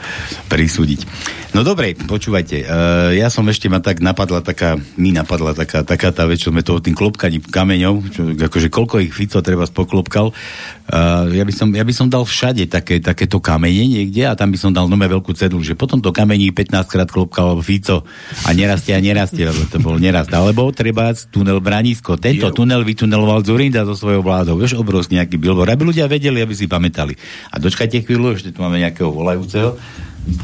[0.52, 1.08] prisúdiť.
[1.56, 6.12] No dobre, počúvajte, uh, ja som ešte ma tak napadla taká, mi napadla taká, taká
[6.12, 10.36] tá vec, čo sme toho tým klopkaním kameňov, čo, akože koľko ich Fico treba spoklopkal,
[10.36, 14.52] uh, ja, by som, ja by som dal všade také, takéto kamene niekde a tam
[14.52, 18.04] by som dal nové veľkú cedlu, že potom to kamení 15 krát klopkal Fico
[18.44, 20.30] a nerastie a nerastie, lebo to bol nerast.
[20.36, 22.20] Alebo treba tunel Branisko.
[22.20, 24.60] Tento tunel vytuneloval Zurinda so svojou vládou.
[24.60, 27.16] Vieš, obrovský nejaký billboard, aby ľudia vedeli, aby si pamätali.
[27.52, 29.80] A dočkajte chvíľu, ešte tu máme nejakého volajúceho.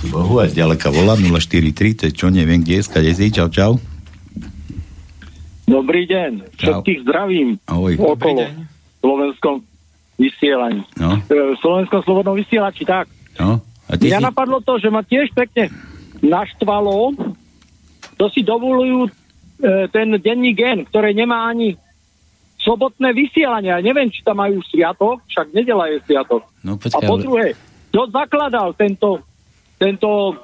[0.07, 3.75] Bohu, aj ďaleka volá 043, to je čo, neviem kde je, skade si, čau, čau.
[5.67, 6.79] Dobrý deň, čau.
[6.79, 7.95] všetkých zdravím Ahoj.
[7.99, 8.43] okolo
[9.03, 9.55] slovenskom
[10.19, 10.83] vysielaní.
[10.95, 11.19] No.
[11.27, 13.11] V slovenskom slobodnom vysielači, tak.
[13.39, 13.59] No.
[13.91, 14.25] A ty Mňa si...
[14.27, 15.67] napadlo to, že ma tiež pekne
[16.23, 17.11] naštvalo,
[18.15, 19.09] to si dovolujú e,
[19.91, 21.75] ten denní gen, ktorý nemá ani
[22.63, 23.75] sobotné vysielanie.
[23.75, 26.47] Ja neviem, či tam majú sviatok, však nedela je sviatok.
[26.63, 27.59] No, počkaj, a po druhé,
[27.91, 29.19] kto zakladal tento
[29.83, 30.39] tento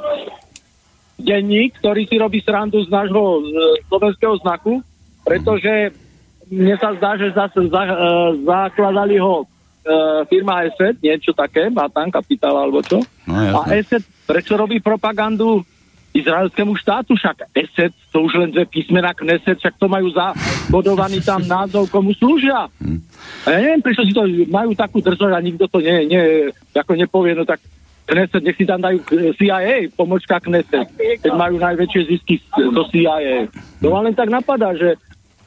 [1.16, 3.44] denník, ktorý si robí srandu z nášho
[3.88, 4.84] slovenského znaku,
[5.24, 5.95] pretože
[6.52, 11.88] mne sa zdá, že zase za, uh, zakladali ho uh, firma ESET, niečo také, má
[11.88, 12.99] tam kapitál alebo čo.
[13.30, 15.61] No, a ESET prečo robí propagandu
[16.10, 21.45] izraelskému štátu, však ESET, to už len dve písmena Kneset, však to majú zabodovaný tam
[21.45, 22.66] názov, komu slúžia.
[22.82, 22.99] Hm.
[23.45, 26.98] A ja neviem, prečo si to majú takú drzosť a nikto to nie, nie, ako
[26.98, 27.61] nepovie, no tak
[28.10, 29.06] Kneset, nech si tam dajú
[29.38, 33.45] CIA, pomočka Kneset, keď majú najväčšie zisky do CIA.
[33.86, 34.98] To len tak napadá, že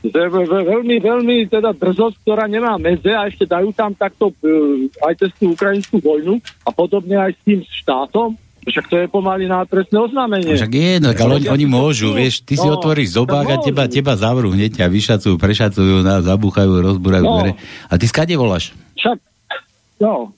[0.02, 5.30] veľmi, veľmi teda drzosť, ktorá nemá medze a ešte dajú tam takto uh, aj cez
[5.38, 9.98] tú ukrajinskú vojnu a podobne aj s tým štátom, však to je pomaly na trestné
[9.98, 10.54] oznámenie.
[10.54, 13.90] Však je, no, ale oni, oni môžu, vieš, ty si no, otvoríš zobák a teba,
[13.90, 17.32] teba zavrú hneď a vyšacujú, prešacujú, zabúchajú, rozbúrajú no.
[17.38, 17.52] dvere.
[17.90, 18.70] A ty skade voláš?
[18.98, 19.18] Však,
[19.98, 20.30] no,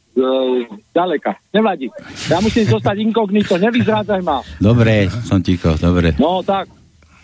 [0.95, 1.35] ďaleka.
[1.51, 1.91] Nevadí.
[2.31, 4.41] Ja musím zostať inkognito, nevyzrádzaj ma.
[4.63, 6.15] Dobre, som ticho, dobre.
[6.23, 6.71] No tak,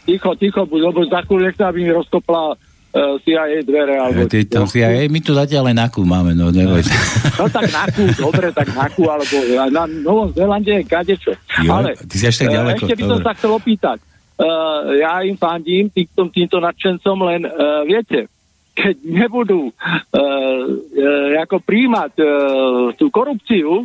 [0.05, 3.95] ticho, ticho, buď, lebo za chvíľu nechce, aby mi rozkopla uh, e, CIA dvere.
[3.95, 6.83] Alebo, ty tam CIA, my tu zatiaľ len nakú máme, no neboj
[7.39, 9.37] No tak nakú, dobre, tak nakú, alebo
[9.71, 11.33] na Novom Zélande je kadečo.
[11.63, 12.85] Jo, Ale ty si ešte tak ďaleko.
[12.85, 13.99] Ešte by som sa chcel opýtať.
[14.41, 18.25] Uh, ja im fandím, týmto, týmto nadšencom, len uh, viete,
[18.81, 20.65] keď nebudú uh,
[21.45, 22.27] ako príjmať uh,
[22.97, 23.85] tú korupciu,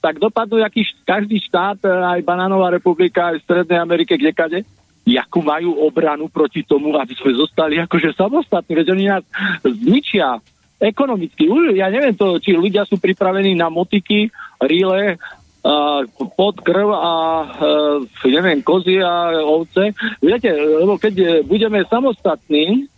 [0.00, 4.64] tak dopadnú jaký, každý štát, aj Banánová republika, aj v Strednej Amerike, kdekade,
[5.04, 9.24] jakú majú obranu proti tomu, aby sme zostali akože samostatní, veď oni nás
[9.60, 10.40] zničia
[10.80, 11.44] ekonomicky.
[11.76, 14.32] Ja neviem to, či ľudia sú pripravení na motiky,
[14.64, 15.20] rile,
[15.60, 16.00] uh,
[16.32, 17.12] pod krv a
[17.44, 19.92] uh, neviem, kozy a ovce.
[20.24, 22.88] Viete, lebo keď budeme samostatní,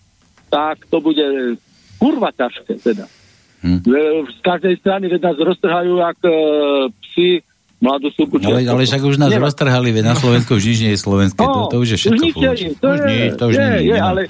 [0.53, 1.57] tak to bude
[1.97, 3.09] kurva ťažké teda.
[3.65, 3.81] Hm.
[4.29, 6.31] Z každej strany veď nás roztrhajú jak e,
[7.09, 7.29] psi
[7.81, 8.37] mladú súku.
[8.43, 9.49] Ale, ale však už nás Nevá.
[9.49, 11.41] roztrhali, veď na Slovensku už nič nie je slovenské.
[11.41, 12.35] No, to, to už je všetko už,
[12.79, 14.21] to už, je, nie, to už je, nie, je, ale,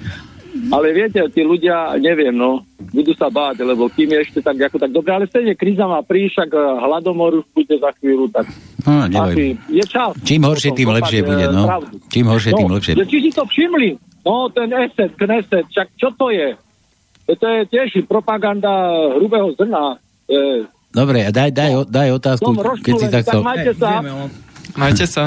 [0.70, 2.62] ale viete, tí ľudia, neviem, no,
[2.94, 6.04] budú sa báť, lebo kým je ešte tak, ako tak dobre, ale stejne kríza má
[6.04, 8.46] prísť, však eh, hladomor už bude za chvíľu, tak
[8.82, 10.10] No, asi je čas.
[10.26, 11.70] Čím horšie, tým lepšie bude, no.
[11.70, 11.94] pravdu.
[12.10, 12.92] Čím horšie, tým no, lepšie.
[12.98, 13.90] že Či si to všimli?
[14.26, 16.58] No, ten eset, kneset, však čo to je?
[17.30, 20.02] To je tiež propaganda hrubého zrna.
[20.26, 22.50] E, Dobre, a daj, daj, daj otázku,
[22.82, 23.90] keď si rozčúlený, tak majte sa.
[24.74, 25.24] Majte sa.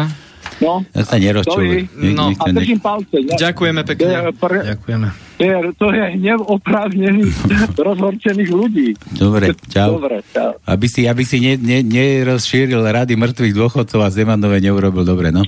[0.62, 1.90] No, Ja sa nerozčuluj.
[1.92, 2.14] Sorry.
[2.16, 3.18] No, a držím palce.
[3.20, 3.36] Ne?
[3.36, 4.32] Ďakujeme pekne.
[4.36, 5.08] pre, Ďakujeme.
[5.36, 7.36] To je, to je hnev oprávnených,
[7.88, 8.88] rozhorčených ľudí.
[9.16, 10.00] Dobre, čau.
[10.00, 10.56] Dobre, čau.
[10.64, 15.44] Aby si, aby si ne, ne, nerozšíril rady mŕtvych dôchodcov a Zemanové neurobil dobre, no.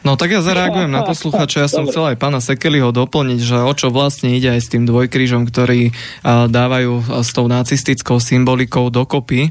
[0.00, 1.66] No tak ja zareagujem na posluchača.
[1.66, 1.92] Ja som Dobre.
[1.92, 5.92] chcel aj pána Sekeliho doplniť, že o čo vlastne ide aj s tým dvojkrížom, ktorý
[6.22, 9.50] a, dávajú s tou nacistickou symbolikou dokopy.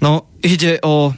[0.00, 1.12] No ide o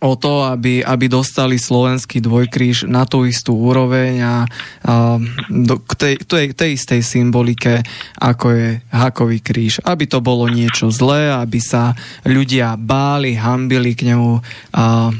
[0.00, 4.36] o to, aby, aby dostali slovenský dvojkríž na tú istú úroveň a,
[4.84, 5.20] a
[5.52, 7.84] do, k tej, tej, tej istej symbolike,
[8.16, 9.84] ako je hakový kríž.
[9.84, 11.92] Aby to bolo niečo zlé, aby sa
[12.24, 14.40] ľudia báli, hambili k nemu
[14.72, 15.12] a,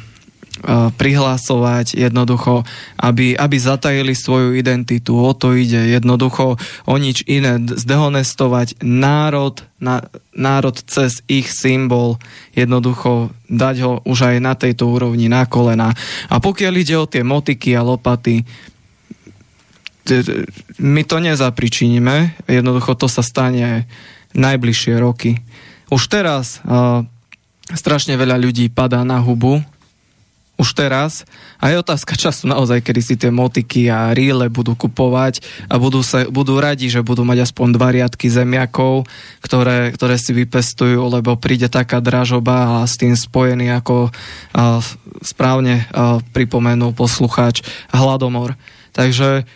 [0.60, 2.68] a prihlásovať jednoducho,
[3.00, 5.16] aby, aby zatajili svoju identitu.
[5.16, 7.56] O to ide jednoducho o nič iné.
[7.56, 10.04] Zdehonestovať národ, na,
[10.36, 12.20] národ cez ich symbol,
[12.52, 15.96] jednoducho dať ho už aj na tejto úrovni na kolena.
[16.28, 18.44] A pokiaľ ide o tie motiky a lopaty,
[20.04, 20.44] t- t-
[20.78, 23.88] my to nezapričiníme, jednoducho to sa stane
[24.36, 25.42] najbližšie roky.
[25.90, 27.02] Už teraz uh,
[27.74, 29.58] strašne veľa ľudí padá na hubu,
[30.60, 31.24] už teraz.
[31.56, 35.40] A je otázka času naozaj, kedy si tie motiky a ríle budú kupovať
[35.72, 39.08] a budú, sa, budú radi, že budú mať aspoň dva riadky zemiakov,
[39.40, 44.84] ktoré, ktoré si vypestujú, lebo príde taká dražoba a s tým spojený, ako a,
[45.24, 48.60] správne a, pripomenul poslucháč, hladomor.
[48.92, 49.48] Takže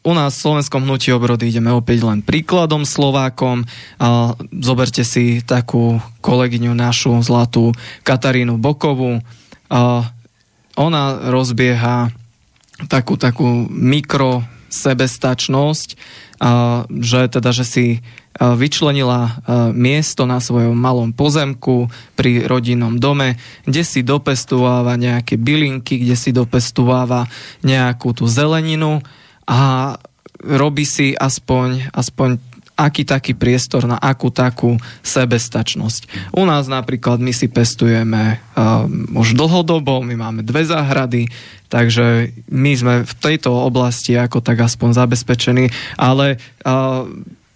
[0.00, 3.68] u nás v slovenskom hnutí obrody ideme opäť len príkladom Slovákom.
[4.56, 7.76] Zoberte si takú kolegyňu našu zlatú
[8.08, 9.20] Katarínu Bokovú.
[9.68, 10.04] Uh,
[10.74, 12.10] ona rozbieha
[12.90, 19.32] takú, takú mikro sebestačnosť, uh, že teda, že si uh, vyčlenila uh,
[19.70, 21.86] miesto na svojom malom pozemku
[22.18, 27.30] pri rodinnom dome, kde si dopestováva nejaké bylinky, kde si dopestováva
[27.62, 28.98] nejakú tú zeleninu
[29.46, 29.94] a
[30.42, 34.74] robí si aspoň, aspoň aký taký priestor na akú takú
[35.06, 36.34] sebestačnosť.
[36.34, 41.30] U nás napríklad my si pestujeme uh, už dlhodobo, my máme dve záhrady,
[41.70, 47.06] takže my sme v tejto oblasti ako tak aspoň zabezpečení, ale uh,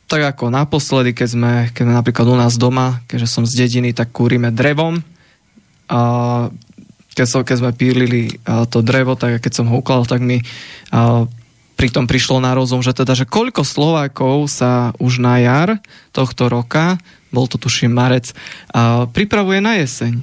[0.07, 3.90] tak ako naposledy, keď sme, keď sme napríklad u nás doma, keďže som z dediny,
[3.93, 5.03] tak kúrime drevom
[5.90, 6.01] a
[7.12, 10.39] keď, som, keď sme pílili uh, to drevo, tak keď som ho ukladal, tak mi
[10.95, 11.27] uh,
[11.79, 15.79] pritom prišlo na rozum, že teda, že koľko Slovákov sa už na jar
[16.11, 16.99] tohto roka,
[17.31, 18.35] bol to tuším marec,
[18.75, 20.19] uh, pripravuje na jeseň.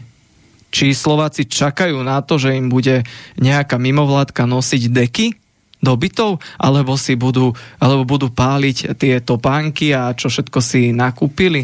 [0.75, 3.07] Či Slováci čakajú na to, že im bude
[3.39, 5.27] nejaká mimovládka nosiť deky
[5.79, 11.63] do bytov, alebo si budú, alebo budú páliť tie topánky a čo všetko si nakúpili.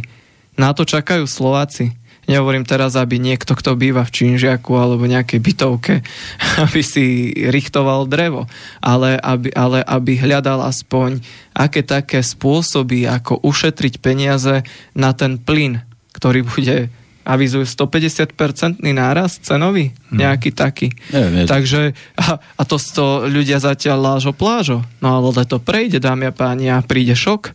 [0.55, 1.91] Na to čakajú Slováci.
[2.29, 5.93] Nehovorím teraz, aby niekto, kto býva v Činžiaku alebo nejakej bytovke,
[6.63, 8.45] aby si richtoval drevo,
[8.83, 11.21] ale aby, ale aby hľadal aspoň
[11.51, 14.61] aké také spôsoby, ako ušetriť peniaze
[14.93, 15.81] na ten plyn,
[16.13, 20.89] ktorý bude avizujú 150% náraz cenový, nejaký taký.
[21.13, 24.81] Neviem, Takže, a, a to, to ľudia zatiaľ lážo plážo.
[25.05, 27.53] No ale to prejde, dámy a páni, a príde šok.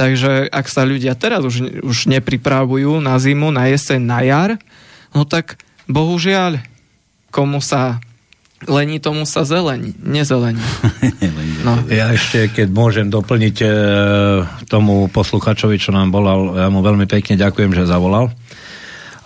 [0.00, 4.56] Takže ak sa ľudia teraz už, už nepripravujú na zimu, na jeseň, na jar,
[5.12, 6.56] no tak bohužiaľ,
[7.28, 8.00] komu sa
[8.64, 10.64] lení, tomu sa zelení, nezelení.
[11.60, 11.76] No.
[11.92, 13.68] Ja ešte, keď môžem doplniť e,
[14.64, 18.32] tomu posluchačovi, čo nám volal, ja mu veľmi pekne ďakujem, že zavolal.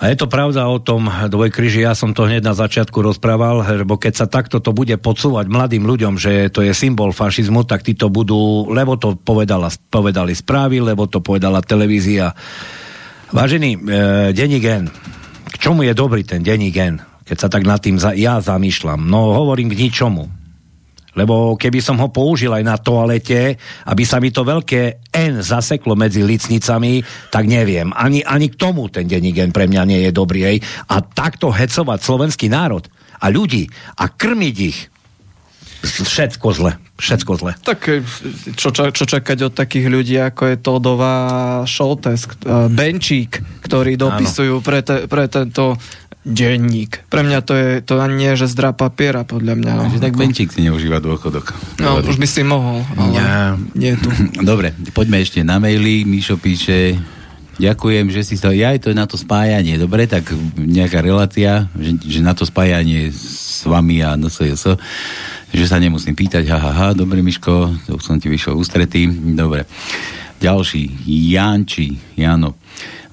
[0.05, 3.97] A je to pravda o tom dvojkryži, ja som to hneď na začiatku rozprával, lebo
[3.97, 7.97] keď sa takto to bude podsúvať mladým ľuďom, že to je symbol fašizmu, tak tí
[7.97, 12.37] to budú, lebo to povedala, povedali správy, lebo to povedala televízia.
[13.33, 13.79] Vážený, e,
[14.37, 14.93] denní gen,
[15.49, 19.09] k čomu je dobrý ten denní gen, keď sa tak nad tým za, ja zamýšľam?
[19.09, 20.44] No hovorím k ničomu.
[21.15, 25.95] Lebo keby som ho použil aj na toalete, aby sa mi to veľké N zaseklo
[25.95, 27.95] medzi licnicami, tak neviem.
[27.95, 30.59] Ani, ani k tomu ten denní gen pre mňa nie je dobrý.
[30.59, 30.59] Ej.
[30.91, 32.87] A takto hecovať slovenský národ
[33.23, 34.79] a ľudí a krmiť ich,
[35.85, 36.73] všetko zle.
[36.95, 37.53] Všetko zle.
[37.59, 38.01] Tak e,
[38.55, 41.17] čo, čo, čakať od takých ľudí, ako je Todová
[41.67, 45.75] Šoltes, e, Benčík, ktorí dopisujú pre, te, pre tento
[46.25, 47.05] denník.
[47.07, 49.73] Pre mňa to je, to ani nie, že zdrá papiera, podľa mňa.
[49.77, 51.53] Takže tak Benčík si neužíva dôchodok.
[51.79, 53.55] No, už by si mohol, ale Ja.
[53.77, 54.09] nie je tu.
[54.41, 56.09] Dobre, poďme ešte na maily.
[56.09, 56.97] Mišo píše,
[57.61, 58.51] ďakujem, že si to...
[58.51, 59.77] Ja to je na to spájanie.
[59.77, 64.81] Dobre, tak nejaká relácia, že, že na to spájanie s vami a NSJS,
[65.53, 69.07] že sa nemusím pýtať, ha, ha, ha, dobre, Miško, to som ti vyšiel ústretý.
[69.13, 69.69] Dobre.
[70.41, 72.59] Ďalší, Janči, Jano.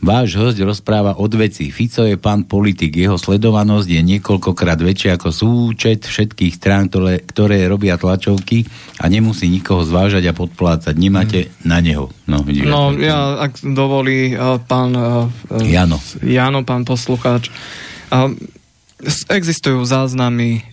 [0.02, 1.70] Váš host rozpráva od veci.
[1.70, 2.98] Fico je pán politik.
[2.98, 8.66] Jeho sledovanosť je niekoľkokrát väčšia ako súčet všetkých strán, ktoré, ktoré robia tlačovky
[8.98, 10.98] a nemusí nikoho zvážať a podplácať.
[10.98, 12.10] Nemáte na neho.
[12.26, 15.30] No, No, ja, ak dovolí uh, pán uh,
[15.62, 16.02] Jano.
[16.20, 17.54] Jano, pán poslucháč.
[19.02, 20.66] S- existujú záznamy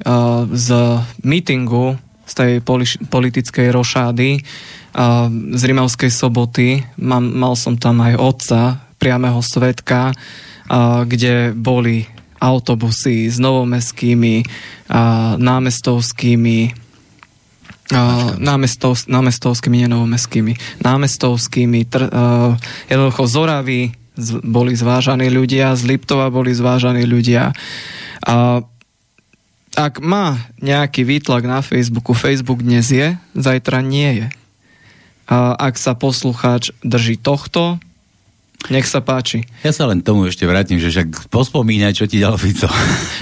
[0.52, 0.68] z
[1.20, 4.44] mítingu, z tej poli- politickej rošády
[5.52, 6.80] z Rimavskej soboty.
[7.00, 8.60] Mal som tam aj otca,
[8.98, 10.12] priameho svetka,
[11.06, 12.04] kde boli
[12.38, 14.44] autobusy s novomestskými,
[15.38, 16.58] námestovskými
[18.36, 20.52] námestov, námestovskými, nie novomestskými,
[20.84, 22.52] námestovskými, tr, uh,
[22.84, 23.24] jednoducho
[24.12, 27.56] z, boli zvážaní ľudia, z Liptova boli zvážaní ľudia.
[28.28, 28.60] A
[29.78, 34.28] ak má nejaký výtlak na Facebooku, Facebook dnes je, zajtra nie je.
[35.30, 37.78] A ak sa poslucháč drží tohto,
[38.66, 39.46] nech sa páči.
[39.62, 42.66] Ja sa len tomu ešte vrátim, že však pospomínaj, čo ti dal Fico.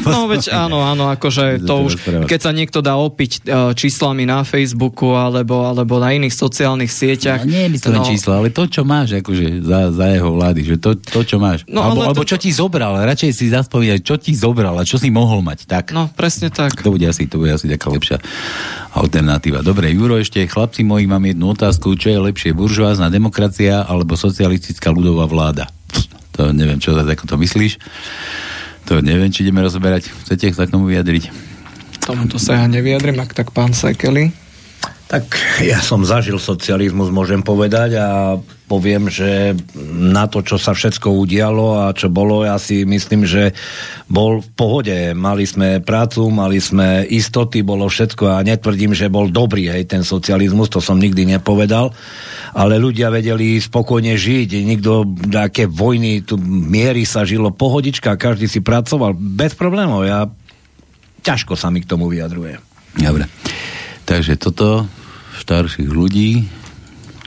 [0.06, 1.92] No veď áno, áno, akože to už,
[2.30, 7.42] keď sa niekto dá opiť e, číslami na Facebooku alebo, alebo na iných sociálnych sieťach.
[7.42, 10.60] No, nie je to no, čísla, ale to, čo máš akože za, za jeho vlády,
[10.62, 11.66] že to, to čo máš.
[11.66, 14.86] No, alebo, ale alebo to- čo ti zobral, radšej si zaspomínať, čo ti zobral a
[14.86, 15.66] čo si mohol mať.
[15.66, 15.90] Tak.
[15.90, 16.80] No, presne tak.
[16.86, 18.22] To bude asi, to bude asi taká lepšia
[18.96, 19.60] alternatíva.
[19.60, 21.98] Dobre, Juro, ešte chlapci moji, mám jednu otázku.
[21.98, 25.68] Čo je lepšie, buržoázna demokracia alebo socialistická ľudová vláda?
[26.36, 27.78] To neviem, čo ako to myslíš.
[28.86, 30.08] To neviem, či ideme rozoberať.
[30.26, 31.30] Chcete sa k tomu vyjadriť?
[32.06, 34.30] Tomuto sa ja nevyjadrím, ak tak pán Sekeli.
[35.06, 35.26] Tak
[35.62, 39.54] ja som zažil socializmus, môžem povedať a poviem, že
[39.94, 43.54] na to, čo sa všetko udialo a čo bolo, ja si myslím, že
[44.10, 44.98] bol v pohode.
[45.14, 50.02] Mali sme prácu, mali sme istoty, bolo všetko a netvrdím, že bol dobrý hej, ten
[50.02, 51.94] socializmus, to som nikdy nepovedal,
[52.58, 58.60] ale ľudia vedeli spokojne žiť, nikto, aké vojny, tu miery sa žilo, pohodička, každý si
[58.60, 60.02] pracoval bez problémov.
[60.02, 60.26] Ja
[61.22, 62.58] ťažko sa mi k tomu vyjadrujem.
[62.98, 63.30] Dobre.
[64.06, 64.86] Takže toto
[65.42, 66.46] starších ľudí.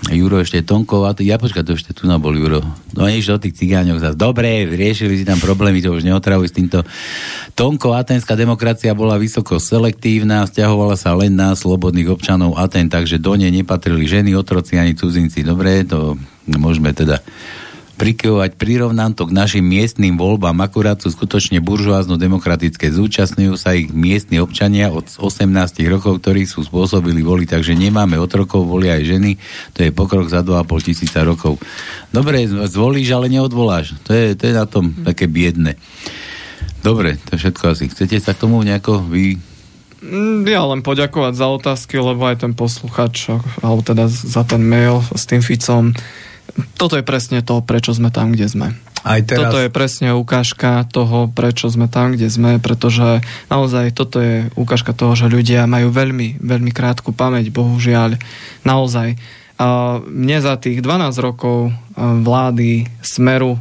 [0.07, 2.63] Juro ešte Tonko, a to, ja počkaj, to ešte tu bol Juro.
[2.95, 4.15] No nič o tých cigáňoch zase.
[4.15, 6.87] Dobre, riešili si tam problémy, to už neotravuj s týmto.
[7.51, 13.35] Tonko, atenská demokracia bola vysoko selektívna, stiahovala sa len na slobodných občanov Aten, takže do
[13.35, 15.43] nej nepatrili ženy, otroci ani cudzinci.
[15.43, 16.15] Dobre, to
[16.47, 17.19] môžeme teda
[17.99, 20.55] prikyvovať, prirovnám to k našim miestnym voľbám.
[20.63, 22.87] Akurát sú skutočne buržoázno-demokratické.
[22.95, 25.43] Zúčastňujú sa ich miestni občania od 18
[25.91, 29.31] rokov, ktorí sú spôsobili voliť, takže nemáme otrokov, volia aj ženy.
[29.75, 31.59] To je pokrok za 2,5 tisíca rokov.
[32.15, 33.99] Dobre, zvolíš, ale neodvoláš.
[34.07, 35.75] To je, to je na tom také biedne.
[36.79, 37.91] Dobre, to všetko asi.
[37.91, 39.35] Chcete sa k tomu nejako vy...
[39.99, 45.03] Mm, Ja len poďakovať za otázky, lebo aj ten posluchač, alebo teda za ten mail
[45.11, 45.91] s tým Ficom,
[46.75, 48.67] toto je presne to, prečo sme tam, kde sme.
[49.03, 49.47] Aj teraz...
[49.47, 54.91] Toto je presne ukážka toho, prečo sme tam, kde sme, pretože naozaj toto je ukážka
[54.91, 58.19] toho, že ľudia majú veľmi, veľmi krátku pamäť, bohužiaľ.
[58.67, 59.15] Naozaj.
[59.59, 63.59] A mne za tých 12 rokov vlády Smeru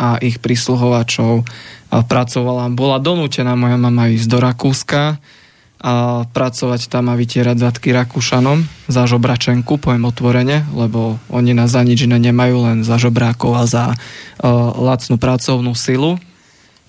[0.00, 1.44] a ich prísluhovačov
[1.90, 5.20] pracovala, bola donútená moja mama ísť do Rakúska
[5.80, 11.80] a pracovať tam a vytierať zadky Rakúšanom za žobračenku, poviem otvorene, lebo oni nás za
[11.80, 13.96] nič iné nemajú, len za žobrákov a za uh,
[14.76, 16.20] lacnú pracovnú silu.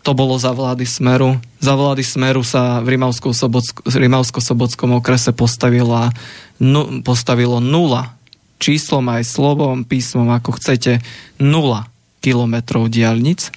[0.03, 1.39] To bolo za vlády Smeru.
[1.63, 6.11] Za vlády Smeru sa v Rimavsko-Sobotskom okrese postavila,
[6.59, 8.11] nu, postavilo nula.
[8.59, 10.99] Číslom aj slovom, písmom, ako chcete,
[11.39, 11.87] nula
[12.21, 13.49] kilometrov diaľnic,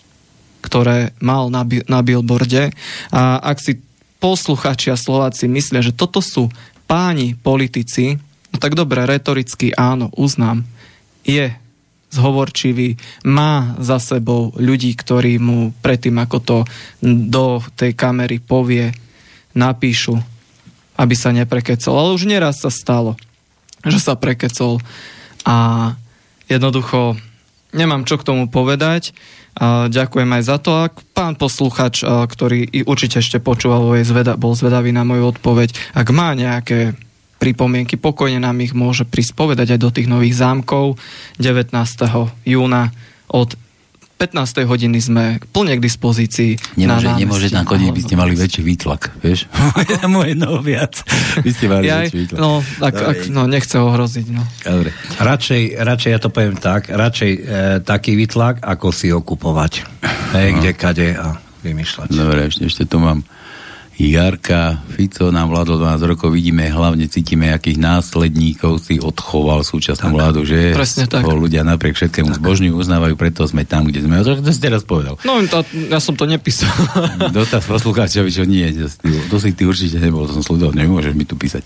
[0.64, 2.72] ktoré mal na, na billboarde.
[3.12, 3.80] A ak si
[4.24, 6.48] posluchači a Slováci myslia, že toto sú
[6.88, 8.16] páni politici,
[8.48, 10.64] no tak dobre, retoricky áno, uznám.
[11.28, 11.52] Je
[12.08, 12.96] zhovorčivý,
[13.28, 16.58] má za sebou ľudí, ktorí mu predtým, ako to
[17.04, 18.96] do tej kamery povie,
[19.52, 20.16] napíšu,
[20.96, 21.92] aby sa neprekecol.
[21.92, 23.20] Ale už neraz sa stalo,
[23.84, 24.80] že sa prekecol
[25.44, 25.92] a
[26.48, 27.20] jednoducho
[27.76, 29.12] nemám čo k tomu povedať.
[29.54, 30.70] A ďakujem aj za to.
[30.74, 35.94] Ak pán posluchač, a, ktorý určite ešte počúval, bol, zveda, bol zvedavý na moju odpoveď,
[35.94, 36.98] ak má nejaké
[37.38, 40.96] pripomienky, pokojne nám ich môže prísť povedať aj do tých nových zámkov
[41.38, 41.76] 19.
[42.48, 42.90] júna
[43.28, 43.54] od
[44.24, 44.64] 15.
[44.64, 49.12] hodiny sme plne k dispozícii Nemôže, na nemôže tam chodiť, by ste mali väčší výtlak,
[49.20, 49.44] vieš?
[50.00, 51.04] Tam jedno viac.
[51.44, 52.38] By ste mali ja, väčší výtlak.
[52.40, 54.26] no, ak, ak, no, nechce ohroziť.
[54.32, 54.40] No.
[54.64, 54.96] Dobre.
[55.20, 57.40] Radšej, radšej, ja to poviem tak, radšej e,
[57.84, 59.84] taký vytlak, ako si okupovať.
[60.32, 62.08] Hej, kde, kade a vymýšľať.
[62.08, 63.28] Dobre, ešte, ešte tu mám
[63.94, 70.16] Jarka Fico nám vládol 12 rokov, vidíme, hlavne cítime, akých následníkov si odchoval súčasnú tak,
[70.18, 71.22] vládu, že presne tak.
[71.22, 74.18] ľudia napriek všetkému zbožňujú, uznávajú, preto sme tam, kde sme.
[74.26, 75.14] To, to si teraz povedal.
[75.22, 76.74] No, to, ja som to nepísal.
[77.36, 78.90] Dotaz poslucháčovi, čo nie, to,
[79.30, 81.62] to si ty určite nebol, to som slúdol, nemôžeš mi tu písať.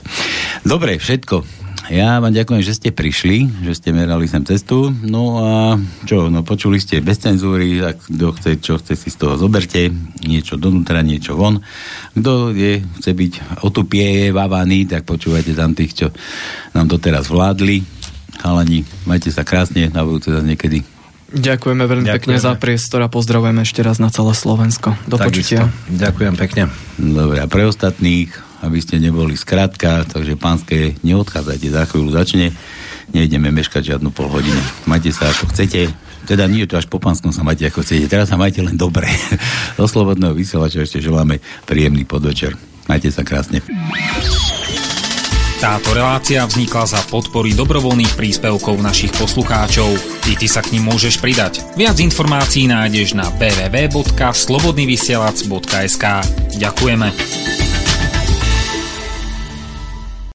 [0.68, 1.68] Dobre, všetko.
[1.88, 4.92] Ja vám ďakujem, že ste prišli, že ste merali sem cestu.
[4.92, 9.16] No a čo, no počuli ste bez cenzúry, tak kto chce, čo chce si z
[9.16, 9.88] toho zoberte,
[10.20, 11.64] niečo donútra, niečo von.
[12.20, 13.32] Kto je, chce byť
[13.64, 16.06] otupie, vavaný, tak počúvajte tam tých, čo
[16.74, 17.82] nám to teraz vládli.
[18.38, 20.86] Chalani, majte sa krásne, na budúce zase niekedy.
[21.28, 22.16] Ďakujeme veľmi Ďakujeme.
[22.24, 24.96] pekne za priestor a pozdravujeme ešte raz na celé Slovensko.
[25.04, 25.68] Do tak počutia.
[25.68, 25.98] Isto.
[26.00, 26.62] Ďakujem pekne.
[26.96, 32.50] Dobre, a pre ostatných aby ste neboli skrátka, takže pánske, neodchádzajte, za chvíľu začne,
[33.14, 34.58] nejdeme meškať žiadnu pol hodinu.
[34.90, 35.94] Majte sa ako chcete,
[36.28, 38.76] teda nie je to až po pánskom sa majte ako chcete, teraz sa majte len
[38.76, 39.08] dobre.
[39.80, 42.52] Do slobodného vysielača ešte želáme príjemný podvečer.
[42.84, 43.64] Majte sa krásne.
[45.58, 49.90] Táto relácia vznikla za podpory dobrovoľných príspevkov našich poslucháčov.
[50.30, 51.66] I ty sa k ním môžeš pridať.
[51.74, 56.04] Viac informácií nájdeš na www.slobodnyvysielac.sk
[56.62, 57.67] Ďakujeme.